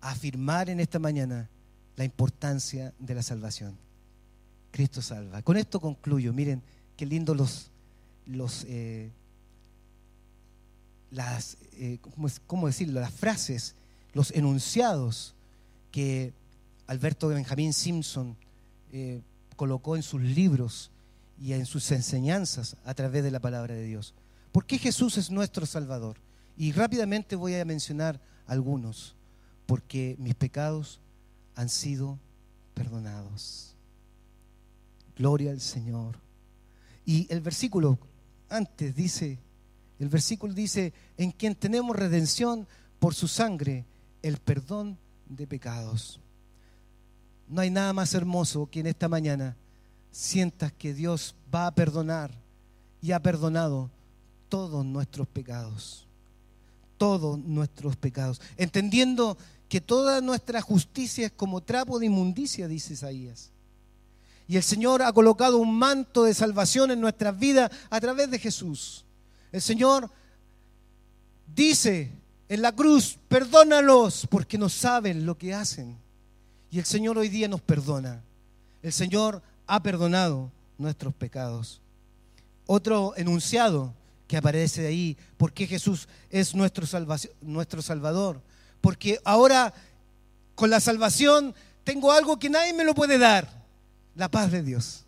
a 0.00 0.12
afirmar 0.12 0.70
en 0.70 0.78
esta 0.78 1.00
mañana 1.00 1.50
la 1.96 2.04
importancia 2.04 2.94
de 3.00 3.14
la 3.16 3.24
salvación. 3.24 3.76
Cristo 4.70 5.02
salva. 5.02 5.42
Con 5.42 5.56
esto 5.56 5.80
concluyo. 5.80 6.32
Miren 6.32 6.62
qué 6.96 7.06
lindo 7.06 7.34
los, 7.34 7.72
los 8.24 8.64
eh, 8.68 9.10
las, 11.10 11.56
eh, 11.74 11.98
¿cómo, 12.46 12.66
decirlo? 12.66 13.00
las 13.00 13.12
frases, 13.12 13.74
los 14.12 14.30
enunciados 14.32 15.34
que 15.90 16.32
Alberto 16.86 17.28
Benjamín 17.28 17.72
Simpson 17.72 18.36
eh, 18.92 19.20
colocó 19.56 19.96
en 19.96 20.02
sus 20.02 20.20
libros 20.20 20.90
y 21.40 21.52
en 21.52 21.66
sus 21.66 21.90
enseñanzas 21.90 22.76
a 22.84 22.94
través 22.94 23.22
de 23.22 23.30
la 23.30 23.40
palabra 23.40 23.74
de 23.74 23.84
Dios. 23.84 24.14
¿Por 24.52 24.66
qué 24.66 24.78
Jesús 24.78 25.18
es 25.18 25.30
nuestro 25.30 25.66
Salvador? 25.66 26.16
Y 26.56 26.72
rápidamente 26.72 27.36
voy 27.36 27.54
a 27.54 27.64
mencionar 27.64 28.20
algunos, 28.46 29.14
porque 29.66 30.16
mis 30.18 30.34
pecados 30.34 31.00
han 31.54 31.68
sido 31.68 32.18
perdonados. 32.74 33.74
Gloria 35.16 35.50
al 35.50 35.60
Señor. 35.60 36.18
Y 37.04 37.26
el 37.30 37.40
versículo 37.40 37.98
antes 38.48 38.94
dice, 38.94 39.38
el 39.98 40.08
versículo 40.08 40.52
dice, 40.52 40.92
en 41.16 41.32
quien 41.32 41.54
tenemos 41.54 41.96
redención 41.96 42.66
por 42.98 43.14
su 43.14 43.28
sangre, 43.28 43.84
el 44.22 44.38
perdón 44.38 44.98
de 45.28 45.46
pecados. 45.46 46.20
No 47.48 47.60
hay 47.60 47.70
nada 47.70 47.92
más 47.92 48.14
hermoso 48.14 48.68
que 48.70 48.80
en 48.80 48.88
esta 48.88 49.08
mañana 49.08 49.56
sientas 50.10 50.72
que 50.72 50.92
Dios 50.92 51.34
va 51.54 51.66
a 51.66 51.74
perdonar 51.74 52.30
y 53.00 53.12
ha 53.12 53.20
perdonado 53.20 53.90
todos 54.48 54.84
nuestros 54.84 55.28
pecados. 55.28 56.06
Todos 56.98 57.38
nuestros 57.38 57.96
pecados. 57.96 58.40
Entendiendo 58.56 59.36
que 59.68 59.80
toda 59.80 60.20
nuestra 60.20 60.60
justicia 60.60 61.26
es 61.26 61.32
como 61.32 61.60
trapo 61.62 61.98
de 61.98 62.06
inmundicia, 62.06 62.68
dice 62.68 62.94
Isaías. 62.94 63.50
Y 64.48 64.56
el 64.56 64.62
Señor 64.62 65.02
ha 65.02 65.12
colocado 65.12 65.58
un 65.58 65.76
manto 65.76 66.24
de 66.24 66.34
salvación 66.34 66.90
en 66.90 67.00
nuestras 67.00 67.38
vidas 67.38 67.70
a 67.90 68.00
través 68.00 68.30
de 68.30 68.38
Jesús. 68.38 69.05
El 69.56 69.62
Señor 69.62 70.10
dice 71.54 72.12
en 72.46 72.60
la 72.60 72.72
cruz, 72.72 73.18
perdónalos 73.26 74.26
porque 74.30 74.58
no 74.58 74.68
saben 74.68 75.24
lo 75.24 75.38
que 75.38 75.54
hacen. 75.54 75.96
Y 76.70 76.78
el 76.78 76.84
Señor 76.84 77.16
hoy 77.16 77.30
día 77.30 77.48
nos 77.48 77.62
perdona. 77.62 78.22
El 78.82 78.92
Señor 78.92 79.40
ha 79.66 79.82
perdonado 79.82 80.52
nuestros 80.76 81.14
pecados. 81.14 81.80
Otro 82.66 83.14
enunciado 83.16 83.94
que 84.28 84.36
aparece 84.36 84.86
ahí, 84.86 85.16
porque 85.38 85.66
Jesús 85.66 86.06
es 86.28 86.54
nuestro, 86.54 86.86
nuestro 87.40 87.80
Salvador. 87.80 88.42
Porque 88.82 89.18
ahora 89.24 89.72
con 90.54 90.68
la 90.68 90.80
salvación 90.80 91.54
tengo 91.82 92.12
algo 92.12 92.38
que 92.38 92.50
nadie 92.50 92.74
me 92.74 92.84
lo 92.84 92.94
puede 92.94 93.16
dar, 93.16 93.64
la 94.16 94.30
paz 94.30 94.52
de 94.52 94.62
Dios. 94.62 95.06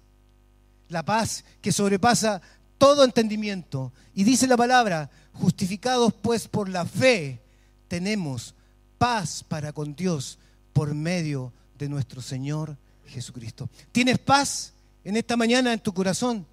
La 0.88 1.04
paz 1.04 1.44
que 1.60 1.70
sobrepasa 1.70 2.40
todo 2.78 3.04
entendimiento. 3.04 3.92
Y 4.14 4.24
dice 4.24 4.46
la 4.46 4.56
palabra, 4.56 5.10
justificados 5.34 6.14
pues 6.14 6.48
por 6.48 6.68
la 6.68 6.84
fe, 6.86 7.40
tenemos 7.88 8.54
paz 8.96 9.44
para 9.46 9.72
con 9.72 9.94
Dios 9.94 10.38
por 10.72 10.94
medio 10.94 11.52
de 11.78 11.88
nuestro 11.88 12.22
Señor 12.22 12.76
Jesucristo. 13.06 13.68
¿Tienes 13.92 14.18
paz 14.18 14.72
en 15.04 15.16
esta 15.16 15.36
mañana 15.36 15.72
en 15.72 15.80
tu 15.80 15.92
corazón? 15.92 16.46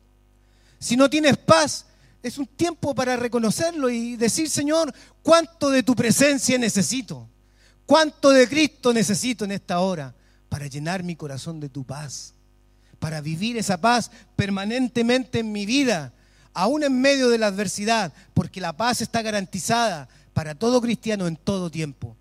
Si 0.80 0.96
no 0.96 1.10
tienes 1.10 1.38
paz, 1.38 1.86
es 2.22 2.38
un 2.38 2.48
tiempo 2.48 2.96
para 2.96 3.16
reconocerlo 3.16 3.90
y 3.90 4.16
decir, 4.16 4.50
Señor, 4.50 4.94
¿cuánto 5.22 5.70
de 5.70 5.84
tu 5.84 5.96
presencia 5.96 6.58
necesito? 6.58 7.30
¿Cuánto 7.86 8.32
de 8.32 8.48
Cristo 8.48 8.92
necesito 8.92 9.46
en 9.46 9.52
esta 9.52 9.80
hora 9.80 10.14
para 10.50 10.68
llenar 10.68 11.04
mi 11.04 11.16
corazón 11.16 11.60
de 11.60 11.70
tu 11.70 11.84
paz? 11.84 12.34
Para 13.06 13.22
vivir 13.22 13.56
esa 13.56 13.80
paz 13.80 14.10
permanentemente 14.36 15.38
en 15.38 15.52
mi 15.52 15.68
vida, 15.68 16.12
aún 16.56 16.82
en 16.84 17.00
medio 17.00 17.30
de 17.30 17.38
la 17.38 17.46
adversidad, 17.46 18.12
porque 18.34 18.60
la 18.60 18.76
paz 18.76 19.00
está 19.00 19.22
garantizada 19.22 20.10
para 20.34 20.56
todo 20.56 20.82
cristiano 20.82 21.28
en 21.28 21.36
todo 21.36 21.70
tiempo. 21.70 22.18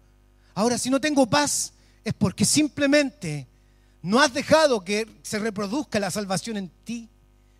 Ahora, 0.52 0.76
si 0.76 0.90
no 0.90 1.00
tengo 1.00 1.24
paz, 1.24 1.72
es 2.04 2.12
porque 2.12 2.44
simplemente 2.44 3.46
no 4.02 4.20
has 4.20 4.34
dejado 4.34 4.84
que 4.84 5.08
se 5.22 5.38
reproduzca 5.38 5.98
la 5.98 6.10
salvación 6.10 6.58
en 6.58 6.70
ti, 6.84 7.08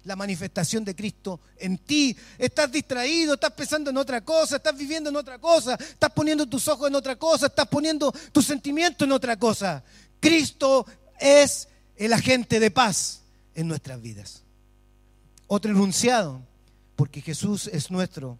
la 0.02 0.16
manifestación 0.16 0.84
de 0.84 0.94
Cristo 0.94 1.40
en 1.56 1.78
ti. 1.78 2.14
Estás 2.36 2.70
distraído, 2.70 3.32
estás 3.32 3.52
pensando 3.52 3.88
en 3.88 3.96
otra 3.96 4.20
cosa, 4.20 4.56
estás 4.56 4.76
viviendo 4.76 5.08
en 5.08 5.16
otra 5.16 5.38
cosa, 5.38 5.76
estás 5.76 6.12
poniendo 6.12 6.44
tus 6.44 6.68
ojos 6.68 6.88
en 6.88 6.94
otra 6.94 7.16
cosa, 7.16 7.46
estás 7.46 7.68
poniendo 7.68 8.12
tus 8.32 8.44
sentimientos 8.44 9.06
en 9.06 9.12
otra 9.12 9.38
cosa. 9.38 9.82
Cristo 10.20 10.84
es 11.18 11.68
el 11.96 12.12
agente 12.12 12.60
de 12.60 12.70
paz 12.70 13.22
en 13.54 13.68
nuestras 13.68 14.00
vidas. 14.00 14.42
Otro 15.46 15.70
enunciado, 15.70 16.40
porque 16.96 17.20
Jesús 17.20 17.68
es 17.68 17.90
nuestro 17.90 18.38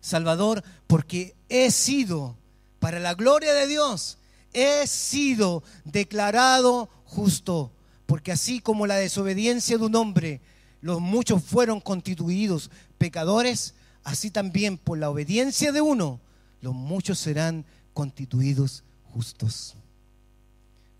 Salvador, 0.00 0.62
porque 0.86 1.34
he 1.48 1.70
sido, 1.70 2.36
para 2.78 2.98
la 2.98 3.14
gloria 3.14 3.54
de 3.54 3.66
Dios, 3.66 4.18
he 4.52 4.86
sido 4.86 5.62
declarado 5.84 6.88
justo, 7.04 7.72
porque 8.06 8.32
así 8.32 8.60
como 8.60 8.86
la 8.86 8.96
desobediencia 8.96 9.78
de 9.78 9.84
un 9.84 9.94
hombre, 9.94 10.40
los 10.80 11.00
muchos 11.00 11.42
fueron 11.42 11.80
constituidos 11.80 12.70
pecadores, 12.98 13.74
así 14.04 14.30
también 14.30 14.76
por 14.76 14.98
la 14.98 15.10
obediencia 15.10 15.72
de 15.72 15.80
uno, 15.80 16.20
los 16.60 16.74
muchos 16.74 17.18
serán 17.18 17.64
constituidos 17.94 18.82
justos. 19.12 19.74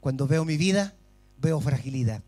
Cuando 0.01 0.27
veo 0.27 0.45
mi 0.45 0.57
vida, 0.57 0.95
veo 1.43 1.61
fragilidad. 1.61 2.23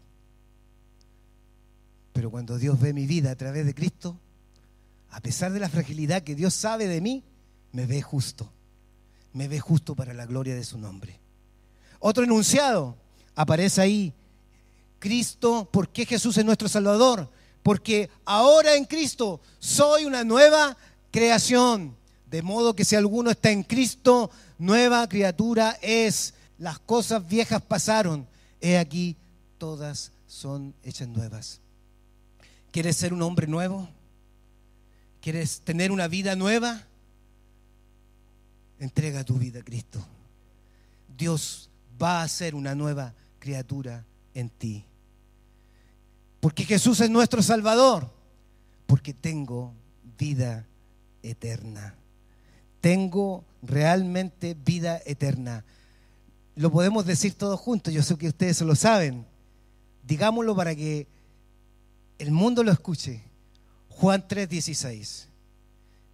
Pero 2.12 2.30
cuando 2.30 2.58
Dios 2.58 2.78
ve 2.80 2.92
mi 2.92 3.06
vida 3.06 3.30
a 3.30 3.36
través 3.36 3.64
de 3.64 3.74
Cristo, 3.74 4.18
a 5.10 5.20
pesar 5.20 5.52
de 5.52 5.60
la 5.60 5.68
fragilidad 5.68 6.22
que 6.22 6.34
Dios 6.34 6.52
sabe 6.52 6.86
de 6.86 7.00
mí, 7.00 7.24
me 7.72 7.86
ve 7.86 8.02
justo. 8.02 8.50
Me 9.32 9.48
ve 9.48 9.60
justo 9.60 9.94
para 9.94 10.12
la 10.12 10.26
gloria 10.26 10.54
de 10.54 10.64
su 10.64 10.78
nombre. 10.78 11.18
Otro 12.00 12.24
enunciado, 12.24 12.96
aparece 13.34 13.80
ahí. 13.80 14.12
Cristo, 14.98 15.68
¿por 15.72 15.88
qué 15.88 16.04
Jesús 16.06 16.36
es 16.36 16.44
nuestro 16.44 16.68
Salvador? 16.68 17.30
Porque 17.62 18.10
ahora 18.24 18.74
en 18.76 18.84
Cristo 18.84 19.40
soy 19.58 20.04
una 20.04 20.24
nueva 20.24 20.76
creación. 21.10 21.96
De 22.30 22.42
modo 22.42 22.74
que 22.74 22.84
si 22.84 22.96
alguno 22.96 23.30
está 23.30 23.50
en 23.50 23.62
Cristo, 23.62 24.30
nueva 24.58 25.08
criatura 25.08 25.78
es. 25.80 26.34
Las 26.58 26.78
cosas 26.78 27.26
viejas 27.26 27.62
pasaron. 27.62 28.26
He 28.64 28.78
aquí, 28.78 29.14
todas 29.58 30.10
son 30.26 30.74
hechas 30.82 31.06
nuevas. 31.06 31.60
¿Quieres 32.70 32.96
ser 32.96 33.12
un 33.12 33.20
hombre 33.20 33.46
nuevo? 33.46 33.86
¿Quieres 35.20 35.60
tener 35.60 35.92
una 35.92 36.08
vida 36.08 36.34
nueva? 36.34 36.80
Entrega 38.78 39.22
tu 39.22 39.34
vida 39.34 39.60
a 39.60 39.62
Cristo. 39.62 40.02
Dios 41.14 41.68
va 42.02 42.22
a 42.22 42.28
ser 42.28 42.54
una 42.54 42.74
nueva 42.74 43.12
criatura 43.38 44.02
en 44.32 44.48
ti. 44.48 44.82
Porque 46.40 46.64
Jesús 46.64 47.00
es 47.00 47.10
nuestro 47.10 47.42
Salvador. 47.42 48.10
Porque 48.86 49.12
tengo 49.12 49.74
vida 50.16 50.64
eterna. 51.22 51.94
Tengo 52.80 53.44
realmente 53.60 54.56
vida 54.64 55.02
eterna. 55.04 55.66
Lo 56.56 56.70
podemos 56.70 57.04
decir 57.04 57.34
todos 57.34 57.58
juntos, 57.58 57.92
yo 57.92 58.02
sé 58.02 58.16
que 58.16 58.28
ustedes 58.28 58.60
lo 58.60 58.76
saben. 58.76 59.26
Digámoslo 60.04 60.54
para 60.54 60.74
que 60.74 61.06
el 62.18 62.30
mundo 62.30 62.62
lo 62.62 62.70
escuche. 62.70 63.22
Juan 63.88 64.26
3:16. 64.26 65.26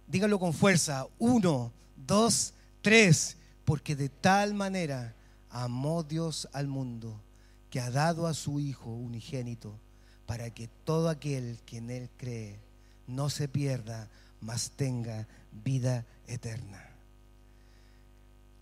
Dígalo 0.07 0.39
con 0.39 0.53
fuerza. 0.53 1.07
Uno, 1.19 1.71
dos, 1.95 2.53
tres. 2.81 3.37
Porque 3.65 3.95
de 3.95 4.09
tal 4.09 4.53
manera 4.53 5.13
amó 5.49 6.03
Dios 6.03 6.47
al 6.53 6.67
mundo 6.67 7.21
que 7.69 7.79
ha 7.79 7.91
dado 7.91 8.27
a 8.27 8.33
su 8.33 8.59
Hijo 8.59 8.89
unigénito 8.89 9.79
para 10.25 10.49
que 10.49 10.67
todo 10.85 11.09
aquel 11.09 11.59
que 11.65 11.77
en 11.77 11.89
Él 11.89 12.09
cree 12.17 12.59
no 13.07 13.29
se 13.29 13.47
pierda, 13.47 14.09
mas 14.39 14.71
tenga 14.71 15.27
vida 15.63 16.05
eterna. 16.27 16.89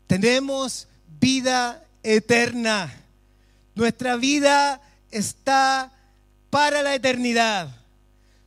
Tenemos 0.07 0.87
vida 1.19 1.85
eterna. 2.03 2.93
Nuestra 3.75 4.15
vida 4.17 4.81
está 5.11 5.91
para 6.49 6.81
la 6.81 6.95
eternidad. 6.95 7.75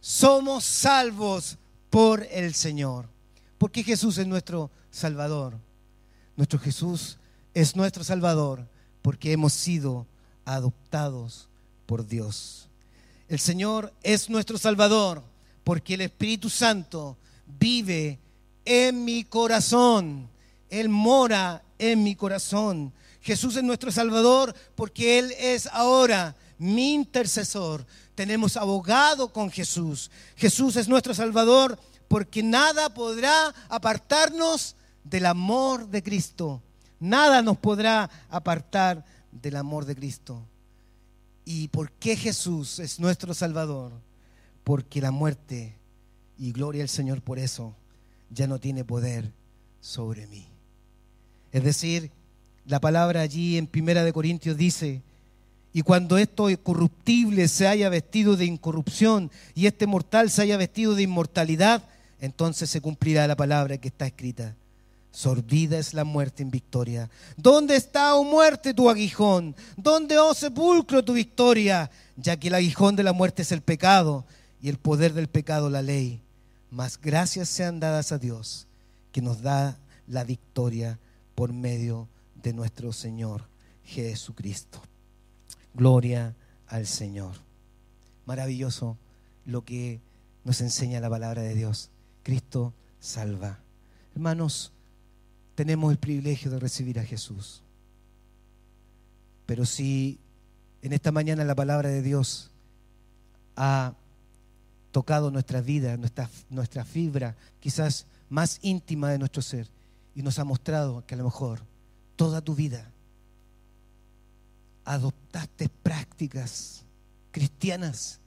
Somos 0.00 0.64
salvos 0.64 1.58
por 1.90 2.26
el 2.30 2.54
Señor. 2.54 3.08
Porque 3.58 3.84
Jesús 3.84 4.18
es 4.18 4.26
nuestro 4.26 4.70
Salvador. 4.90 5.58
Nuestro 6.36 6.58
Jesús 6.58 7.18
es 7.54 7.76
nuestro 7.76 8.02
Salvador 8.04 8.66
porque 9.02 9.32
hemos 9.32 9.52
sido 9.52 10.06
adoptados 10.44 11.48
por 11.86 12.06
Dios. 12.06 12.68
El 13.28 13.38
Señor 13.38 13.92
es 14.02 14.28
nuestro 14.30 14.58
Salvador 14.58 15.22
porque 15.64 15.94
el 15.94 16.02
Espíritu 16.02 16.50
Santo 16.50 17.16
vive 17.46 18.18
en 18.64 19.04
mi 19.04 19.24
corazón. 19.24 20.28
Él 20.70 20.88
mora 20.88 21.62
en 21.82 22.04
mi 22.04 22.14
corazón. 22.14 22.92
Jesús 23.20 23.56
es 23.56 23.64
nuestro 23.64 23.90
Salvador 23.90 24.54
porque 24.76 25.18
Él 25.18 25.34
es 25.38 25.66
ahora 25.66 26.36
mi 26.58 26.94
intercesor. 26.94 27.84
Tenemos 28.14 28.56
abogado 28.56 29.32
con 29.32 29.50
Jesús. 29.50 30.10
Jesús 30.36 30.76
es 30.76 30.88
nuestro 30.88 31.12
Salvador 31.12 31.78
porque 32.06 32.42
nada 32.42 32.94
podrá 32.94 33.52
apartarnos 33.68 34.76
del 35.02 35.26
amor 35.26 35.88
de 35.88 36.04
Cristo. 36.04 36.62
Nada 37.00 37.42
nos 37.42 37.58
podrá 37.58 38.08
apartar 38.28 39.04
del 39.32 39.56
amor 39.56 39.84
de 39.84 39.96
Cristo. 39.96 40.46
¿Y 41.44 41.66
por 41.68 41.90
qué 41.90 42.14
Jesús 42.14 42.78
es 42.78 43.00
nuestro 43.00 43.34
Salvador? 43.34 43.92
Porque 44.62 45.00
la 45.00 45.10
muerte, 45.10 45.76
y 46.38 46.52
gloria 46.52 46.82
al 46.82 46.88
Señor 46.88 47.22
por 47.22 47.40
eso, 47.40 47.74
ya 48.30 48.46
no 48.46 48.60
tiene 48.60 48.84
poder 48.84 49.32
sobre 49.80 50.28
mí. 50.28 50.51
Es 51.52 51.62
decir, 51.62 52.10
la 52.66 52.80
palabra 52.80 53.20
allí 53.20 53.58
en 53.58 53.66
Primera 53.66 54.04
de 54.04 54.12
Corintios 54.12 54.56
dice, 54.56 55.02
y 55.72 55.82
cuando 55.82 56.18
esto 56.18 56.48
corruptible 56.62 57.48
se 57.48 57.66
haya 57.66 57.88
vestido 57.88 58.36
de 58.36 58.44
incorrupción 58.44 59.30
y 59.54 59.66
este 59.66 59.86
mortal 59.86 60.30
se 60.30 60.42
haya 60.42 60.56
vestido 60.56 60.94
de 60.94 61.02
inmortalidad, 61.02 61.82
entonces 62.20 62.70
se 62.70 62.80
cumplirá 62.80 63.26
la 63.26 63.36
palabra 63.36 63.78
que 63.78 63.88
está 63.88 64.06
escrita. 64.06 64.54
Sorbida 65.10 65.78
es 65.78 65.92
la 65.92 66.04
muerte 66.04 66.42
en 66.42 66.50
victoria. 66.50 67.10
¿Dónde 67.36 67.76
está, 67.76 68.14
oh 68.14 68.24
muerte, 68.24 68.72
tu 68.72 68.88
aguijón? 68.88 69.54
¿Dónde, 69.76 70.18
oh 70.18 70.32
sepulcro, 70.32 71.04
tu 71.04 71.12
victoria? 71.12 71.90
Ya 72.16 72.36
que 72.38 72.48
el 72.48 72.54
aguijón 72.54 72.96
de 72.96 73.02
la 73.02 73.12
muerte 73.12 73.42
es 73.42 73.52
el 73.52 73.60
pecado 73.60 74.24
y 74.62 74.68
el 74.70 74.78
poder 74.78 75.12
del 75.12 75.28
pecado 75.28 75.68
la 75.68 75.82
ley. 75.82 76.20
Mas 76.70 76.98
gracias 76.98 77.50
sean 77.50 77.80
dadas 77.80 78.12
a 78.12 78.18
Dios 78.18 78.66
que 79.10 79.20
nos 79.20 79.42
da 79.42 79.76
la 80.06 80.24
victoria 80.24 80.98
por 81.34 81.52
medio 81.52 82.08
de 82.42 82.52
nuestro 82.52 82.92
Señor 82.92 83.44
Jesucristo. 83.84 84.80
Gloria 85.74 86.34
al 86.66 86.86
Señor. 86.86 87.34
Maravilloso 88.26 88.96
lo 89.46 89.64
que 89.64 90.00
nos 90.44 90.60
enseña 90.60 91.00
la 91.00 91.10
palabra 91.10 91.42
de 91.42 91.54
Dios. 91.54 91.90
Cristo 92.22 92.72
salva. 93.00 93.58
Hermanos, 94.14 94.72
tenemos 95.54 95.90
el 95.92 95.98
privilegio 95.98 96.50
de 96.50 96.58
recibir 96.58 96.98
a 96.98 97.04
Jesús. 97.04 97.62
Pero 99.46 99.66
si 99.66 100.18
en 100.82 100.92
esta 100.92 101.12
mañana 101.12 101.44
la 101.44 101.54
palabra 101.54 101.88
de 101.88 102.02
Dios 102.02 102.50
ha 103.56 103.94
tocado 104.92 105.30
nuestra 105.30 105.60
vida, 105.60 105.96
nuestra, 105.96 106.28
nuestra 106.50 106.84
fibra 106.84 107.34
quizás 107.60 108.06
más 108.28 108.58
íntima 108.62 109.10
de 109.10 109.18
nuestro 109.18 109.42
ser 109.42 109.68
y 110.14 110.22
nos 110.22 110.38
ha 110.38 110.44
mostrado 110.44 111.04
que 111.06 111.14
a 111.14 111.18
lo 111.18 111.24
mejor 111.24 111.64
toda 112.16 112.40
tu 112.40 112.54
vida 112.54 112.92
adoptaste 114.84 115.68
prácticas 115.68 116.84
cristianas 117.30 118.20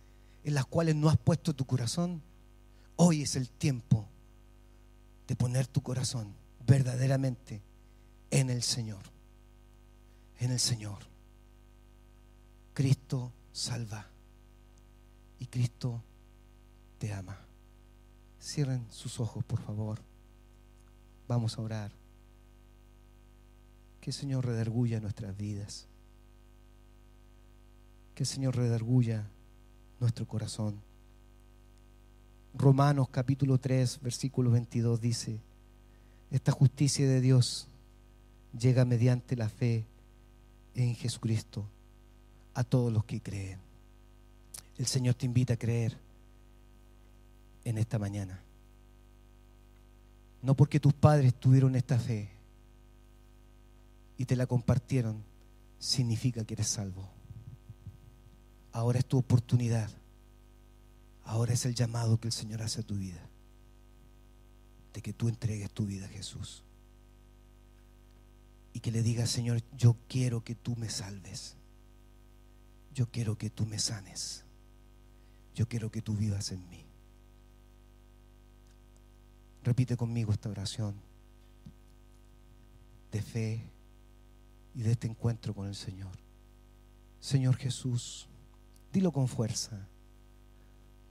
en 0.43 0.53
las 0.53 0.65
cuales 0.65 0.95
no 0.95 1.09
has 1.09 1.17
puesto 1.17 1.53
tu 1.55 1.65
corazón, 1.65 2.21
hoy 2.95 3.23
es 3.23 3.35
el 3.35 3.49
tiempo 3.49 4.07
de 5.27 5.35
poner 5.35 5.67
tu 5.67 5.81
corazón 5.81 6.35
verdaderamente 6.65 7.61
en 8.31 8.49
el 8.49 8.61
Señor. 8.61 9.01
En 10.39 10.51
el 10.51 10.59
Señor. 10.59 10.99
Cristo 12.73 13.31
salva 13.51 14.07
y 15.39 15.47
Cristo 15.47 16.03
te 16.97 17.13
ama. 17.13 17.39
Cierren 18.39 18.85
sus 18.91 19.19
ojos, 19.19 19.43
por 19.43 19.61
favor. 19.61 19.99
Vamos 21.27 21.57
a 21.57 21.61
orar. 21.61 21.91
Que 24.01 24.11
el 24.11 24.13
Señor 24.13 24.45
redarguya 24.45 24.99
nuestras 24.99 25.35
vidas. 25.35 25.87
Que 28.13 28.23
el 28.23 28.27
Señor 28.27 28.55
redarguya 28.55 29.27
nuestro 29.99 30.27
corazón. 30.27 30.81
Romanos 32.53 33.09
capítulo 33.09 33.57
3, 33.57 33.99
versículo 34.01 34.51
22 34.51 35.01
dice, 35.01 35.39
esta 36.31 36.51
justicia 36.51 37.07
de 37.07 37.19
Dios 37.19 37.67
llega 38.57 38.85
mediante 38.85 39.35
la 39.35 39.49
fe 39.49 39.85
en 40.73 40.95
Jesucristo 40.95 41.65
a 42.53 42.63
todos 42.63 42.93
los 42.93 43.03
que 43.03 43.21
creen. 43.21 43.59
El 44.77 44.85
Señor 44.85 45.15
te 45.15 45.25
invita 45.25 45.55
a 45.55 45.57
creer 45.57 45.97
en 47.65 47.77
esta 47.77 47.99
mañana. 47.99 48.44
No 50.45 50.55
porque 50.55 50.79
tus 50.79 50.93
padres 50.93 51.33
tuvieron 51.33 51.75
esta 51.75 51.97
fe 51.97 52.29
y 54.15 54.25
te 54.25 54.35
la 54.35 54.45
compartieron, 54.45 55.23
significa 55.79 56.45
que 56.45 56.53
eres 56.53 56.67
salvo. 56.67 57.09
Ahora 58.71 58.99
es 58.99 59.07
tu 59.07 59.17
oportunidad. 59.17 59.89
Ahora 61.23 61.53
es 61.53 61.65
el 61.65 61.73
llamado 61.73 62.19
que 62.19 62.27
el 62.27 62.31
Señor 62.31 62.61
hace 62.61 62.81
a 62.81 62.83
tu 62.83 62.93
vida. 62.93 63.27
De 64.93 65.01
que 65.01 65.13
tú 65.13 65.29
entregues 65.29 65.71
tu 65.71 65.87
vida 65.87 66.05
a 66.05 66.09
Jesús. 66.09 66.63
Y 68.71 68.81
que 68.81 68.91
le 68.91 69.01
digas, 69.01 69.31
Señor, 69.31 69.63
yo 69.75 69.97
quiero 70.07 70.43
que 70.43 70.53
tú 70.53 70.75
me 70.75 70.91
salves. 70.91 71.55
Yo 72.93 73.09
quiero 73.09 73.35
que 73.35 73.49
tú 73.49 73.65
me 73.65 73.79
sanes. 73.79 74.45
Yo 75.55 75.67
quiero 75.67 75.89
que 75.89 76.03
tú 76.03 76.15
vivas 76.15 76.51
en 76.51 76.69
mí. 76.69 76.84
Repite 79.65 79.97
conmigo 79.97 80.31
esta 80.31 80.47
oración 80.47 80.95
de 83.11 83.21
fe 83.21 83.61
y 84.75 84.83
de 84.83 84.91
este 84.91 85.07
encuentro 85.07 85.53
con 85.53 85.67
el 85.67 85.75
Señor. 85.75 86.11
Señor 87.19 87.57
Jesús, 87.57 88.29
Dilo 88.95 89.11
con 89.11 89.27
fuerza. 89.27 89.89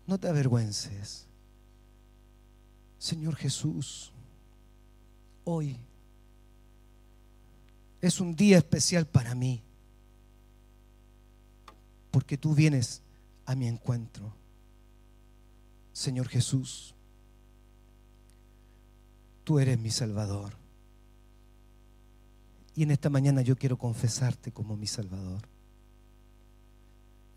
No 0.07 0.17
te 0.17 0.27
avergüences. 0.27 1.27
Señor 2.99 3.37
Jesús, 3.37 4.11
hoy 5.45 5.77
es 8.01 8.21
un 8.21 8.35
día 8.35 8.57
especial 8.57 9.07
para 9.07 9.35
mí, 9.35 9.63
porque 12.11 12.39
tú 12.39 12.55
vienes 12.55 13.03
a 13.45 13.55
mi 13.55 13.69
encuentro. 13.69 14.33
Señor 15.93 16.29
Jesús, 16.29 16.94
tú 19.45 19.59
eres 19.59 19.79
mi 19.79 19.91
Salvador. 19.91 20.55
Y 22.75 22.83
en 22.83 22.91
esta 22.91 23.09
mañana 23.09 23.43
yo 23.43 23.57
quiero 23.57 23.79
confesarte 23.79 24.51
como 24.51 24.77
mi 24.77 24.87
Salvador. 24.87 25.43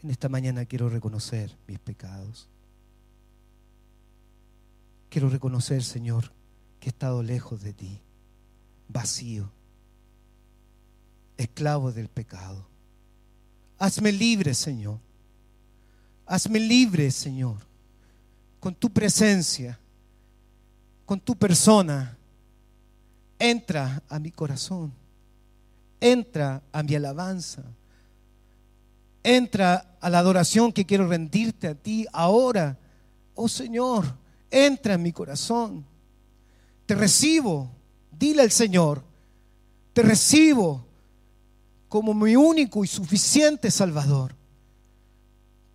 En 0.01 0.09
esta 0.09 0.29
mañana 0.29 0.65
quiero 0.65 0.89
reconocer 0.89 1.55
mis 1.67 1.79
pecados. 1.79 2.47
Quiero 5.09 5.29
reconocer, 5.29 5.83
Señor, 5.83 6.31
que 6.79 6.87
he 6.87 6.89
estado 6.89 7.23
lejos 7.23 7.61
de 7.61 7.73
ti, 7.73 8.01
vacío, 8.87 9.51
esclavo 11.37 11.91
del 11.91 12.09
pecado. 12.09 12.67
Hazme 13.77 14.11
libre, 14.11 14.53
Señor. 14.53 14.99
Hazme 16.25 16.59
libre, 16.59 17.09
Señor, 17.11 17.57
con 18.59 18.75
tu 18.75 18.89
presencia, 18.89 19.79
con 21.07 21.19
tu 21.21 21.35
persona. 21.35 22.15
Entra 23.39 24.03
a 24.09 24.19
mi 24.19 24.29
corazón. 24.29 24.93
Entra 25.99 26.61
a 26.71 26.83
mi 26.83 26.93
alabanza 26.93 27.63
Entra 29.23 29.97
a 29.99 30.09
la 30.09 30.19
adoración 30.19 30.71
que 30.71 30.85
quiero 30.85 31.07
rendirte 31.07 31.67
a 31.67 31.75
ti 31.75 32.05
ahora. 32.13 32.77
Oh 33.35 33.49
Señor, 33.49 34.05
entra 34.49 34.93
en 34.93 35.01
mi 35.01 35.11
corazón. 35.11 35.85
Te 36.85 36.95
recibo. 36.95 37.69
Dile 38.09 38.41
al 38.41 38.51
Señor, 38.51 39.03
te 39.93 40.01
recibo 40.01 40.85
como 41.89 42.13
mi 42.13 42.35
único 42.35 42.83
y 42.83 42.87
suficiente 42.87 43.69
Salvador. 43.69 44.33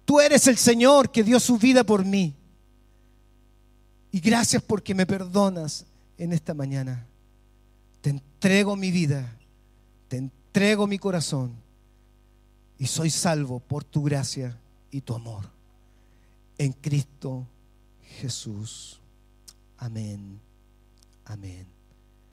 Tú 0.04 0.18
eres 0.18 0.46
el 0.46 0.56
Señor 0.56 1.12
que 1.12 1.22
dio 1.22 1.38
su 1.38 1.58
vida 1.58 1.84
por 1.84 2.04
mí. 2.04 2.34
Y 4.12 4.20
gracias 4.20 4.62
porque 4.62 4.94
me 4.94 5.06
perdonas 5.06 5.86
en 6.18 6.32
esta 6.32 6.54
mañana. 6.54 7.06
Te 8.02 8.10
entrego 8.10 8.76
mi 8.76 8.90
vida, 8.90 9.34
te 10.08 10.18
entrego 10.18 10.86
mi 10.86 10.98
corazón 10.98 11.54
y 12.78 12.86
soy 12.86 13.10
salvo 13.10 13.58
por 13.58 13.84
tu 13.84 14.02
gracia 14.02 14.58
y 14.90 15.00
tu 15.00 15.14
amor. 15.14 15.48
En 16.58 16.72
Cristo 16.72 17.46
Jesús. 18.20 19.00
Amén. 19.78 20.38
Amén. 21.24 21.81